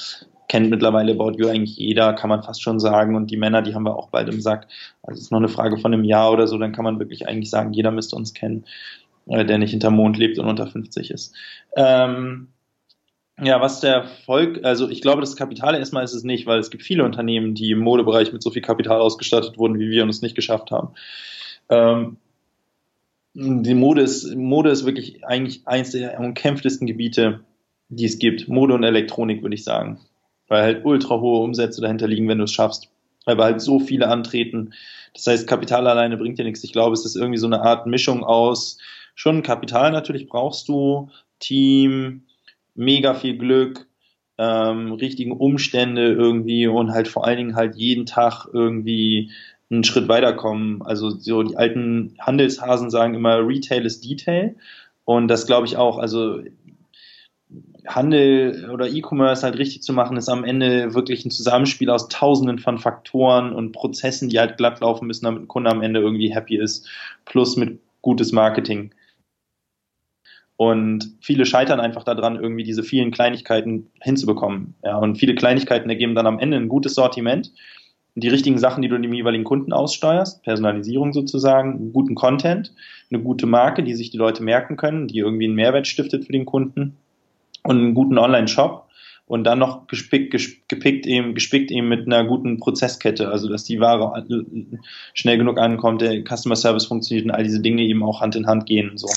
kennt 0.48 0.70
mittlerweile 0.70 1.12
About 1.12 1.32
You 1.38 1.48
eigentlich 1.48 1.76
jeder, 1.76 2.12
kann 2.12 2.30
man 2.30 2.42
fast 2.42 2.62
schon 2.62 2.80
sagen. 2.80 3.16
Und 3.16 3.30
die 3.30 3.36
Männer, 3.36 3.62
die 3.62 3.74
haben 3.74 3.84
wir 3.84 3.96
auch 3.96 4.10
bald 4.10 4.28
im 4.32 4.40
Sack. 4.40 4.68
Also 5.02 5.18
es 5.18 5.24
ist 5.24 5.32
noch 5.32 5.38
eine 5.38 5.48
Frage 5.48 5.78
von 5.78 5.92
einem 5.92 6.04
Jahr 6.04 6.32
oder 6.32 6.46
so, 6.46 6.58
dann 6.58 6.72
kann 6.72 6.84
man 6.84 6.98
wirklich 6.98 7.28
eigentlich 7.28 7.50
sagen, 7.50 7.72
jeder 7.72 7.90
müsste 7.90 8.16
uns 8.16 8.34
kennen, 8.34 8.64
äh, 9.26 9.44
der 9.44 9.58
nicht 9.58 9.70
hinterm 9.70 9.96
Mond 9.96 10.16
lebt 10.18 10.38
und 10.38 10.46
unter 10.46 10.66
50 10.66 11.10
ist. 11.10 11.34
Ähm, 11.76 12.48
ja, 13.42 13.60
was 13.60 13.80
der 13.80 13.94
Erfolg, 13.94 14.64
also 14.64 14.88
ich 14.88 15.02
glaube, 15.02 15.20
das 15.20 15.36
Kapital 15.36 15.74
erstmal 15.74 16.04
ist 16.04 16.14
es 16.14 16.24
nicht, 16.24 16.46
weil 16.46 16.58
es 16.58 16.70
gibt 16.70 16.82
viele 16.82 17.04
Unternehmen, 17.04 17.54
die 17.54 17.72
im 17.72 17.80
Modebereich 17.80 18.32
mit 18.32 18.42
so 18.42 18.50
viel 18.50 18.62
Kapital 18.62 19.00
ausgestattet 19.00 19.58
wurden, 19.58 19.78
wie 19.78 19.90
wir 19.90 20.02
und 20.02 20.08
es 20.08 20.22
nicht 20.22 20.34
geschafft 20.34 20.70
haben. 20.70 20.94
Ähm, 21.68 22.16
die 23.34 23.74
Mode 23.74 24.00
ist, 24.00 24.34
Mode 24.34 24.70
ist 24.70 24.86
wirklich 24.86 25.26
eigentlich 25.26 25.66
eines 25.66 25.90
der 25.90 26.18
umkämpftesten 26.18 26.86
Gebiete, 26.86 27.40
die 27.90 28.06
es 28.06 28.18
gibt. 28.18 28.48
Mode 28.48 28.72
und 28.72 28.82
Elektronik, 28.82 29.42
würde 29.42 29.54
ich 29.54 29.64
sagen. 29.64 30.00
Weil 30.48 30.62
halt 30.62 30.84
ultra 30.84 31.20
hohe 31.20 31.42
Umsätze 31.42 31.80
dahinter 31.80 32.06
liegen, 32.06 32.28
wenn 32.28 32.38
du 32.38 32.44
es 32.44 32.52
schaffst. 32.52 32.88
Weil 33.24 33.38
halt 33.38 33.60
so 33.60 33.80
viele 33.80 34.08
antreten. 34.08 34.72
Das 35.14 35.26
heißt, 35.26 35.48
Kapital 35.48 35.86
alleine 35.86 36.16
bringt 36.16 36.38
dir 36.38 36.44
nichts. 36.44 36.62
Ich 36.62 36.72
glaube, 36.72 36.94
es 36.94 37.04
ist 37.04 37.16
irgendwie 37.16 37.38
so 37.38 37.46
eine 37.46 37.62
Art 37.62 37.86
Mischung 37.86 38.22
aus, 38.22 38.78
schon 39.16 39.42
Kapital 39.42 39.90
natürlich 39.90 40.28
brauchst 40.28 40.68
du, 40.68 41.08
Team, 41.40 42.22
mega 42.74 43.14
viel 43.14 43.36
Glück, 43.36 43.86
ähm, 44.38 44.92
richtigen 44.92 45.32
Umstände 45.32 46.12
irgendwie 46.12 46.66
und 46.66 46.92
halt 46.92 47.08
vor 47.08 47.26
allen 47.26 47.38
Dingen 47.38 47.56
halt 47.56 47.74
jeden 47.76 48.06
Tag 48.06 48.46
irgendwie 48.52 49.30
einen 49.70 49.84
Schritt 49.84 50.08
weiterkommen. 50.08 50.82
Also 50.82 51.10
so 51.10 51.42
die 51.42 51.56
alten 51.56 52.14
Handelshasen 52.20 52.90
sagen 52.90 53.14
immer, 53.14 53.38
Retail 53.46 53.84
ist 53.84 54.04
Detail. 54.04 54.54
Und 55.04 55.28
das 55.28 55.46
glaube 55.46 55.66
ich 55.66 55.76
auch. 55.76 55.98
Also 55.98 56.40
Handel 57.86 58.70
oder 58.70 58.88
E-Commerce 58.88 59.42
halt 59.42 59.58
richtig 59.58 59.82
zu 59.82 59.92
machen, 59.92 60.16
ist 60.16 60.28
am 60.28 60.44
Ende 60.44 60.94
wirklich 60.94 61.24
ein 61.24 61.30
Zusammenspiel 61.30 61.90
aus 61.90 62.08
tausenden 62.08 62.58
von 62.58 62.78
Faktoren 62.78 63.52
und 63.52 63.72
Prozessen, 63.72 64.28
die 64.28 64.38
halt 64.38 64.56
glatt 64.56 64.80
laufen 64.80 65.06
müssen, 65.06 65.24
damit 65.24 65.42
ein 65.42 65.48
Kunde 65.48 65.70
am 65.70 65.82
Ende 65.82 66.00
irgendwie 66.00 66.34
happy 66.34 66.56
ist. 66.56 66.88
Plus 67.24 67.56
mit 67.56 67.80
gutes 68.02 68.32
Marketing. 68.32 68.92
Und 70.56 71.16
viele 71.20 71.44
scheitern 71.44 71.80
einfach 71.80 72.04
daran, 72.04 72.36
irgendwie 72.36 72.64
diese 72.64 72.82
vielen 72.82 73.10
Kleinigkeiten 73.10 73.90
hinzubekommen. 74.00 74.74
Ja, 74.82 74.96
und 74.96 75.16
viele 75.16 75.34
Kleinigkeiten 75.34 75.90
ergeben 75.90 76.14
dann 76.14 76.26
am 76.26 76.38
Ende 76.38 76.56
ein 76.56 76.68
gutes 76.68 76.94
Sortiment 76.94 77.52
die 78.16 78.28
richtigen 78.28 78.58
Sachen, 78.58 78.80
die 78.80 78.88
du 78.88 78.98
dem 78.98 79.12
jeweiligen 79.12 79.44
Kunden 79.44 79.74
aussteuerst, 79.74 80.42
Personalisierung 80.42 81.12
sozusagen, 81.12 81.92
guten 81.92 82.14
Content, 82.14 82.72
eine 83.10 83.22
gute 83.22 83.44
Marke, 83.46 83.82
die 83.82 83.94
sich 83.94 84.10
die 84.10 84.16
Leute 84.16 84.42
merken 84.42 84.76
können, 84.76 85.06
die 85.06 85.18
irgendwie 85.18 85.44
einen 85.44 85.54
Mehrwert 85.54 85.86
stiftet 85.86 86.24
für 86.24 86.32
den 86.32 86.46
Kunden 86.46 86.96
und 87.66 87.78
einen 87.78 87.94
guten 87.94 88.18
Online-Shop 88.18 88.86
und 89.26 89.44
dann 89.44 89.58
noch 89.58 89.86
gespickt, 89.88 90.30
gespickt 90.30 91.06
eben, 91.06 91.34
gespickt 91.34 91.70
eben 91.70 91.88
mit 91.88 92.06
einer 92.06 92.24
guten 92.24 92.58
Prozesskette, 92.58 93.28
also 93.28 93.48
dass 93.48 93.64
die 93.64 93.80
Ware 93.80 94.24
schnell 95.14 95.38
genug 95.38 95.58
ankommt, 95.58 96.00
der 96.00 96.22
Customer 96.22 96.56
Service 96.56 96.86
funktioniert 96.86 97.26
und 97.26 97.32
all 97.32 97.42
diese 97.42 97.60
Dinge 97.60 97.82
eben 97.82 98.02
auch 98.02 98.20
Hand 98.20 98.36
in 98.36 98.46
Hand 98.46 98.66
gehen. 98.66 98.92
So. 98.96 99.08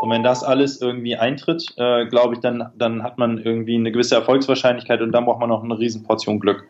Und 0.00 0.10
wenn 0.10 0.22
das 0.22 0.44
alles 0.44 0.80
irgendwie 0.80 1.16
eintritt, 1.16 1.74
äh, 1.76 2.06
glaube 2.06 2.34
ich, 2.34 2.40
dann, 2.40 2.70
dann 2.76 3.02
hat 3.02 3.18
man 3.18 3.38
irgendwie 3.38 3.74
eine 3.74 3.90
gewisse 3.90 4.14
Erfolgswahrscheinlichkeit 4.14 5.00
und 5.00 5.12
dann 5.12 5.24
braucht 5.24 5.40
man 5.40 5.48
noch 5.48 5.64
eine 5.64 5.78
Riesenportion 5.78 6.38
Glück. 6.38 6.68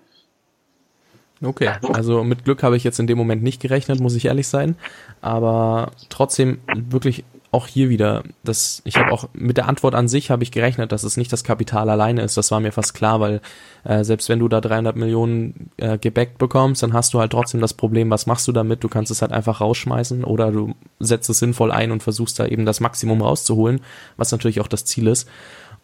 Okay, 1.42 1.70
also 1.92 2.24
mit 2.24 2.44
Glück 2.44 2.62
habe 2.62 2.76
ich 2.76 2.84
jetzt 2.84 2.98
in 2.98 3.06
dem 3.06 3.18
Moment 3.18 3.42
nicht 3.42 3.60
gerechnet, 3.60 4.00
muss 4.00 4.16
ich 4.16 4.24
ehrlich 4.24 4.48
sein. 4.48 4.76
Aber 5.20 5.92
trotzdem 6.08 6.58
wirklich 6.74 7.24
auch 7.50 7.66
hier 7.66 7.88
wieder, 7.88 8.24
das, 8.44 8.82
ich 8.84 8.96
habe 8.96 9.10
auch 9.10 9.28
mit 9.32 9.56
der 9.56 9.68
Antwort 9.68 9.94
an 9.94 10.06
sich 10.06 10.30
habe 10.30 10.42
ich 10.42 10.50
gerechnet, 10.50 10.92
dass 10.92 11.02
es 11.02 11.16
nicht 11.16 11.32
das 11.32 11.44
Kapital 11.44 11.88
alleine 11.88 12.22
ist. 12.22 12.36
Das 12.36 12.50
war 12.50 12.60
mir 12.60 12.72
fast 12.72 12.92
klar, 12.92 13.20
weil 13.20 13.40
äh, 13.84 14.04
selbst 14.04 14.28
wenn 14.28 14.38
du 14.38 14.48
da 14.48 14.60
300 14.60 14.96
Millionen 14.96 15.70
äh, 15.78 15.96
gebackt 15.96 16.36
bekommst, 16.36 16.82
dann 16.82 16.92
hast 16.92 17.14
du 17.14 17.20
halt 17.20 17.32
trotzdem 17.32 17.60
das 17.60 17.72
Problem, 17.72 18.10
was 18.10 18.26
machst 18.26 18.46
du 18.48 18.52
damit? 18.52 18.84
Du 18.84 18.88
kannst 18.88 19.10
es 19.10 19.22
halt 19.22 19.32
einfach 19.32 19.62
rausschmeißen 19.62 20.24
oder 20.24 20.52
du 20.52 20.74
setzt 20.98 21.30
es 21.30 21.38
sinnvoll 21.38 21.72
ein 21.72 21.90
und 21.90 22.02
versuchst 22.02 22.38
da 22.38 22.46
eben 22.46 22.66
das 22.66 22.80
Maximum 22.80 23.22
rauszuholen, 23.22 23.80
was 24.18 24.30
natürlich 24.30 24.60
auch 24.60 24.68
das 24.68 24.84
Ziel 24.84 25.06
ist. 25.06 25.26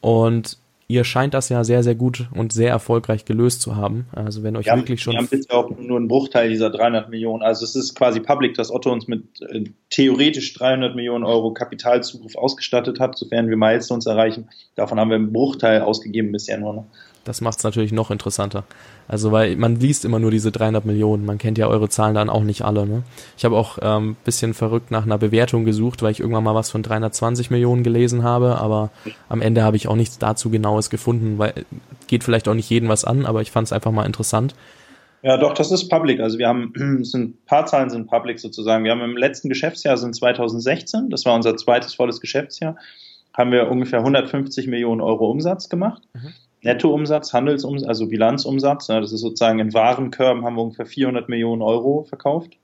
Und 0.03 0.59
ihr 0.87 1.05
scheint 1.05 1.35
das 1.35 1.49
ja 1.49 1.65
sehr, 1.65 1.83
sehr 1.83 1.95
gut 1.95 2.29
und 2.35 2.53
sehr 2.53 2.71
erfolgreich 2.71 3.25
gelöst 3.25 3.63
zu 3.63 3.77
haben. 3.77 4.07
Also 4.13 4.43
wenn 4.43 4.57
euch 4.57 4.67
wir 4.67 4.77
wirklich 4.77 5.03
schon... 5.03 5.15
Wir 5.15 5.19
haben 5.19 5.29
bisher 5.29 5.57
auch 5.57 5.71
nur 5.79 5.97
einen 5.97 6.09
Bruchteil 6.09 6.51
dieser 6.51 6.71
300 6.71 7.09
Millionen. 7.09 7.43
Also 7.43 7.65
es 7.65 7.75
ist 7.75 7.95
quasi 7.95 8.21
public, 8.21 8.55
dass 8.55 8.71
Otto 8.71 8.93
uns 8.93 9.09
mit 9.09 9.25
äh, 9.41 9.65
theoretisch 9.91 10.53
300 10.55 10.95
Millionen 10.95 11.25
Euro 11.25 11.53
Kapitalzugriff 11.53 12.37
ausgestattet 12.37 13.01
hat, 13.01 13.17
sofern 13.17 13.49
wir 13.49 13.57
Milestones 13.57 14.07
erreichen. 14.07 14.49
Davon 14.75 15.01
haben 15.01 15.09
wir 15.09 15.17
einen 15.17 15.33
Bruchteil 15.33 15.81
ausgegeben 15.81 16.33
bisher 16.33 16.59
nur. 16.59 16.75
Ne? 16.75 16.85
Das 17.25 17.41
macht 17.41 17.59
es 17.59 17.65
natürlich 17.65 17.93
noch 17.93 18.11
interessanter. 18.11 18.65
Also, 19.09 19.33
weil 19.33 19.57
man 19.57 19.77
liest 19.77 20.05
immer 20.05 20.19
nur 20.19 20.31
diese 20.31 20.53
300 20.53 20.85
Millionen. 20.85 21.25
Man 21.25 21.39
kennt 21.39 21.59
ja 21.59 21.67
eure 21.67 21.89
Zahlen 21.89 22.15
dann 22.15 22.31
auch 22.31 22.43
nicht 22.43 22.63
alle. 22.63 22.87
Ne? 22.87 23.03
Ich 23.37 23.45
habe 23.45 23.57
auch 23.57 23.79
ähm, 23.83 24.17
bisschen 24.25 24.55
verrückt 24.55 24.91
nach 24.91 25.05
einer 25.05 25.19
Bewertung 25.19 25.65
gesucht, 25.65 26.03
weil 26.03 26.13
ich 26.13 26.21
irgendwann 26.21 26.45
mal 26.45 26.55
was 26.55 26.71
von 26.71 26.83
320 26.83 27.51
Millionen 27.51 27.83
gelesen 27.83 28.23
habe. 28.23 28.59
Aber 28.59 28.91
am 29.29 29.43
Ende 29.43 29.63
habe 29.63 29.77
ich 29.77 29.89
auch 29.89 29.97
nichts 29.97 30.19
dazu 30.19 30.51
Genaues 30.51 30.91
gefunden, 30.91 31.39
weil 31.39 31.55
geht 32.07 32.25
vielleicht 32.25 32.49
auch 32.49 32.55
nicht 32.55 32.71
jedem 32.71 32.89
was 32.89 33.05
an, 33.05 33.27
aber 33.27 33.43
ich 33.43 33.51
fand 33.51 33.67
es 33.67 33.73
einfach 33.73 33.91
mal 33.91 34.07
interessant. 34.07 34.55
Ja, 35.23 35.39
doch, 35.39 35.55
das 35.55 35.73
ist 35.73 35.89
public. 35.89 36.21
Also 36.21 36.39
wir 36.39 36.49
haben, 36.49 36.73
ein 37.15 37.39
paar 37.47 37.65
Zahlen 37.65 37.89
sind 37.89 38.07
public 38.09 38.39
sozusagen. 38.39 38.85
Wir 38.85 38.91
haben 38.91 39.01
im 39.01 39.17
letzten 39.17 39.49
Geschäftsjahr, 39.49 39.97
sind 39.97 40.15
2016, 40.15 41.09
das 41.09 41.25
war 41.25 41.35
unser 41.35 41.57
zweites 41.57 41.95
volles 41.95 42.21
Geschäftsjahr, 42.21 42.77
haben 43.33 43.51
wir 43.51 43.71
ungefähr 43.71 44.01
150 44.01 44.67
Millionen 44.67 45.01
Euro 45.01 45.31
Umsatz 45.31 45.71
gemacht. 45.71 46.03
Mhm. 46.13 46.35
Nettoumsatz, 46.65 47.33
Handelsumsatz, 47.33 47.89
also 47.89 48.09
Bilanzumsatz. 48.09 48.87
Das 48.87 49.13
ist 49.13 49.21
sozusagen 49.21 49.59
in 49.59 49.73
Warenkörben 49.75 50.45
haben 50.45 50.57
wir 50.57 50.63
ungefähr 50.63 50.87
400 50.87 51.29
Millionen 51.29 51.63
Euro 51.63 52.05
verkauft. 52.05 52.55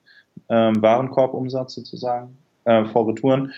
Ähm, 0.49 0.81
Warenkorbumsatz 0.83 1.75
sozusagen 1.75 2.39
äh, 2.65 2.85
vor 2.87 3.07
Retouren. 3.09 3.53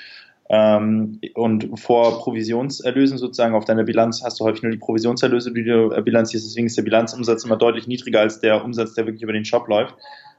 Ähm, 0.48 1.20
und 1.34 1.78
vor 1.78 2.18
Provisionserlösen 2.18 3.16
sozusagen 3.16 3.54
auf 3.54 3.64
deiner 3.64 3.84
Bilanz 3.84 4.22
hast 4.22 4.40
du 4.40 4.44
häufig 4.44 4.62
nur 4.62 4.72
die 4.72 4.78
Provisionserlöse, 4.78 5.52
die 5.52 5.64
du 5.64 5.92
äh, 5.92 6.02
bilanzierst. 6.02 6.44
Deswegen 6.44 6.66
ist 6.66 6.76
der 6.76 6.82
Bilanzumsatz 6.82 7.44
immer 7.44 7.56
deutlich 7.56 7.86
niedriger 7.86 8.20
als 8.20 8.40
der 8.40 8.64
Umsatz, 8.64 8.94
der 8.94 9.06
wirklich 9.06 9.22
über 9.22 9.32
den 9.32 9.44
Shop 9.44 9.68
läuft. 9.68 9.94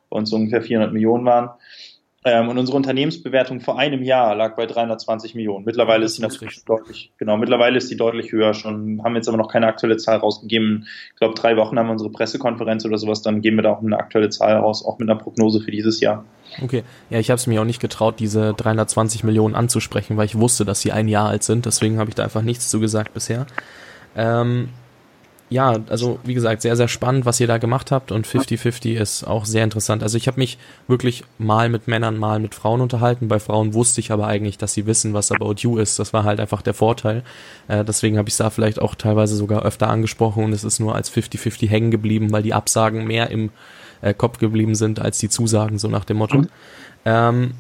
Bei 0.10 0.18
uns 0.18 0.30
so 0.30 0.36
ungefähr 0.36 0.62
400 0.62 0.94
Millionen 0.94 1.26
waren. 1.26 1.50
Ähm, 2.26 2.48
und 2.48 2.58
unsere 2.58 2.78
Unternehmensbewertung 2.78 3.60
vor 3.60 3.78
einem 3.78 4.02
Jahr 4.02 4.34
lag 4.36 4.56
bei 4.56 4.66
320 4.66 5.36
Millionen. 5.36 5.66
Mittlerweile 5.66 6.06
ist 6.06 6.16
sie 6.16 6.22
natürlich 6.22 6.64
deutlich, 6.64 7.12
genau, 7.18 7.36
mittlerweile 7.36 7.78
ist 7.78 7.90
sie 7.90 7.98
deutlich 7.98 8.32
höher 8.32 8.54
schon, 8.54 9.02
haben 9.04 9.16
jetzt 9.16 9.28
aber 9.28 9.38
noch 9.38 9.52
keine 9.52 9.68
aktuelle 9.68 9.98
Zahl 9.98 10.18
rausgegeben. 10.18 10.88
Ich 11.14 11.20
glaube, 11.20 11.34
drei 11.36 11.58
Wochen 11.58 11.78
haben 11.78 11.88
wir 11.88 11.92
unsere 11.92 12.12
Pressekonferenz 12.12 12.86
oder 12.86 12.98
sowas, 12.98 13.22
dann 13.22 13.42
geben 13.42 13.58
wir 13.58 13.64
da 13.64 13.74
auch 13.74 13.82
eine 13.82 13.98
aktuelle 13.98 14.30
Zahl 14.30 14.56
raus, 14.56 14.86
auch 14.86 15.00
mit 15.00 15.10
einer 15.10 15.20
Prognose 15.20 15.60
für 15.60 15.72
dieses 15.72 16.00
Jahr. 16.00 16.24
Okay, 16.62 16.84
ja, 17.10 17.20
ich 17.20 17.30
habe 17.30 17.38
es 17.38 17.48
mir 17.48 17.60
auch 17.62 17.66
nicht 17.66 17.82
getraut, 17.82 18.20
diese 18.20 18.54
320 18.54 19.24
Millionen 19.24 19.56
anzusprechen, 19.56 20.16
weil 20.16 20.26
ich 20.26 20.38
wusste, 20.38 20.64
dass 20.64 20.80
sie 20.80 20.94
ein 20.94 21.10
Jahr 21.10 21.28
alt 21.28 21.44
sind, 21.44 21.66
deswegen 21.66 22.00
habe 22.00 22.10
ich 22.10 22.16
da 22.16 22.24
einfach 22.24 22.42
nichts 22.42 22.70
zu 22.70 22.80
gesagt 22.80 23.14
bisher. 23.14 23.48
Ähm, 24.16 24.70
ja, 25.54 25.78
also 25.88 26.20
wie 26.24 26.34
gesagt, 26.34 26.64
sehr, 26.64 26.76
sehr 26.76 26.88
spannend, 26.88 27.28
was 27.28 27.40
ihr 27.40 27.46
da 27.46 27.60
gemacht 27.60 27.92
habt 27.92 28.12
und 28.12 28.26
50-50 28.26 28.96
ist 28.96 29.24
auch 29.24 29.46
sehr 29.46 29.64
interessant. 29.64 30.02
Also 30.02 30.18
ich 30.18 30.28
habe 30.28 30.40
mich 30.40 30.58
wirklich 30.88 31.24
mal 31.38 31.70
mit 31.70 31.88
Männern, 31.88 32.18
mal 32.18 32.40
mit 32.40 32.56
Frauen 32.56 32.82
unterhalten. 32.82 33.28
Bei 33.28 33.40
Frauen 33.40 33.76
wusste 33.76 34.02
ich 34.02 34.12
aber 34.12 34.26
eigentlich, 34.26 34.58
dass 34.58 34.74
sie 34.74 34.88
wissen, 34.88 35.14
was 35.14 35.32
About 35.32 35.56
You 35.60 35.78
ist. 35.78 36.00
Das 36.00 36.12
war 36.12 36.24
halt 36.24 36.40
einfach 36.40 36.64
der 36.64 36.74
Vorteil. 36.74 37.22
Äh, 37.68 37.86
deswegen 37.86 38.18
habe 38.18 38.30
ich 38.30 38.34
es 38.34 38.40
da 38.40 38.50
vielleicht 38.50 38.82
auch 38.82 38.96
teilweise 38.96 39.36
sogar 39.36 39.64
öfter 39.64 39.90
angesprochen 39.90 40.44
und 40.44 40.54
es 40.54 40.64
ist 40.64 40.80
nur 40.80 40.96
als 40.96 41.12
50-50 41.12 41.70
hängen 41.70 41.92
geblieben, 41.92 42.32
weil 42.32 42.42
die 42.42 42.56
Absagen 42.56 43.06
mehr 43.06 43.30
im 43.30 43.52
äh, 44.02 44.16
Kopf 44.16 44.40
geblieben 44.40 44.74
sind 44.74 45.00
als 45.00 45.20
die 45.20 45.30
Zusagen, 45.30 45.78
so 45.78 45.88
nach 45.88 46.04
dem 46.04 46.18
Motto. 46.18 46.40
Mhm. 46.40 46.48
Ähm, 47.06 47.52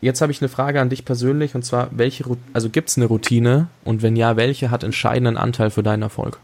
Jetzt 0.00 0.20
habe 0.20 0.32
ich 0.32 0.42
eine 0.42 0.48
Frage 0.48 0.80
an 0.80 0.88
dich 0.88 1.04
persönlich 1.04 1.54
und 1.54 1.64
zwar, 1.64 1.88
welche, 1.92 2.24
also 2.52 2.70
gibt 2.70 2.88
es 2.88 2.96
eine 2.96 3.06
Routine 3.06 3.68
und 3.84 4.02
wenn 4.02 4.16
ja, 4.16 4.36
welche 4.36 4.72
hat 4.72 4.82
entscheidenden 4.82 5.36
Anteil 5.36 5.70
für 5.70 5.84
deinen 5.84 6.02
Erfolg? 6.02 6.40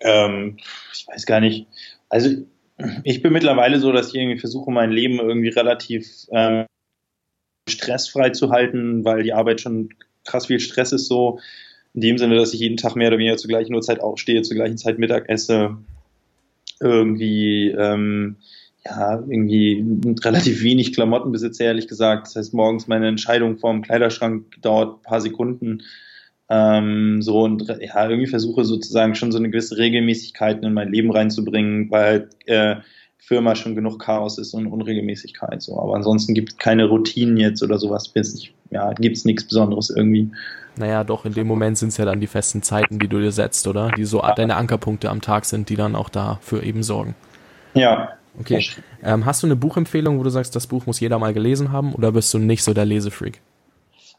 Ähm, 0.00 0.56
ich 0.92 1.06
weiß 1.06 1.26
gar 1.26 1.40
nicht. 1.40 1.66
Also 2.08 2.30
ich 3.04 3.22
bin 3.22 3.32
mittlerweile 3.32 3.80
so, 3.80 3.92
dass 3.92 4.08
ich 4.08 4.14
irgendwie 4.14 4.38
versuche, 4.38 4.70
mein 4.70 4.90
Leben 4.90 5.18
irgendwie 5.18 5.48
relativ 5.48 6.26
ähm, 6.30 6.66
stressfrei 7.68 8.30
zu 8.30 8.50
halten, 8.50 9.04
weil 9.04 9.22
die 9.22 9.32
Arbeit 9.32 9.60
schon 9.60 9.90
krass 10.24 10.46
viel 10.46 10.60
Stress 10.60 10.92
ist 10.92 11.08
so. 11.08 11.40
In 11.94 12.02
dem 12.02 12.18
Sinne, 12.18 12.36
dass 12.36 12.54
ich 12.54 12.60
jeden 12.60 12.76
Tag 12.76 12.96
mehr 12.96 13.08
oder 13.08 13.18
weniger 13.18 13.36
zur 13.36 13.48
gleichen 13.48 13.74
Uhrzeit 13.74 14.00
aufstehe, 14.00 14.42
zur 14.42 14.56
gleichen 14.56 14.78
Zeit 14.78 14.98
Mittag 14.98 15.28
esse, 15.28 15.78
irgendwie 16.80 17.70
ähm, 17.70 18.36
ja, 18.84 19.16
irgendwie 19.16 19.84
relativ 20.22 20.62
wenig 20.62 20.92
Klamotten 20.94 21.32
besitze, 21.32 21.64
ehrlich 21.64 21.88
gesagt. 21.88 22.28
Das 22.28 22.36
heißt, 22.36 22.54
morgens 22.54 22.86
meine 22.86 23.08
Entscheidung 23.08 23.58
vorm 23.58 23.82
Kleiderschrank 23.82 24.60
dauert 24.62 24.98
ein 24.98 25.02
paar 25.02 25.20
Sekunden. 25.20 25.82
Ähm, 26.50 27.20
so 27.20 27.42
und 27.42 27.68
ja, 27.68 28.08
irgendwie 28.08 28.26
versuche 28.26 28.64
sozusagen 28.64 29.14
schon 29.14 29.32
so 29.32 29.38
eine 29.38 29.50
gewisse 29.50 29.76
Regelmäßigkeit 29.76 30.62
in 30.62 30.72
mein 30.72 30.90
Leben 30.90 31.10
reinzubringen, 31.10 31.90
weil 31.90 32.30
äh, 32.46 32.76
Firma 33.18 33.54
schon 33.54 33.74
genug 33.74 33.98
Chaos 33.98 34.38
ist 34.38 34.54
und 34.54 34.66
Unregelmäßigkeit. 34.66 35.60
So. 35.60 35.78
Aber 35.78 35.94
ansonsten 35.94 36.32
gibt 36.32 36.52
es 36.52 36.56
keine 36.56 36.86
Routinen 36.86 37.36
jetzt 37.36 37.62
oder 37.62 37.78
sowas. 37.78 38.10
Nicht, 38.14 38.54
ja, 38.70 38.92
gibt 38.94 39.18
es 39.18 39.26
nichts 39.26 39.44
Besonderes 39.44 39.90
irgendwie. 39.90 40.30
Naja, 40.76 41.04
doch, 41.04 41.26
in 41.26 41.34
dem 41.34 41.46
Moment 41.46 41.76
sind 41.76 41.88
es 41.88 41.98
ja 41.98 42.06
dann 42.06 42.20
die 42.20 42.26
festen 42.26 42.62
Zeiten, 42.62 42.98
die 42.98 43.08
du 43.08 43.20
dir 43.20 43.32
setzt, 43.32 43.66
oder? 43.66 43.90
Die 43.90 44.04
so 44.04 44.22
deine 44.36 44.56
Ankerpunkte 44.56 45.10
am 45.10 45.20
Tag 45.20 45.44
sind, 45.44 45.68
die 45.68 45.76
dann 45.76 45.94
auch 45.94 46.08
dafür 46.08 46.62
eben 46.62 46.82
sorgen. 46.82 47.14
Ja. 47.74 48.10
Okay. 48.40 48.64
Ähm, 49.02 49.26
hast 49.26 49.42
du 49.42 49.48
eine 49.48 49.56
Buchempfehlung, 49.56 50.18
wo 50.18 50.22
du 50.22 50.30
sagst, 50.30 50.54
das 50.54 50.68
Buch 50.68 50.86
muss 50.86 51.00
jeder 51.00 51.18
mal 51.18 51.34
gelesen 51.34 51.72
haben, 51.72 51.94
oder 51.94 52.12
bist 52.12 52.32
du 52.32 52.38
nicht 52.38 52.62
so 52.62 52.72
der 52.72 52.84
Lesefreak? 52.86 53.40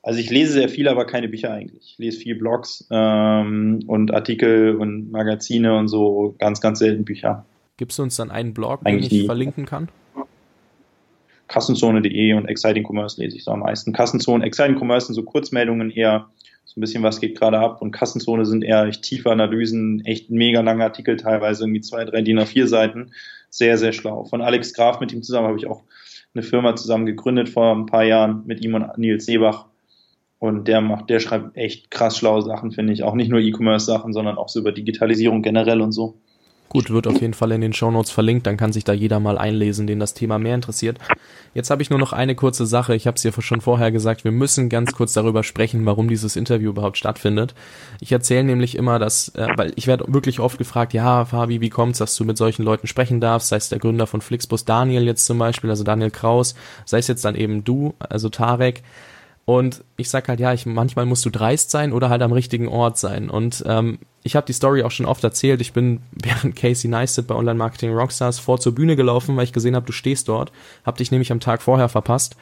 Also 0.01 0.19
ich 0.19 0.29
lese 0.29 0.53
sehr 0.53 0.69
viel, 0.69 0.87
aber 0.87 1.05
keine 1.05 1.27
Bücher 1.27 1.51
eigentlich. 1.51 1.91
Ich 1.91 1.97
lese 1.97 2.19
viel 2.19 2.35
Blogs 2.35 2.87
ähm, 2.89 3.79
und 3.87 4.13
Artikel 4.13 4.75
und 4.75 5.11
Magazine 5.11 5.77
und 5.77 5.89
so, 5.89 6.35
ganz, 6.39 6.61
ganz 6.61 6.79
selten 6.79 7.03
Bücher. 7.03 7.45
Gibst 7.77 7.99
du 7.99 8.03
uns 8.03 8.15
dann 8.15 8.31
einen 8.31 8.53
Blog, 8.53 8.81
eigentlich 8.83 9.09
den 9.09 9.15
ich 9.17 9.21
nie. 9.23 9.25
verlinken 9.25 9.65
kann? 9.65 9.89
Kassenzone.de 11.47 12.33
und 12.33 12.45
Exciting 12.45 12.85
Commerce 12.87 13.21
lese 13.21 13.35
ich 13.35 13.43
so 13.43 13.51
am 13.51 13.59
meisten. 13.59 13.91
Kassenzone, 13.91 14.45
Exciting 14.45 14.77
Commerce 14.77 15.07
sind 15.07 15.15
so 15.15 15.23
Kurzmeldungen 15.23 15.89
eher, 15.89 16.27
so 16.63 16.79
ein 16.79 16.81
bisschen 16.81 17.03
was 17.03 17.19
geht 17.19 17.37
gerade 17.37 17.57
ab 17.57 17.81
und 17.81 17.91
Kassenzone 17.91 18.45
sind 18.45 18.63
eher 18.63 18.85
echt 18.85 19.01
tiefe 19.01 19.31
Analysen, 19.31 20.05
echt 20.05 20.29
mega 20.29 20.61
lange 20.61 20.83
Artikel, 20.83 21.17
teilweise 21.17 21.63
irgendwie 21.63 21.81
zwei, 21.81 22.05
drei 22.05 22.21
DIN 22.21 22.39
A4 22.39 22.67
Seiten. 22.67 23.11
Sehr, 23.49 23.77
sehr 23.77 23.93
schlau. 23.93 24.25
Von 24.25 24.41
Alex 24.41 24.73
Graf, 24.73 24.99
mit 24.99 25.11
ihm 25.11 25.23
zusammen 25.23 25.47
habe 25.47 25.57
ich 25.57 25.65
auch 25.65 25.83
eine 26.35 26.43
Firma 26.43 26.75
zusammen 26.75 27.07
gegründet 27.07 27.49
vor 27.49 27.75
ein 27.75 27.87
paar 27.87 28.03
Jahren 28.03 28.43
mit 28.45 28.63
ihm 28.63 28.75
und 28.75 28.97
Nils 28.99 29.25
Seebach 29.25 29.65
und 30.39 30.67
der 30.67 30.81
macht, 30.81 31.09
der 31.09 31.19
schreibt 31.19 31.55
echt 31.55 31.91
krass 31.91 32.17
schlaue 32.17 32.41
Sachen, 32.41 32.71
finde 32.71 32.93
ich. 32.93 33.03
Auch 33.03 33.13
nicht 33.13 33.29
nur 33.29 33.39
E-Commerce-Sachen, 33.39 34.13
sondern 34.13 34.37
auch 34.37 34.49
so 34.49 34.59
über 34.59 34.71
Digitalisierung 34.71 35.41
generell 35.41 35.81
und 35.81 35.91
so. 35.91 36.15
Gut, 36.69 36.91
wird 36.91 37.07
auf 37.07 37.19
jeden 37.19 37.33
Fall 37.33 37.51
in 37.51 37.61
den 37.61 37.73
Shownotes 37.73 38.11
verlinkt, 38.11 38.45
dann 38.45 38.55
kann 38.55 38.71
sich 38.71 38.83
da 38.83 38.93
jeder 38.93 39.19
mal 39.19 39.39
einlesen, 39.39 39.87
den 39.87 39.99
das 39.99 40.13
Thema 40.13 40.37
mehr 40.37 40.53
interessiert. 40.53 40.99
Jetzt 41.55 41.71
habe 41.71 41.81
ich 41.81 41.89
nur 41.89 41.97
noch 41.97 42.13
eine 42.13 42.35
kurze 42.35 42.67
Sache. 42.67 42.95
Ich 42.95 43.07
habe 43.07 43.15
es 43.15 43.23
dir 43.23 43.33
schon 43.41 43.59
vorher 43.59 43.91
gesagt, 43.91 44.23
wir 44.23 44.31
müssen 44.31 44.69
ganz 44.69 44.91
kurz 44.91 45.13
darüber 45.13 45.43
sprechen, 45.43 45.83
warum 45.87 46.09
dieses 46.09 46.35
Interview 46.35 46.69
überhaupt 46.69 46.97
stattfindet. 46.97 47.55
Ich 48.01 48.11
erzähle 48.11 48.43
nämlich 48.43 48.75
immer, 48.75 48.99
dass, 48.99 49.29
äh, 49.29 49.47
weil 49.55 49.73
ich 49.77 49.87
werde 49.87 50.05
wirklich 50.13 50.39
oft 50.39 50.59
gefragt, 50.59 50.93
ja, 50.93 51.25
Fabi, 51.25 51.59
wie 51.59 51.71
kommt's, 51.71 51.97
dass 51.97 52.15
du 52.15 52.23
mit 52.23 52.37
solchen 52.37 52.61
Leuten 52.61 52.85
sprechen 52.85 53.19
darfst, 53.19 53.49
sei 53.49 53.55
es 53.55 53.69
der 53.69 53.79
Gründer 53.79 54.05
von 54.05 54.21
Flixbus 54.21 54.63
Daniel 54.63 55.05
jetzt 55.05 55.25
zum 55.25 55.39
Beispiel, 55.39 55.71
also 55.71 55.83
Daniel 55.83 56.11
Kraus, 56.11 56.53
sei 56.85 56.99
es 56.99 57.07
jetzt 57.07 57.25
dann 57.25 57.33
eben 57.33 57.63
du, 57.63 57.95
also 57.97 58.29
Tarek. 58.29 58.83
Und 59.49 59.83
ich 59.97 60.11
sag 60.11 60.27
halt, 60.27 60.39
ja, 60.39 60.53
ich, 60.53 60.67
manchmal 60.67 61.07
musst 61.07 61.25
du 61.25 61.31
dreist 61.31 61.71
sein 61.71 61.91
oder 61.91 62.11
halt 62.11 62.21
am 62.21 62.31
richtigen 62.31 62.67
Ort 62.67 62.99
sein. 62.99 63.31
Und 63.31 63.63
ähm, 63.65 63.97
ich 64.21 64.35
habe 64.35 64.45
die 64.45 64.53
Story 64.53 64.83
auch 64.83 64.91
schon 64.91 65.07
oft 65.07 65.23
erzählt. 65.23 65.59
Ich 65.59 65.73
bin 65.73 66.01
während 66.11 66.55
Casey 66.55 66.87
Neistat 66.87 67.25
bei 67.25 67.33
Online 67.33 67.57
Marketing 67.57 67.91
Rockstars 67.91 68.37
vor 68.37 68.59
zur 68.59 68.75
Bühne 68.75 68.95
gelaufen, 68.95 69.35
weil 69.35 69.45
ich 69.45 69.51
gesehen 69.51 69.75
habe, 69.75 69.87
du 69.87 69.91
stehst 69.91 70.27
dort. 70.27 70.51
Hab 70.85 70.97
dich 70.97 71.09
nämlich 71.09 71.31
am 71.31 71.39
Tag 71.39 71.63
vorher 71.63 71.89
verpasst. 71.89 72.35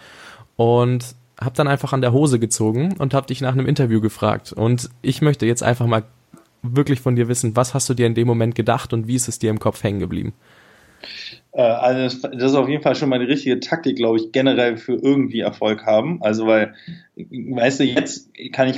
Und 0.57 1.15
hab 1.39 1.53
dann 1.53 1.69
einfach 1.69 1.93
an 1.93 2.01
der 2.01 2.11
Hose 2.11 2.39
gezogen 2.39 2.97
und 2.97 3.13
hab 3.13 3.27
dich 3.27 3.39
nach 3.39 3.53
einem 3.53 3.67
Interview 3.67 4.01
gefragt. 4.01 4.51
Und 4.51 4.89
ich 5.01 5.21
möchte 5.21 5.45
jetzt 5.45 5.63
einfach 5.63 5.87
mal 5.87 6.03
wirklich 6.61 6.99
von 6.99 7.15
dir 7.15 7.29
wissen, 7.29 7.55
was 7.55 7.73
hast 7.73 7.87
du 7.87 7.93
dir 7.93 8.05
in 8.05 8.15
dem 8.15 8.27
Moment 8.27 8.53
gedacht 8.53 8.91
und 8.91 9.07
wie 9.07 9.15
ist 9.15 9.29
es 9.29 9.39
dir 9.39 9.49
im 9.49 9.59
Kopf 9.59 9.81
hängen 9.81 9.99
geblieben? 9.99 10.33
Äh, 11.51 11.61
also 11.61 12.27
das 12.29 12.51
ist 12.51 12.55
auf 12.55 12.69
jeden 12.69 12.83
Fall 12.83 12.95
schon 12.95 13.09
mal 13.09 13.19
eine 13.19 13.27
richtige 13.27 13.59
Taktik, 13.59 13.97
glaube 13.97 14.17
ich, 14.17 14.31
generell 14.31 14.77
für 14.77 14.93
irgendwie 14.95 15.39
Erfolg 15.39 15.85
haben. 15.85 16.21
Also 16.21 16.47
weil, 16.47 16.75
weißt 17.15 17.79
du, 17.79 17.83
jetzt 17.83 18.29
kann 18.53 18.69
ich 18.69 18.77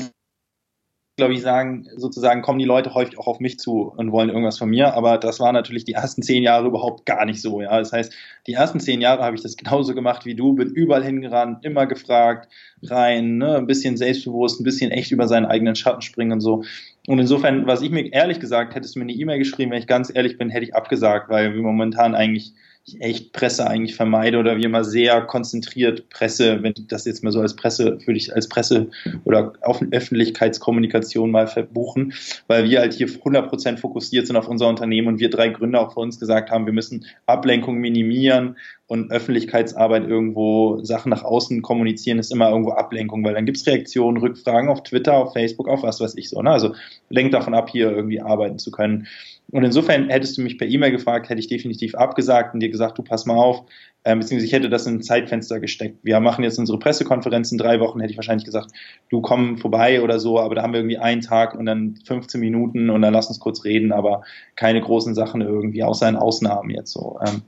glaube 1.20 1.34
ich, 1.34 1.42
sagen, 1.42 1.88
sozusagen 1.96 2.42
kommen 2.42 2.58
die 2.58 2.66
Leute 2.66 2.94
häufig 2.96 3.20
auch 3.20 3.28
auf 3.28 3.40
mich 3.40 3.60
zu 3.60 3.94
und 3.96 4.12
wollen 4.12 4.30
irgendwas 4.30 4.58
von 4.58 4.70
mir, 4.70 4.96
aber 4.96 5.18
das 5.18 5.40
war 5.40 5.54
natürlich 5.54 5.86
die 5.86 5.94
ersten 5.94 6.24
zehn 6.24 6.42
Jahre 6.42 6.68
überhaupt 6.68 7.06
gar 7.06 7.26
nicht 7.26 7.42
so, 7.42 7.62
ja. 7.62 7.78
Das 7.78 7.92
heißt, 7.92 8.12
die 8.48 8.54
ersten 8.54 8.80
zehn 8.80 9.02
Jahre 9.02 9.24
habe 9.24 9.36
ich 9.36 9.44
das 9.44 9.58
genauso 9.58 9.94
gemacht 9.94 10.26
wie 10.26 10.34
du, 10.34 10.54
bin 10.54 10.70
überall 10.70 11.04
hingerannt, 11.04 11.64
immer 11.64 11.86
gefragt, 11.86 12.50
rein, 12.82 13.38
ne, 13.38 13.58
ein 13.58 13.68
bisschen 13.68 13.98
selbstbewusst, 13.98 14.60
ein 14.60 14.64
bisschen 14.64 14.90
echt 14.90 15.12
über 15.12 15.28
seinen 15.28 15.46
eigenen 15.46 15.76
Schatten 15.76 16.02
springen 16.02 16.32
und 16.32 16.42
so. 16.42 16.64
Und 17.08 17.20
insofern, 17.20 17.68
was 17.68 17.82
ich 17.82 17.92
mir 17.92 18.12
ehrlich 18.12 18.40
gesagt, 18.40 18.76
hättest 18.76 18.96
du 18.96 19.00
mir 19.00 19.06
eine 19.06 19.14
E-Mail 19.14 19.40
geschrieben, 19.40 19.72
wenn 19.72 19.80
ich 19.80 19.88
ganz 19.88 20.12
ehrlich 20.14 20.38
bin, 20.38 20.50
hätte 20.50 20.66
ich 20.66 20.76
abgesagt, 20.76 21.30
weil 21.30 21.54
wir 21.54 21.62
momentan 21.62 22.16
eigentlich 22.16 22.54
ich 22.90 23.02
echt 23.02 23.34
Presse 23.34 23.68
eigentlich 23.68 23.96
vermeide 23.96 24.38
oder 24.38 24.58
wie 24.58 24.64
immer 24.64 24.84
sehr 24.84 25.22
konzentriert 25.22 26.10
Presse, 26.10 26.62
wenn 26.64 26.74
ich 26.78 26.88
das 26.88 27.06
jetzt 27.06 27.24
mal 27.24 27.32
so 27.32 27.42
als 27.42 27.56
Presse, 27.56 28.00
würde 28.06 28.18
ich 28.18 28.34
als 28.34 28.50
Presse 28.50 28.90
oder 29.26 29.54
Öffentlichkeitskommunikation 29.62 31.32
mal 31.32 31.48
verbuchen, 31.48 32.14
weil 32.48 32.70
wir 32.70 32.80
halt 32.80 32.94
hier 32.94 33.08
100% 33.08 33.78
fokussiert 33.78 34.28
sind 34.28 34.36
auf 34.36 34.48
unser 34.48 34.68
Unternehmen 34.68 35.08
und 35.08 35.20
wir 35.20 35.30
drei 35.30 35.50
Gründer 35.50 35.82
auch 35.82 35.94
für 35.94 36.00
uns 36.00 36.20
gesagt 36.20 36.52
haben, 36.52 36.66
wir 36.66 36.74
müssen 36.74 37.06
Ablenkung 37.26 37.78
minimieren 37.78 38.58
und 38.88 39.12
Öffentlichkeitsarbeit 39.12 40.08
irgendwo 40.08 40.84
Sachen 40.84 41.12
nach 41.12 41.24
außen 41.24 41.62
kommunizieren, 41.62 42.18
ist 42.18 42.32
immer 42.32 42.50
irgendwo 42.50 42.72
Ablenkung, 42.72 43.24
weil 43.24 43.36
dann 43.36 43.46
gibt's 43.46 43.68
Reaktionen, 43.68 44.18
Rückfragen 44.18 44.70
auf 44.70 44.82
Twitter, 44.84 45.14
auf 45.14 45.34
Facebook, 45.34 45.68
auf 45.68 45.84
was 45.84 46.02
weiß 46.02 46.16
ich 46.18 46.30
so. 46.30 46.42
Ne? 46.42 46.50
Also 46.50 46.74
lenkt 47.10 47.36
davon 47.36 47.54
ab, 47.54 47.70
hier 47.70 47.92
irgendwie 47.92 48.20
arbeiten 48.20 48.58
zu 48.58 48.72
können. 48.72 49.08
Und 49.52 49.64
insofern 49.64 50.10
hättest 50.10 50.38
du 50.38 50.42
mich 50.42 50.58
per 50.58 50.68
E-Mail 50.68 50.92
gefragt, 50.92 51.30
hätte 51.30 51.40
ich 51.40 51.48
definitiv 51.48 51.96
abgesagt 51.96 52.54
und 52.54 52.60
dir 52.60 52.70
gesagt, 52.70 52.98
du 52.98 53.04
pass 53.04 53.26
mal 53.26 53.36
auf, 53.36 53.66
äh, 54.04 54.16
beziehungsweise 54.16 54.46
ich 54.46 54.54
hätte 54.54 54.70
das 54.70 54.86
in 54.86 54.96
ein 54.96 55.02
Zeitfenster 55.02 55.60
gesteckt. 55.60 56.00
Wir 56.04 56.20
machen 56.20 56.44
jetzt 56.44 56.60
unsere 56.60 56.78
Pressekonferenz 56.78 57.52
in 57.52 57.58
drei 57.58 57.80
Wochen, 57.80 58.00
hätte 58.00 58.12
ich 58.12 58.18
wahrscheinlich 58.18 58.46
gesagt, 58.46 58.72
du 59.10 59.22
komm 59.22 59.58
vorbei 59.58 60.02
oder 60.02 60.20
so, 60.20 60.40
aber 60.40 60.56
da 60.56 60.62
haben 60.62 60.74
wir 60.74 60.80
irgendwie 60.80 61.00
einen 61.00 61.22
Tag 61.22 61.56
und 61.56 61.66
dann 61.66 61.96
15 62.06 62.40
Minuten 62.40 62.90
und 62.90 63.02
dann 63.02 63.14
lass 63.14 63.28
uns 63.28 63.40
kurz 63.40 63.64
reden, 63.64 63.92
aber 63.92 64.24
keine 64.56 64.82
großen 64.82 65.16
Sachen 65.16 65.42
irgendwie, 65.42 65.84
außer 65.84 66.08
in 66.08 66.16
Ausnahmen 66.16 66.70
jetzt 66.70 66.92
so. 66.92 67.20
Ähm, 67.26 67.42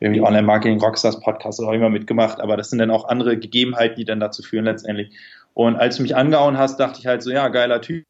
irgendwie 0.00 0.20
Online-Marketing, 0.20 0.80
Rockstars 0.80 1.20
Podcast 1.20 1.60
oder 1.60 1.68
auch 1.68 1.74
immer 1.74 1.90
mitgemacht, 1.90 2.40
aber 2.40 2.56
das 2.56 2.70
sind 2.70 2.80
dann 2.80 2.90
auch 2.90 3.08
andere 3.08 3.38
Gegebenheiten, 3.38 3.96
die 3.96 4.04
dann 4.04 4.18
dazu 4.20 4.42
führen 4.42 4.64
letztendlich. 4.64 5.10
Und 5.54 5.76
als 5.76 5.96
du 5.96 6.02
mich 6.02 6.16
angehauen 6.16 6.58
hast, 6.58 6.80
dachte 6.80 6.98
ich 6.98 7.06
halt 7.06 7.22
so, 7.22 7.30
ja, 7.30 7.48
geiler 7.48 7.80
Typ. 7.80 8.04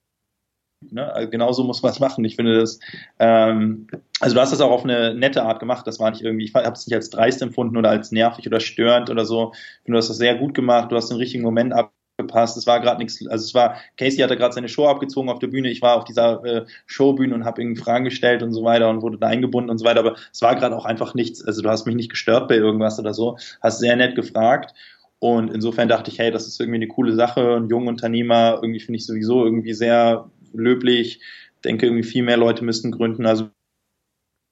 Ne? 0.91 1.13
Also 1.13 1.31
genauso 1.31 1.65
muss 1.65 1.83
man 1.83 1.93
es 1.93 2.01
machen. 2.01 2.25
Ich 2.25 2.37
finde 2.37 2.61
das, 2.61 2.81
ähm, 3.19 3.87
also 4.21 4.35
du 4.35 4.41
hast 4.41 4.53
das 4.53 4.61
auch 4.61 4.71
auf 4.71 4.85
eine 4.85 5.15
nette 5.15 5.43
Art 5.43 5.61
gemacht. 5.61 5.87
Das 5.87 6.01
war 6.01 6.11
nicht 6.11 6.23
irgendwie, 6.23 6.45
ich 6.45 6.55
habe 6.55 6.73
es 6.73 6.87
nicht 6.87 6.95
als 6.95 7.11
dreist 7.11 7.43
empfunden 7.43 7.77
oder 7.77 7.91
als 7.91 8.13
nervig 8.13 8.47
oder 8.47 8.61
störend 8.61 9.11
oder 9.11 9.25
so. 9.25 9.53
Ich 9.53 9.85
finde, 9.85 9.97
du 9.97 9.99
hast 9.99 10.11
das 10.11 10.19
sehr 10.19 10.37
gut 10.37 10.55
gemacht. 10.55 10.91
Du 10.91 10.97
hast 10.97 11.09
den 11.09 11.19
richtigen 11.19 11.43
Moment 11.43 11.73
ab 11.73 11.93
gepasst. 12.19 12.57
Es 12.57 12.67
war 12.67 12.81
gerade 12.81 12.99
nichts, 12.99 13.27
also 13.27 13.45
es 13.45 13.55
war, 13.55 13.77
Casey 13.97 14.19
hatte 14.19 14.37
gerade 14.37 14.55
seine 14.55 14.69
Show 14.69 14.87
abgezogen 14.87 15.29
auf 15.29 15.39
der 15.39 15.49
Bühne. 15.49 15.71
Ich 15.71 15.83
war 15.83 15.97
auf 15.97 16.05
dieser 16.05 16.45
äh, 16.45 16.67
Showbühne 16.87 17.35
und 17.35 17.45
habe 17.45 17.61
irgendwie 17.61 17.81
Fragen 17.81 18.05
gestellt 18.05 18.43
und 18.43 18.53
so 18.53 18.65
weiter 18.65 18.91
und 18.91 19.03
wurde 19.03 19.19
da 19.19 19.29
eingebunden 19.29 19.71
und 19.71 19.79
so 19.79 19.85
weiter. 19.85 20.01
Aber 20.01 20.17
es 20.33 20.43
war 20.43 20.55
gerade 20.57 20.77
auch 20.77 20.85
einfach 20.85 21.15
nichts. 21.15 21.45
Also 21.45 21.63
du 21.63 21.69
hast 21.69 21.87
mich 21.87 21.97
nicht 21.97 22.11
gestört 22.11 22.49
bei 22.49 22.57
irgendwas 22.57 22.99
oder 22.99 23.15
so. 23.15 23.37
Hast 23.61 23.81
sehr 23.81 23.97
nett 23.97 24.15
gefragt. 24.15 24.75
Und 25.19 25.53
insofern 25.53 25.89
dachte 25.89 26.11
ich, 26.11 26.19
hey, 26.19 26.31
das 26.31 26.49
ist 26.49 26.61
irgendwie 26.61 26.79
eine 26.79 26.89
coole 26.89 27.15
Sache. 27.15 27.57
Ein 27.57 27.69
junger 27.69 27.91
Unternehmer, 27.91 28.59
irgendwie 28.61 28.81
finde 28.81 28.97
ich 28.97 29.07
sowieso 29.07 29.45
irgendwie 29.45 29.73
sehr 29.73 30.29
löblich. 30.55 31.21
Denke 31.65 31.87
irgendwie 31.87 32.09
viel 32.09 32.23
mehr 32.23 32.37
Leute 32.37 32.65
müssten 32.65 32.91
gründen. 32.91 33.27
Also 33.27 33.51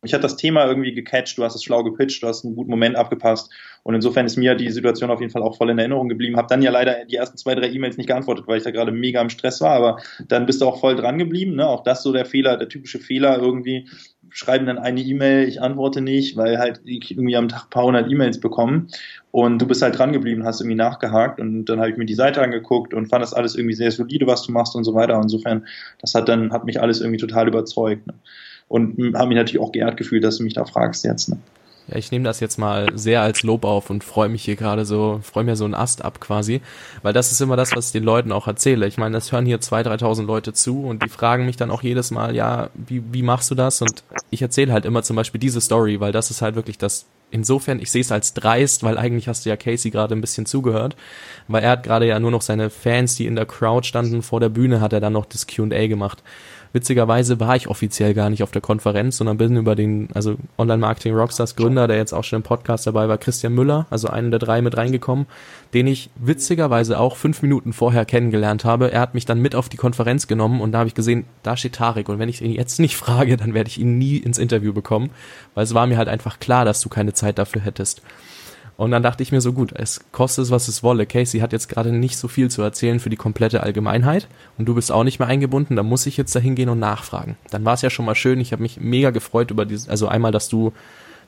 mich 0.03 0.14
hat 0.14 0.24
das 0.24 0.36
Thema 0.36 0.66
irgendwie 0.66 0.94
gecatcht, 0.94 1.36
du 1.36 1.44
hast 1.44 1.55
es 1.55 1.62
schlau 1.62 1.84
gepitcht, 1.84 2.22
du 2.22 2.26
hast 2.26 2.44
einen 2.44 2.57
guten 2.57 2.70
Moment 2.70 2.96
abgepasst 2.96 3.53
und 3.82 3.94
insofern 3.94 4.24
ist 4.24 4.36
mir 4.36 4.55
die 4.55 4.70
Situation 4.70 5.11
auf 5.11 5.20
jeden 5.20 5.30
Fall 5.30 5.42
auch 5.42 5.59
voll 5.59 5.68
in 5.68 5.78
Erinnerung 5.78 6.09
geblieben. 6.09 6.36
Hab 6.36 6.48
dann 6.48 6.62
ja 6.62 6.70
leider 6.70 7.05
die 7.05 7.16
ersten 7.16 7.36
zwei, 7.36 7.55
drei 7.55 7.70
E-Mails 7.70 7.98
nicht 7.98 8.07
geantwortet, 8.07 8.46
weil 8.46 8.59
ich 8.59 8.64
da 8.64 8.70
gerade 8.70 8.92
mega 8.92 9.20
im 9.20 9.28
Stress 9.28 9.61
war, 9.61 9.72
aber 9.72 10.01
dann 10.26 10.46
bist 10.46 10.62
du 10.62 10.66
auch 10.66 10.80
voll 10.80 10.96
dran 10.96 11.18
geblieben. 11.18 11.57
Ne? 11.57 11.68
Auch 11.68 11.82
das 11.82 12.03
so 12.03 12.12
der 12.12 12.24
Fehler, 12.24 12.57
der 12.57 12.68
typische 12.68 12.98
Fehler 12.98 13.38
irgendwie, 13.38 13.88
schreiben 14.31 14.66
dann 14.66 14.78
eine 14.78 15.01
E-Mail, 15.01 15.49
ich 15.49 15.61
antworte 15.61 16.01
nicht, 16.01 16.37
weil 16.37 16.59
halt 16.59 16.81
ich 16.85 17.11
irgendwie 17.11 17.37
am 17.37 17.49
Tag 17.49 17.64
ein 17.64 17.70
paar 17.70 17.85
hundert 17.85 18.11
E-Mails 18.11 18.41
bekommen 18.41 18.89
und 19.31 19.61
du 19.61 19.66
bist 19.66 19.83
halt 19.83 19.99
dran 19.99 20.12
geblieben, 20.12 20.45
hast 20.45 20.61
irgendwie 20.61 20.76
nachgehakt 20.76 21.41
und 21.41 21.66
dann 21.66 21.81
habe 21.81 21.91
ich 21.91 21.97
mir 21.97 22.07
die 22.07 22.14
Seite 22.14 22.43
angeguckt 22.43 22.95
und 22.95 23.09
fand 23.09 23.22
das 23.22 23.35
alles 23.35 23.55
irgendwie 23.55 23.74
sehr 23.74 23.91
solide, 23.91 24.26
was 24.26 24.45
du 24.45 24.53
machst 24.53 24.74
und 24.74 24.85
so 24.85 24.95
weiter. 24.95 25.20
Insofern, 25.20 25.66
das 26.01 26.14
hat 26.14 26.28
dann, 26.28 26.53
hat 26.53 26.64
mich 26.64 26.81
alles 26.81 27.01
irgendwie 27.01 27.18
total 27.18 27.49
überzeugt. 27.49 28.07
Ne? 28.07 28.14
und 28.70 29.16
habe 29.16 29.28
mich 29.28 29.37
natürlich 29.37 29.61
auch 29.61 29.72
geehrt 29.72 29.97
gefühlt, 29.97 30.22
dass 30.22 30.37
du 30.37 30.45
mich 30.45 30.55
da 30.55 30.64
fragst 30.64 31.05
jetzt. 31.05 31.28
Ne? 31.28 31.39
Ja, 31.91 31.97
ich 31.97 32.12
nehme 32.12 32.24
das 32.24 32.38
jetzt 32.38 32.57
mal 32.57 32.86
sehr 32.95 33.20
als 33.20 33.43
Lob 33.43 33.64
auf 33.64 33.91
und 33.91 34.05
freue 34.05 34.28
mich 34.28 34.45
hier 34.45 34.55
gerade 34.55 34.84
so, 34.84 35.20
freue 35.24 35.43
mir 35.43 35.57
so 35.57 35.64
einen 35.64 35.74
Ast 35.74 36.05
ab 36.05 36.20
quasi, 36.20 36.61
weil 37.03 37.12
das 37.12 37.32
ist 37.32 37.41
immer 37.41 37.57
das, 37.57 37.74
was 37.74 37.86
ich 37.86 37.93
den 37.93 38.05
Leuten 38.05 38.30
auch 38.30 38.47
erzähle. 38.47 38.86
Ich 38.86 38.97
meine, 38.97 39.14
das 39.14 39.32
hören 39.32 39.45
hier 39.45 39.59
2.000, 39.59 40.01
3.000 40.01 40.26
Leute 40.26 40.53
zu 40.53 40.84
und 40.84 41.03
die 41.03 41.09
fragen 41.09 41.47
mich 41.47 41.57
dann 41.57 41.70
auch 41.70 41.82
jedes 41.82 42.12
Mal, 42.12 42.36
ja, 42.36 42.70
wie, 42.74 43.03
wie 43.11 43.22
machst 43.22 43.51
du 43.51 43.57
das? 43.57 43.82
Und 43.82 44.05
ich 44.30 44.41
erzähle 44.41 44.72
halt 44.72 44.84
immer 44.84 45.03
zum 45.03 45.16
Beispiel 45.16 45.41
diese 45.41 45.61
Story, 45.61 45.99
weil 45.99 46.12
das 46.12 46.30
ist 46.30 46.43
halt 46.43 46.55
wirklich 46.55 46.78
das, 46.78 47.07
insofern, 47.32 47.80
ich 47.80 47.91
sehe 47.91 48.03
es 48.03 48.12
als 48.12 48.34
dreist, 48.34 48.84
weil 48.84 48.97
eigentlich 48.97 49.26
hast 49.26 49.45
du 49.45 49.51
ja 49.51 49.57
Casey 49.57 49.91
gerade 49.91 50.14
ein 50.14 50.20
bisschen 50.20 50.47
zugehört, 50.47 50.95
weil 51.49 51.64
er 51.64 51.70
hat 51.70 51.82
gerade 51.82 52.07
ja 52.07 52.20
nur 52.20 52.30
noch 52.30 52.43
seine 52.43 52.70
Fans, 52.70 53.16
die 53.16 53.26
in 53.26 53.34
der 53.34 53.47
Crowd 53.47 53.84
standen, 53.84 54.22
vor 54.22 54.38
der 54.38 54.49
Bühne 54.49 54.80
hat 54.80 54.93
er 54.93 55.01
dann 55.01 55.14
noch 55.14 55.26
das 55.26 55.49
Q&A 55.49 55.88
gemacht. 55.88 56.22
Witzigerweise 56.73 57.41
war 57.41 57.57
ich 57.57 57.66
offiziell 57.66 58.14
gar 58.14 58.31
nicht 58.31 58.43
auf 58.43 58.53
der 58.53 58.62
Konferenz, 58.62 59.16
sondern 59.16 59.39
bin 59.39 59.57
über 59.57 59.75
den, 59.75 60.09
also 60.14 60.37
Online-Marketing 60.57 61.14
Rockstars 61.14 61.57
Gründer, 61.57 61.89
der 61.89 61.97
jetzt 61.97 62.12
auch 62.12 62.23
schon 62.23 62.39
im 62.39 62.43
Podcast 62.43 62.87
dabei 62.87 63.09
war, 63.09 63.18
Christian 63.18 63.55
Müller, 63.55 63.87
also 63.91 64.09
einen 64.09 64.31
der 64.31 64.39
drei 64.39 64.62
mit 64.62 64.77
reingekommen, 64.77 65.27
den 65.75 65.89
ich 65.89 66.11
witzigerweise 66.16 67.01
auch 67.01 67.16
fünf 67.16 67.43
Minuten 67.43 67.73
vorher 67.73 68.05
kennengelernt 68.05 68.64
habe. 68.64 68.93
Er 68.93 69.01
hat 69.01 69.14
mich 69.14 69.27
dann 69.27 69.41
mit 69.41 69.55
auf 69.55 69.68
die 69.68 69.77
Konferenz 69.77 70.29
genommen 70.29 70.61
und 70.61 70.73
da 70.73 70.79
habe 70.79 70.89
ich 70.89 70.95
gesehen, 70.95 71.25
da 71.43 71.57
steht 71.57 71.75
Tarek 71.75 72.09
und 72.09 72.18
wenn 72.18 72.29
ich 72.29 72.41
ihn 72.41 72.53
jetzt 72.53 72.79
nicht 72.79 72.97
frage, 72.99 73.37
dann 73.37 73.55
werde 73.55 73.68
ich 73.68 73.81
ihn 73.81 73.99
nie 73.99 74.18
ins 74.18 74.39
Interview 74.39 74.73
bekommen, 74.73 75.11
weil 75.55 75.64
es 75.64 75.75
war 75.75 75.87
mir 75.89 75.99
halt 75.99 76.09
einfach 76.09 76.39
klar, 76.39 76.64
dass 76.64 76.81
du 76.81 76.89
keine 76.89 77.14
Zeit 77.14 77.39
dafür 77.39 77.62
hättest. 77.62 78.03
Und 78.81 78.93
dann 78.93 79.03
dachte 79.03 79.22
ich 79.22 79.31
mir 79.31 79.43
so, 79.43 79.53
gut, 79.53 79.72
es 79.74 80.01
kostet 80.11 80.47
es, 80.47 80.51
was 80.51 80.66
es 80.66 80.83
wolle. 80.83 81.05
Casey 81.05 81.41
hat 81.41 81.53
jetzt 81.53 81.68
gerade 81.68 81.93
nicht 81.93 82.16
so 82.16 82.28
viel 82.28 82.51
zu 82.51 82.62
erzählen 82.62 82.99
für 82.99 83.11
die 83.11 83.16
komplette 83.16 83.62
Allgemeinheit 83.62 84.26
und 84.57 84.64
du 84.64 84.74
bist 84.74 84.91
auch 84.91 85.05
nicht 85.05 85.18
mehr 85.18 85.28
eingebunden, 85.28 85.76
da 85.76 85.83
muss 85.83 86.07
ich 86.07 86.16
jetzt 86.16 86.35
dahin 86.35 86.55
gehen 86.55 86.70
und 86.70 86.78
nachfragen. 86.78 87.37
Dann 87.51 87.62
war 87.66 87.74
es 87.74 87.83
ja 87.83 87.91
schon 87.91 88.07
mal 88.07 88.14
schön, 88.14 88.41
ich 88.41 88.53
habe 88.53 88.62
mich 88.62 88.81
mega 88.81 89.11
gefreut 89.11 89.51
über 89.51 89.66
dieses, 89.66 89.91
also 89.91 90.09
einmal, 90.09 90.33
dass 90.33 90.49
du 90.49 90.72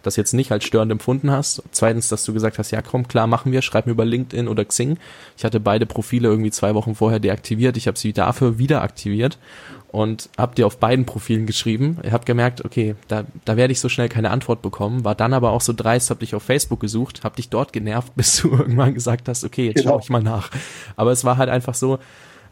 das 0.03 0.17
jetzt 0.17 0.33
nicht 0.33 0.51
als 0.51 0.65
störend 0.65 0.93
empfunden 0.93 1.31
hast. 1.31 1.63
Zweitens, 1.73 2.09
dass 2.09 2.25
du 2.25 2.33
gesagt 2.33 2.59
hast, 2.59 2.71
ja 2.71 2.81
komm, 2.81 3.07
klar, 3.07 3.27
machen 3.27 3.53
wir, 3.53 3.61
schreib 3.61 3.85
mir 3.85 3.93
über 3.93 4.07
LinkedIn 4.07 4.49
oder 4.49 4.65
Xing. 4.65 4.97
Ich 5.37 5.45
hatte 5.45 5.61
beide 5.61 5.85
Profile 5.85 6.29
irgendwie 6.29 6.51
zwei 6.51 6.75
Wochen 6.75 6.95
vorher 6.95 7.21
deaktiviert. 7.21 7.77
Ich 7.77 7.87
habe 7.87 7.99
sie 7.99 8.15
dafür 8.15 8.57
wieder 8.57 8.81
aktiviert 8.81 9.37
und 9.93 10.31
hab 10.39 10.55
dir 10.55 10.67
auf 10.67 10.79
beiden 10.79 11.05
Profilen 11.05 11.45
geschrieben. 11.45 11.99
Ich 12.03 12.13
habe 12.13 12.25
gemerkt, 12.25 12.65
okay, 12.65 12.97
da, 13.09 13.25
da 13.45 13.59
werde 13.59 13.73
ich 13.73 13.81
so 13.81 13.91
schnell 13.91 14.09
keine 14.09 14.31
Antwort 14.31 14.63
bekommen. 14.63 15.05
War 15.05 15.15
dann 15.15 15.35
aber 15.35 15.51
auch 15.51 15.61
so 15.61 15.75
dreist, 15.75 16.09
hab 16.09 16.21
dich 16.21 16.35
auf 16.35 16.43
Facebook 16.43 16.81
gesucht, 16.81 17.25
hab 17.25 17.37
dich 17.37 17.51
dort 17.51 17.75
genervt, 17.75 18.13
bis 18.17 18.39
du 18.39 18.51
irgendwann 18.51 18.95
gesagt 18.95 19.29
hast, 19.29 19.45
okay, 19.45 19.67
jetzt 19.67 19.77
genau. 19.77 19.91
schaue 19.91 20.01
ich 20.01 20.11
mal 20.11 20.23
nach. 20.23 20.51
Aber 20.97 21.13
es 21.13 21.25
war 21.25 21.37
halt 21.37 21.51
einfach 21.51 21.75
so, 21.75 21.99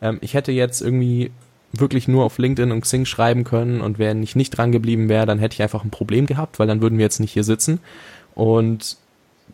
ähm, 0.03 0.19
ich 0.21 0.35
hätte 0.35 0.53
jetzt 0.53 0.83
irgendwie 0.83 1.31
wirklich 1.73 2.09
nur 2.09 2.25
auf 2.25 2.37
LinkedIn 2.37 2.73
und 2.73 2.83
Xing 2.83 3.07
schreiben 3.07 3.45
können 3.45 3.81
und 3.81 3.99
wenn 3.99 4.23
ich 4.23 4.37
nicht 4.37 4.51
dran 4.51 4.71
geblieben 4.71 5.09
wäre, 5.09 5.25
dann 5.25 5.39
hätte 5.39 5.55
ich 5.55 5.63
einfach 5.63 5.83
ein 5.83 5.91
Problem 5.91 6.27
gehabt, 6.27 6.59
weil 6.59 6.67
dann 6.67 6.83
würden 6.83 6.99
wir 6.99 7.05
jetzt 7.05 7.21
nicht 7.21 7.33
hier 7.33 7.45
sitzen. 7.45 7.81
Und 8.35 8.99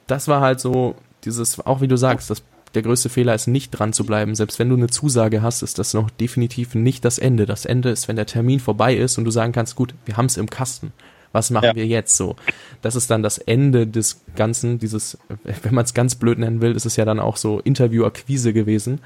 das 0.08 0.26
war 0.26 0.40
halt 0.40 0.58
so 0.58 0.96
dieses, 1.24 1.64
auch 1.64 1.80
wie 1.82 1.88
du 1.88 1.96
sagst, 1.96 2.30
das 2.30 2.42
der 2.76 2.82
größte 2.82 3.08
Fehler 3.08 3.34
ist, 3.34 3.48
nicht 3.48 3.70
dran 3.70 3.92
zu 3.92 4.04
bleiben. 4.04 4.34
Selbst 4.34 4.58
wenn 4.58 4.68
du 4.68 4.76
eine 4.76 4.88
Zusage 4.88 5.42
hast, 5.42 5.62
ist 5.62 5.78
das 5.78 5.94
noch 5.94 6.10
definitiv 6.10 6.74
nicht 6.74 7.04
das 7.04 7.18
Ende. 7.18 7.46
Das 7.46 7.64
Ende 7.64 7.90
ist, 7.90 8.06
wenn 8.06 8.16
der 8.16 8.26
Termin 8.26 8.60
vorbei 8.60 8.94
ist 8.94 9.18
und 9.18 9.24
du 9.24 9.30
sagen 9.30 9.52
kannst, 9.52 9.74
gut, 9.74 9.94
wir 10.04 10.16
haben 10.16 10.26
es 10.26 10.36
im 10.36 10.48
Kasten. 10.50 10.92
Was 11.32 11.50
machen 11.50 11.64
ja. 11.64 11.74
wir 11.74 11.86
jetzt 11.86 12.16
so? 12.16 12.36
Das 12.82 12.94
ist 12.94 13.10
dann 13.10 13.22
das 13.22 13.38
Ende 13.38 13.86
des 13.86 14.22
Ganzen, 14.36 14.78
dieses, 14.78 15.18
wenn 15.62 15.74
man 15.74 15.84
es 15.84 15.94
ganz 15.94 16.14
blöd 16.14 16.38
nennen 16.38 16.60
will, 16.60 16.72
ist 16.72 16.86
es 16.86 16.96
ja 16.96 17.04
dann 17.04 17.18
auch 17.18 17.36
so 17.36 17.60
Interview-Akquise 17.60 18.52
gewesen. 18.52 19.00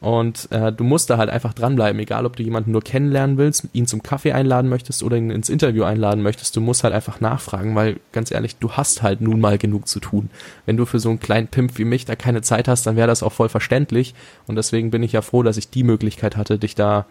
Und 0.00 0.48
äh, 0.52 0.72
du 0.72 0.84
musst 0.84 1.08
da 1.08 1.16
halt 1.16 1.30
einfach 1.30 1.54
dranbleiben, 1.54 1.98
egal 2.00 2.26
ob 2.26 2.36
du 2.36 2.42
jemanden 2.42 2.70
nur 2.70 2.82
kennenlernen 2.82 3.38
willst, 3.38 3.68
ihn 3.72 3.86
zum 3.86 4.02
Kaffee 4.02 4.32
einladen 4.32 4.68
möchtest 4.68 5.02
oder 5.02 5.16
ihn 5.16 5.30
ins 5.30 5.48
Interview 5.48 5.84
einladen 5.84 6.22
möchtest, 6.22 6.54
du 6.54 6.60
musst 6.60 6.84
halt 6.84 6.92
einfach 6.92 7.20
nachfragen, 7.20 7.74
weil 7.74 7.98
ganz 8.12 8.30
ehrlich, 8.30 8.56
du 8.56 8.72
hast 8.72 9.02
halt 9.02 9.20
nun 9.20 9.40
mal 9.40 9.58
genug 9.58 9.88
zu 9.88 10.00
tun. 10.00 10.28
Wenn 10.66 10.76
du 10.76 10.84
für 10.84 11.00
so 11.00 11.08
einen 11.08 11.20
kleinen 11.20 11.48
Pimp 11.48 11.78
wie 11.78 11.84
mich 11.84 12.04
da 12.04 12.14
keine 12.14 12.42
Zeit 12.42 12.68
hast, 12.68 12.86
dann 12.86 12.96
wäre 12.96 13.08
das 13.08 13.22
auch 13.22 13.32
voll 13.32 13.48
verständlich. 13.48 14.14
Und 14.46 14.56
deswegen 14.56 14.90
bin 14.90 15.02
ich 15.02 15.12
ja 15.12 15.22
froh, 15.22 15.42
dass 15.42 15.56
ich 15.56 15.70
die 15.70 15.84
Möglichkeit 15.84 16.36
hatte, 16.36 16.58
dich 16.58 16.74
da 16.74 17.06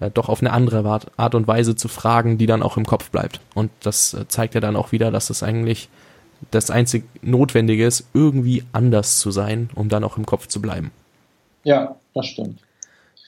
äh, 0.00 0.10
doch 0.10 0.28
auf 0.28 0.40
eine 0.40 0.52
andere 0.52 0.84
Art 1.16 1.34
und 1.34 1.48
Weise 1.48 1.74
zu 1.74 1.88
fragen, 1.88 2.38
die 2.38 2.46
dann 2.46 2.62
auch 2.62 2.76
im 2.76 2.86
Kopf 2.86 3.10
bleibt. 3.10 3.40
Und 3.54 3.70
das 3.82 4.14
äh, 4.14 4.28
zeigt 4.28 4.54
ja 4.54 4.60
dann 4.60 4.76
auch 4.76 4.92
wieder, 4.92 5.10
dass 5.10 5.30
es 5.30 5.42
eigentlich 5.42 5.88
das 6.52 6.70
einzig 6.70 7.04
Notwendige 7.20 7.84
ist, 7.84 8.06
irgendwie 8.14 8.62
anders 8.72 9.18
zu 9.18 9.32
sein, 9.32 9.70
um 9.74 9.88
dann 9.88 10.04
auch 10.04 10.16
im 10.16 10.26
Kopf 10.26 10.46
zu 10.46 10.62
bleiben. 10.62 10.92
Ja, 11.68 11.96
das 12.14 12.26
stimmt. 12.26 12.60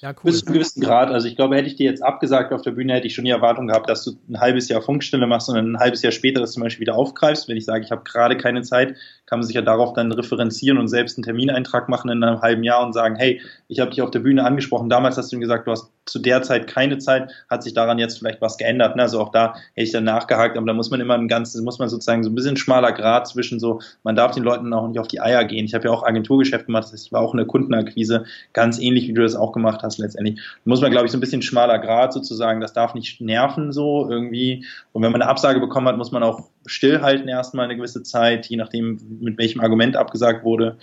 Ja, 0.01 0.13
cool. 0.13 0.17
Bis 0.25 0.41
zu 0.41 0.47
einem 0.47 0.55
gewissen 0.55 0.81
Grad. 0.81 1.11
Also 1.11 1.29
ich 1.29 1.37
glaube, 1.37 1.57
hätte 1.57 1.69
ich 1.69 1.77
dir 1.77 1.91
jetzt 1.91 2.03
abgesagt 2.03 2.55
auf 2.55 2.63
der 2.63 2.71
Bühne, 2.71 2.95
hätte 2.95 3.07
ich 3.07 3.15
schon 3.15 3.27
die 3.27 3.31
Erwartung 3.31 3.67
gehabt, 3.67 3.91
dass 3.91 4.03
du 4.03 4.13
ein 4.31 4.41
halbes 4.41 4.67
Jahr 4.71 4.81
Funkstille 4.81 5.27
machst 5.27 5.51
und 5.51 5.59
ein 5.59 5.79
halbes 5.79 6.01
Jahr 6.01 6.11
später 6.11 6.41
das 6.41 6.53
zum 6.53 6.63
Beispiel 6.63 6.81
wieder 6.81 6.97
aufgreifst. 6.97 7.49
Wenn 7.49 7.59
ich 7.59 7.67
sage, 7.67 7.85
ich 7.85 7.91
habe 7.91 8.03
gerade 8.03 8.39
keine 8.39 8.63
Zeit, 8.63 8.97
kann 9.27 9.41
man 9.41 9.47
sich 9.47 9.57
ja 9.57 9.61
darauf 9.61 9.93
dann 9.93 10.11
referenzieren 10.11 10.79
und 10.79 10.89
selbst 10.89 11.19
einen 11.19 11.25
Termineintrag 11.25 11.91
machen 11.91 12.11
in 12.11 12.25
einem 12.25 12.41
halben 12.41 12.65
Jahr 12.65 12.83
und 12.83 12.95
sagen, 12.95 13.17
hey, 13.17 13.43
ich 13.69 13.81
habe 13.81 13.91
dich 13.91 14.01
auf 14.01 14.11
der 14.11 14.21
Bühne 14.21 14.43
angesprochen, 14.43 14.89
damals 14.89 15.19
hast 15.19 15.33
du 15.33 15.37
ihm 15.37 15.41
gesagt, 15.41 15.67
du 15.67 15.73
hast 15.73 15.91
zu 16.11 16.19
der 16.19 16.43
Zeit 16.43 16.67
keine 16.67 16.99
Zeit, 16.99 17.31
hat 17.49 17.63
sich 17.63 17.73
daran 17.73 17.99
jetzt 17.99 18.19
vielleicht 18.19 18.41
was 18.41 18.59
geändert. 18.59 18.97
Ne? 18.97 19.03
Also 19.03 19.21
auch 19.21 19.31
da 19.31 19.55
hätte 19.75 19.87
ich 19.87 19.93
dann 19.93 20.05
nachgehakt, 20.05 20.57
aber 20.57 20.67
da 20.67 20.73
muss 20.73 20.91
man 20.91 21.01
immer 21.01 21.15
ein 21.15 21.29
ganzes, 21.29 21.63
muss 21.63 21.79
man 21.79 21.89
sozusagen 21.89 22.25
so 22.25 22.31
ein 22.31 22.35
bisschen 22.35 22.57
schmaler 22.57 22.93
Grad 22.93 23.29
zwischen 23.29 23.61
so, 23.61 23.81
man 24.03 24.17
darf 24.17 24.33
den 24.33 24.43
Leuten 24.43 24.73
auch 24.73 24.89
nicht 24.89 24.99
auf 24.99 25.09
die 25.09 25.21
Eier 25.21 25.45
gehen. 25.45 25.65
Ich 25.65 25.75
habe 25.75 25.85
ja 25.85 25.91
auch 25.91 26.03
Agenturgeschäft 26.03 26.67
gemacht, 26.67 26.89
das 26.93 27.13
war 27.13 27.21
auch 27.21 27.33
in 27.33 27.39
der 27.39 27.47
Kundenakquise, 27.47 28.25
ganz 28.53 28.79
ähnlich 28.79 29.09
wie 29.09 29.15
du 29.15 29.23
das 29.23 29.37
auch 29.37 29.53
gemacht 29.53 29.83
hast 29.83 29.99
letztendlich. 29.99 30.37
Da 30.37 30.43
muss 30.65 30.81
man, 30.81 30.91
glaube 30.91 31.07
ich, 31.07 31.13
so 31.13 31.19
ein 31.19 31.21
bisschen 31.21 31.43
schmaler 31.43 31.79
Grad 31.79 32.13
sozusagen, 32.13 32.61
das 32.61 32.73
darf 32.73 32.95
nicht 32.95 33.21
nerven 33.21 33.73
so 33.73 34.09
irgendwie. 34.11 34.67
Und 34.93 35.03
wenn 35.03 35.13
man 35.13 35.23
eine 35.23 35.31
Absage 35.31 35.61
bekommen 35.61 35.87
hat, 35.87 35.97
muss 35.97 36.13
man 36.13 36.23
auch 36.23 36.49
stillhalten 36.67 37.29
erstmal 37.29 37.67
eine 37.67 37.77
gewisse 37.77 38.03
Zeit, 38.03 38.47
je 38.47 38.57
nachdem, 38.57 39.01
mit 39.21 39.39
welchem 39.39 39.61
Argument 39.61 39.97
abgesagt 39.97 40.45
wurde. 40.45 40.77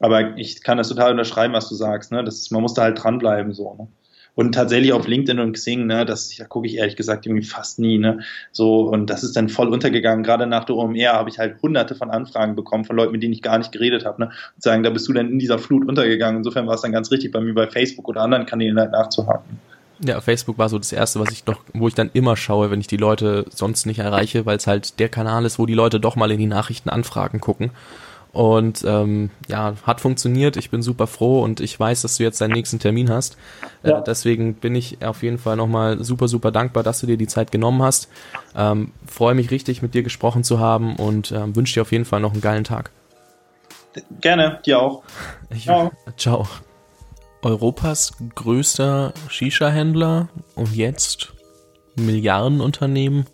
Aber 0.00 0.36
ich 0.36 0.62
kann 0.62 0.78
das 0.78 0.88
total 0.88 1.12
unterschreiben, 1.12 1.54
was 1.54 1.68
du 1.68 1.74
sagst. 1.74 2.12
Ne? 2.12 2.24
Das 2.24 2.36
ist, 2.36 2.50
man 2.50 2.62
muss 2.62 2.74
da 2.74 2.82
halt 2.82 3.02
dranbleiben. 3.02 3.52
So, 3.52 3.74
ne? 3.74 3.88
Und 4.36 4.52
tatsächlich 4.52 4.92
auf 4.92 5.06
LinkedIn 5.06 5.38
und 5.38 5.52
Xing, 5.52 5.86
ne, 5.86 6.04
das 6.04 6.34
da 6.36 6.44
gucke 6.44 6.66
ich 6.66 6.76
ehrlich 6.76 6.96
gesagt 6.96 7.24
irgendwie 7.24 7.44
fast 7.44 7.78
nie, 7.78 7.98
ne? 7.98 8.20
So, 8.50 8.80
und 8.80 9.08
das 9.08 9.22
ist 9.22 9.36
dann 9.36 9.48
voll 9.48 9.68
untergegangen. 9.68 10.24
Gerade 10.24 10.46
nach 10.46 10.64
der 10.64 10.74
OMR 10.76 11.12
habe 11.12 11.30
ich 11.30 11.38
halt 11.38 11.62
hunderte 11.62 11.94
von 11.94 12.10
Anfragen 12.10 12.56
bekommen 12.56 12.84
von 12.84 12.96
Leuten, 12.96 13.12
mit 13.12 13.22
denen 13.22 13.32
ich 13.32 13.42
gar 13.42 13.58
nicht 13.58 13.70
geredet 13.70 14.04
habe, 14.04 14.22
ne? 14.22 14.26
Und 14.56 14.62
sagen, 14.62 14.82
da 14.82 14.90
bist 14.90 15.06
du 15.06 15.12
dann 15.12 15.30
in 15.30 15.38
dieser 15.38 15.58
Flut 15.58 15.88
untergegangen. 15.88 16.38
Insofern 16.38 16.66
war 16.66 16.74
es 16.74 16.80
dann 16.80 16.92
ganz 16.92 17.10
richtig, 17.12 17.30
bei 17.30 17.40
mir 17.40 17.54
bei 17.54 17.68
Facebook 17.68 18.08
oder 18.08 18.22
anderen 18.22 18.46
Kanälen 18.46 18.78
halt 18.78 18.90
nachzuhaken. 18.90 19.60
Ja, 20.00 20.20
Facebook 20.20 20.58
war 20.58 20.68
so 20.68 20.78
das 20.78 20.92
erste, 20.92 21.20
was 21.20 21.30
ich 21.30 21.46
noch, 21.46 21.60
wo 21.72 21.86
ich 21.86 21.94
dann 21.94 22.10
immer 22.12 22.36
schaue, 22.36 22.70
wenn 22.70 22.80
ich 22.80 22.88
die 22.88 22.96
Leute 22.96 23.46
sonst 23.50 23.86
nicht 23.86 24.00
erreiche, 24.00 24.44
weil 24.44 24.56
es 24.56 24.66
halt 24.66 24.98
der 24.98 25.08
Kanal 25.08 25.44
ist, 25.44 25.58
wo 25.58 25.66
die 25.66 25.74
Leute 25.74 26.00
doch 26.00 26.16
mal 26.16 26.32
in 26.32 26.38
die 26.38 26.46
Nachrichtenanfragen 26.46 27.40
gucken. 27.40 27.70
Und 28.34 28.84
ähm, 28.84 29.30
ja, 29.46 29.74
hat 29.84 30.00
funktioniert. 30.00 30.56
Ich 30.56 30.68
bin 30.68 30.82
super 30.82 31.06
froh 31.06 31.42
und 31.42 31.60
ich 31.60 31.78
weiß, 31.78 32.02
dass 32.02 32.16
du 32.16 32.24
jetzt 32.24 32.40
deinen 32.40 32.52
nächsten 32.52 32.80
Termin 32.80 33.08
hast. 33.08 33.36
Äh, 33.84 33.90
ja. 33.90 33.98
Äh, 34.00 34.02
deswegen 34.04 34.54
bin 34.54 34.74
ich 34.74 35.04
auf 35.06 35.22
jeden 35.22 35.38
Fall 35.38 35.54
nochmal 35.56 36.02
super, 36.02 36.26
super 36.26 36.50
dankbar, 36.50 36.82
dass 36.82 37.00
du 37.00 37.06
dir 37.06 37.16
die 37.16 37.28
Zeit 37.28 37.52
genommen 37.52 37.80
hast. 37.80 38.08
Ähm, 38.56 38.90
Freue 39.06 39.36
mich 39.36 39.52
richtig, 39.52 39.82
mit 39.82 39.94
dir 39.94 40.02
gesprochen 40.02 40.42
zu 40.42 40.58
haben 40.58 40.96
und 40.96 41.30
ähm, 41.30 41.54
wünsche 41.54 41.74
dir 41.74 41.82
auf 41.82 41.92
jeden 41.92 42.04
Fall 42.04 42.18
noch 42.18 42.32
einen 42.32 42.40
geilen 42.40 42.64
Tag. 42.64 42.90
Gerne, 44.20 44.60
dir 44.66 44.80
auch. 44.80 45.04
Ich, 45.50 45.64
ciao. 45.64 45.92
ciao. 46.16 46.48
Europas 47.42 48.14
größter 48.34 49.12
Shisha-Händler 49.28 50.28
und 50.56 50.74
jetzt 50.74 51.34
Milliardenunternehmen 51.94 53.26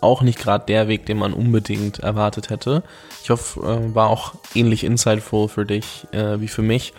auch 0.00 0.22
nicht 0.22 0.38
gerade 0.38 0.64
der 0.66 0.88
Weg, 0.88 1.06
den 1.06 1.18
man 1.18 1.32
unbedingt 1.32 1.98
erwartet 1.98 2.50
hätte. 2.50 2.82
Ich 3.22 3.30
hoffe, 3.30 3.60
äh, 3.60 3.94
war 3.94 4.08
auch 4.08 4.34
ähnlich 4.54 4.84
insightful 4.84 5.48
für 5.48 5.66
dich 5.66 6.06
äh, 6.12 6.40
wie 6.40 6.48
für 6.48 6.62
mich. 6.62 6.92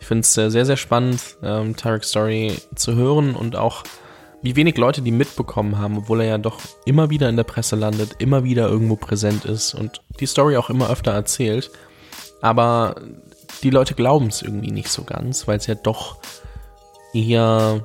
Ich 0.00 0.06
finde 0.06 0.20
es 0.20 0.32
sehr, 0.32 0.50
sehr 0.50 0.76
spannend, 0.76 1.20
ähm, 1.42 1.76
Tarek's 1.76 2.10
Story 2.10 2.54
zu 2.74 2.94
hören 2.94 3.34
und 3.34 3.56
auch 3.56 3.82
wie 4.40 4.54
wenig 4.54 4.76
Leute 4.76 5.02
die 5.02 5.10
mitbekommen 5.10 5.78
haben, 5.78 5.98
obwohl 5.98 6.20
er 6.20 6.28
ja 6.28 6.38
doch 6.38 6.60
immer 6.84 7.10
wieder 7.10 7.28
in 7.28 7.36
der 7.36 7.44
Presse 7.44 7.76
landet, 7.76 8.16
immer 8.18 8.44
wieder 8.44 8.68
irgendwo 8.68 8.96
präsent 8.96 9.44
ist 9.44 9.74
und 9.74 10.00
die 10.20 10.26
Story 10.26 10.56
auch 10.56 10.70
immer 10.70 10.90
öfter 10.90 11.12
erzählt. 11.12 11.70
Aber 12.40 12.94
die 13.62 13.70
Leute 13.70 13.94
glauben 13.94 14.28
es 14.28 14.42
irgendwie 14.42 14.70
nicht 14.70 14.90
so 14.90 15.02
ganz, 15.02 15.48
weil 15.48 15.58
es 15.58 15.66
ja 15.66 15.74
doch 15.74 16.18
eher 17.12 17.84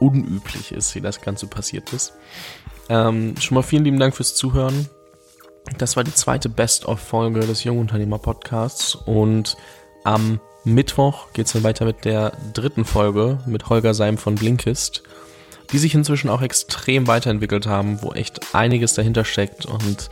unüblich 0.00 0.72
ist, 0.72 0.94
wie 0.96 1.00
das 1.00 1.20
Ganze 1.20 1.46
passiert 1.46 1.92
ist. 1.92 2.14
Ähm, 2.88 3.34
schon 3.40 3.54
mal 3.54 3.62
vielen 3.62 3.84
lieben 3.84 3.98
Dank 3.98 4.14
fürs 4.14 4.34
Zuhören. 4.34 4.88
Das 5.78 5.96
war 5.96 6.04
die 6.04 6.14
zweite 6.14 6.48
Best-of-Folge 6.48 7.40
des 7.40 7.64
Jungunternehmer-Podcasts 7.64 8.94
und 8.94 9.56
am 10.04 10.40
Mittwoch 10.64 11.32
geht 11.32 11.46
es 11.46 11.52
dann 11.52 11.62
weiter 11.62 11.84
mit 11.84 12.04
der 12.04 12.32
dritten 12.52 12.84
Folge 12.84 13.38
mit 13.46 13.68
Holger 13.68 13.94
Seim 13.94 14.18
von 14.18 14.34
Blinkist, 14.34 15.02
die 15.72 15.78
sich 15.78 15.94
inzwischen 15.94 16.28
auch 16.28 16.42
extrem 16.42 17.06
weiterentwickelt 17.06 17.66
haben, 17.66 18.02
wo 18.02 18.12
echt 18.12 18.54
einiges 18.54 18.94
dahinter 18.94 19.24
steckt 19.24 19.66
und 19.66 20.10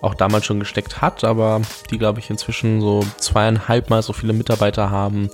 auch 0.00 0.14
damals 0.14 0.46
schon 0.46 0.60
gesteckt 0.60 1.00
hat, 1.00 1.24
aber 1.24 1.60
die, 1.90 1.98
glaube 1.98 2.20
ich, 2.20 2.30
inzwischen 2.30 2.80
so 2.80 3.04
zweieinhalb 3.18 3.90
Mal 3.90 4.02
so 4.02 4.12
viele 4.12 4.32
Mitarbeiter 4.32 4.90
haben, 4.90 5.30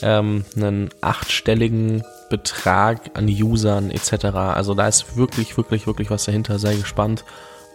ähm, 0.00 0.44
einen 0.56 0.90
achtstelligen 1.02 2.02
Betrag 2.30 3.10
an 3.14 3.28
Usern 3.28 3.90
etc. 3.90 4.24
Also 4.24 4.74
da 4.74 4.88
ist 4.88 5.18
wirklich, 5.18 5.56
wirklich, 5.58 5.86
wirklich 5.86 6.10
was 6.10 6.24
dahinter. 6.24 6.58
Sei 6.58 6.76
gespannt. 6.76 7.24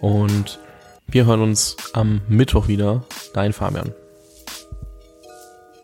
Und 0.01 0.59
wir 1.05 1.25
hören 1.25 1.41
uns 1.41 1.77
am 1.93 2.21
Mittwoch 2.27 2.67
wieder. 2.67 3.03
Dein 3.33 3.53
Fabian. 3.53 3.93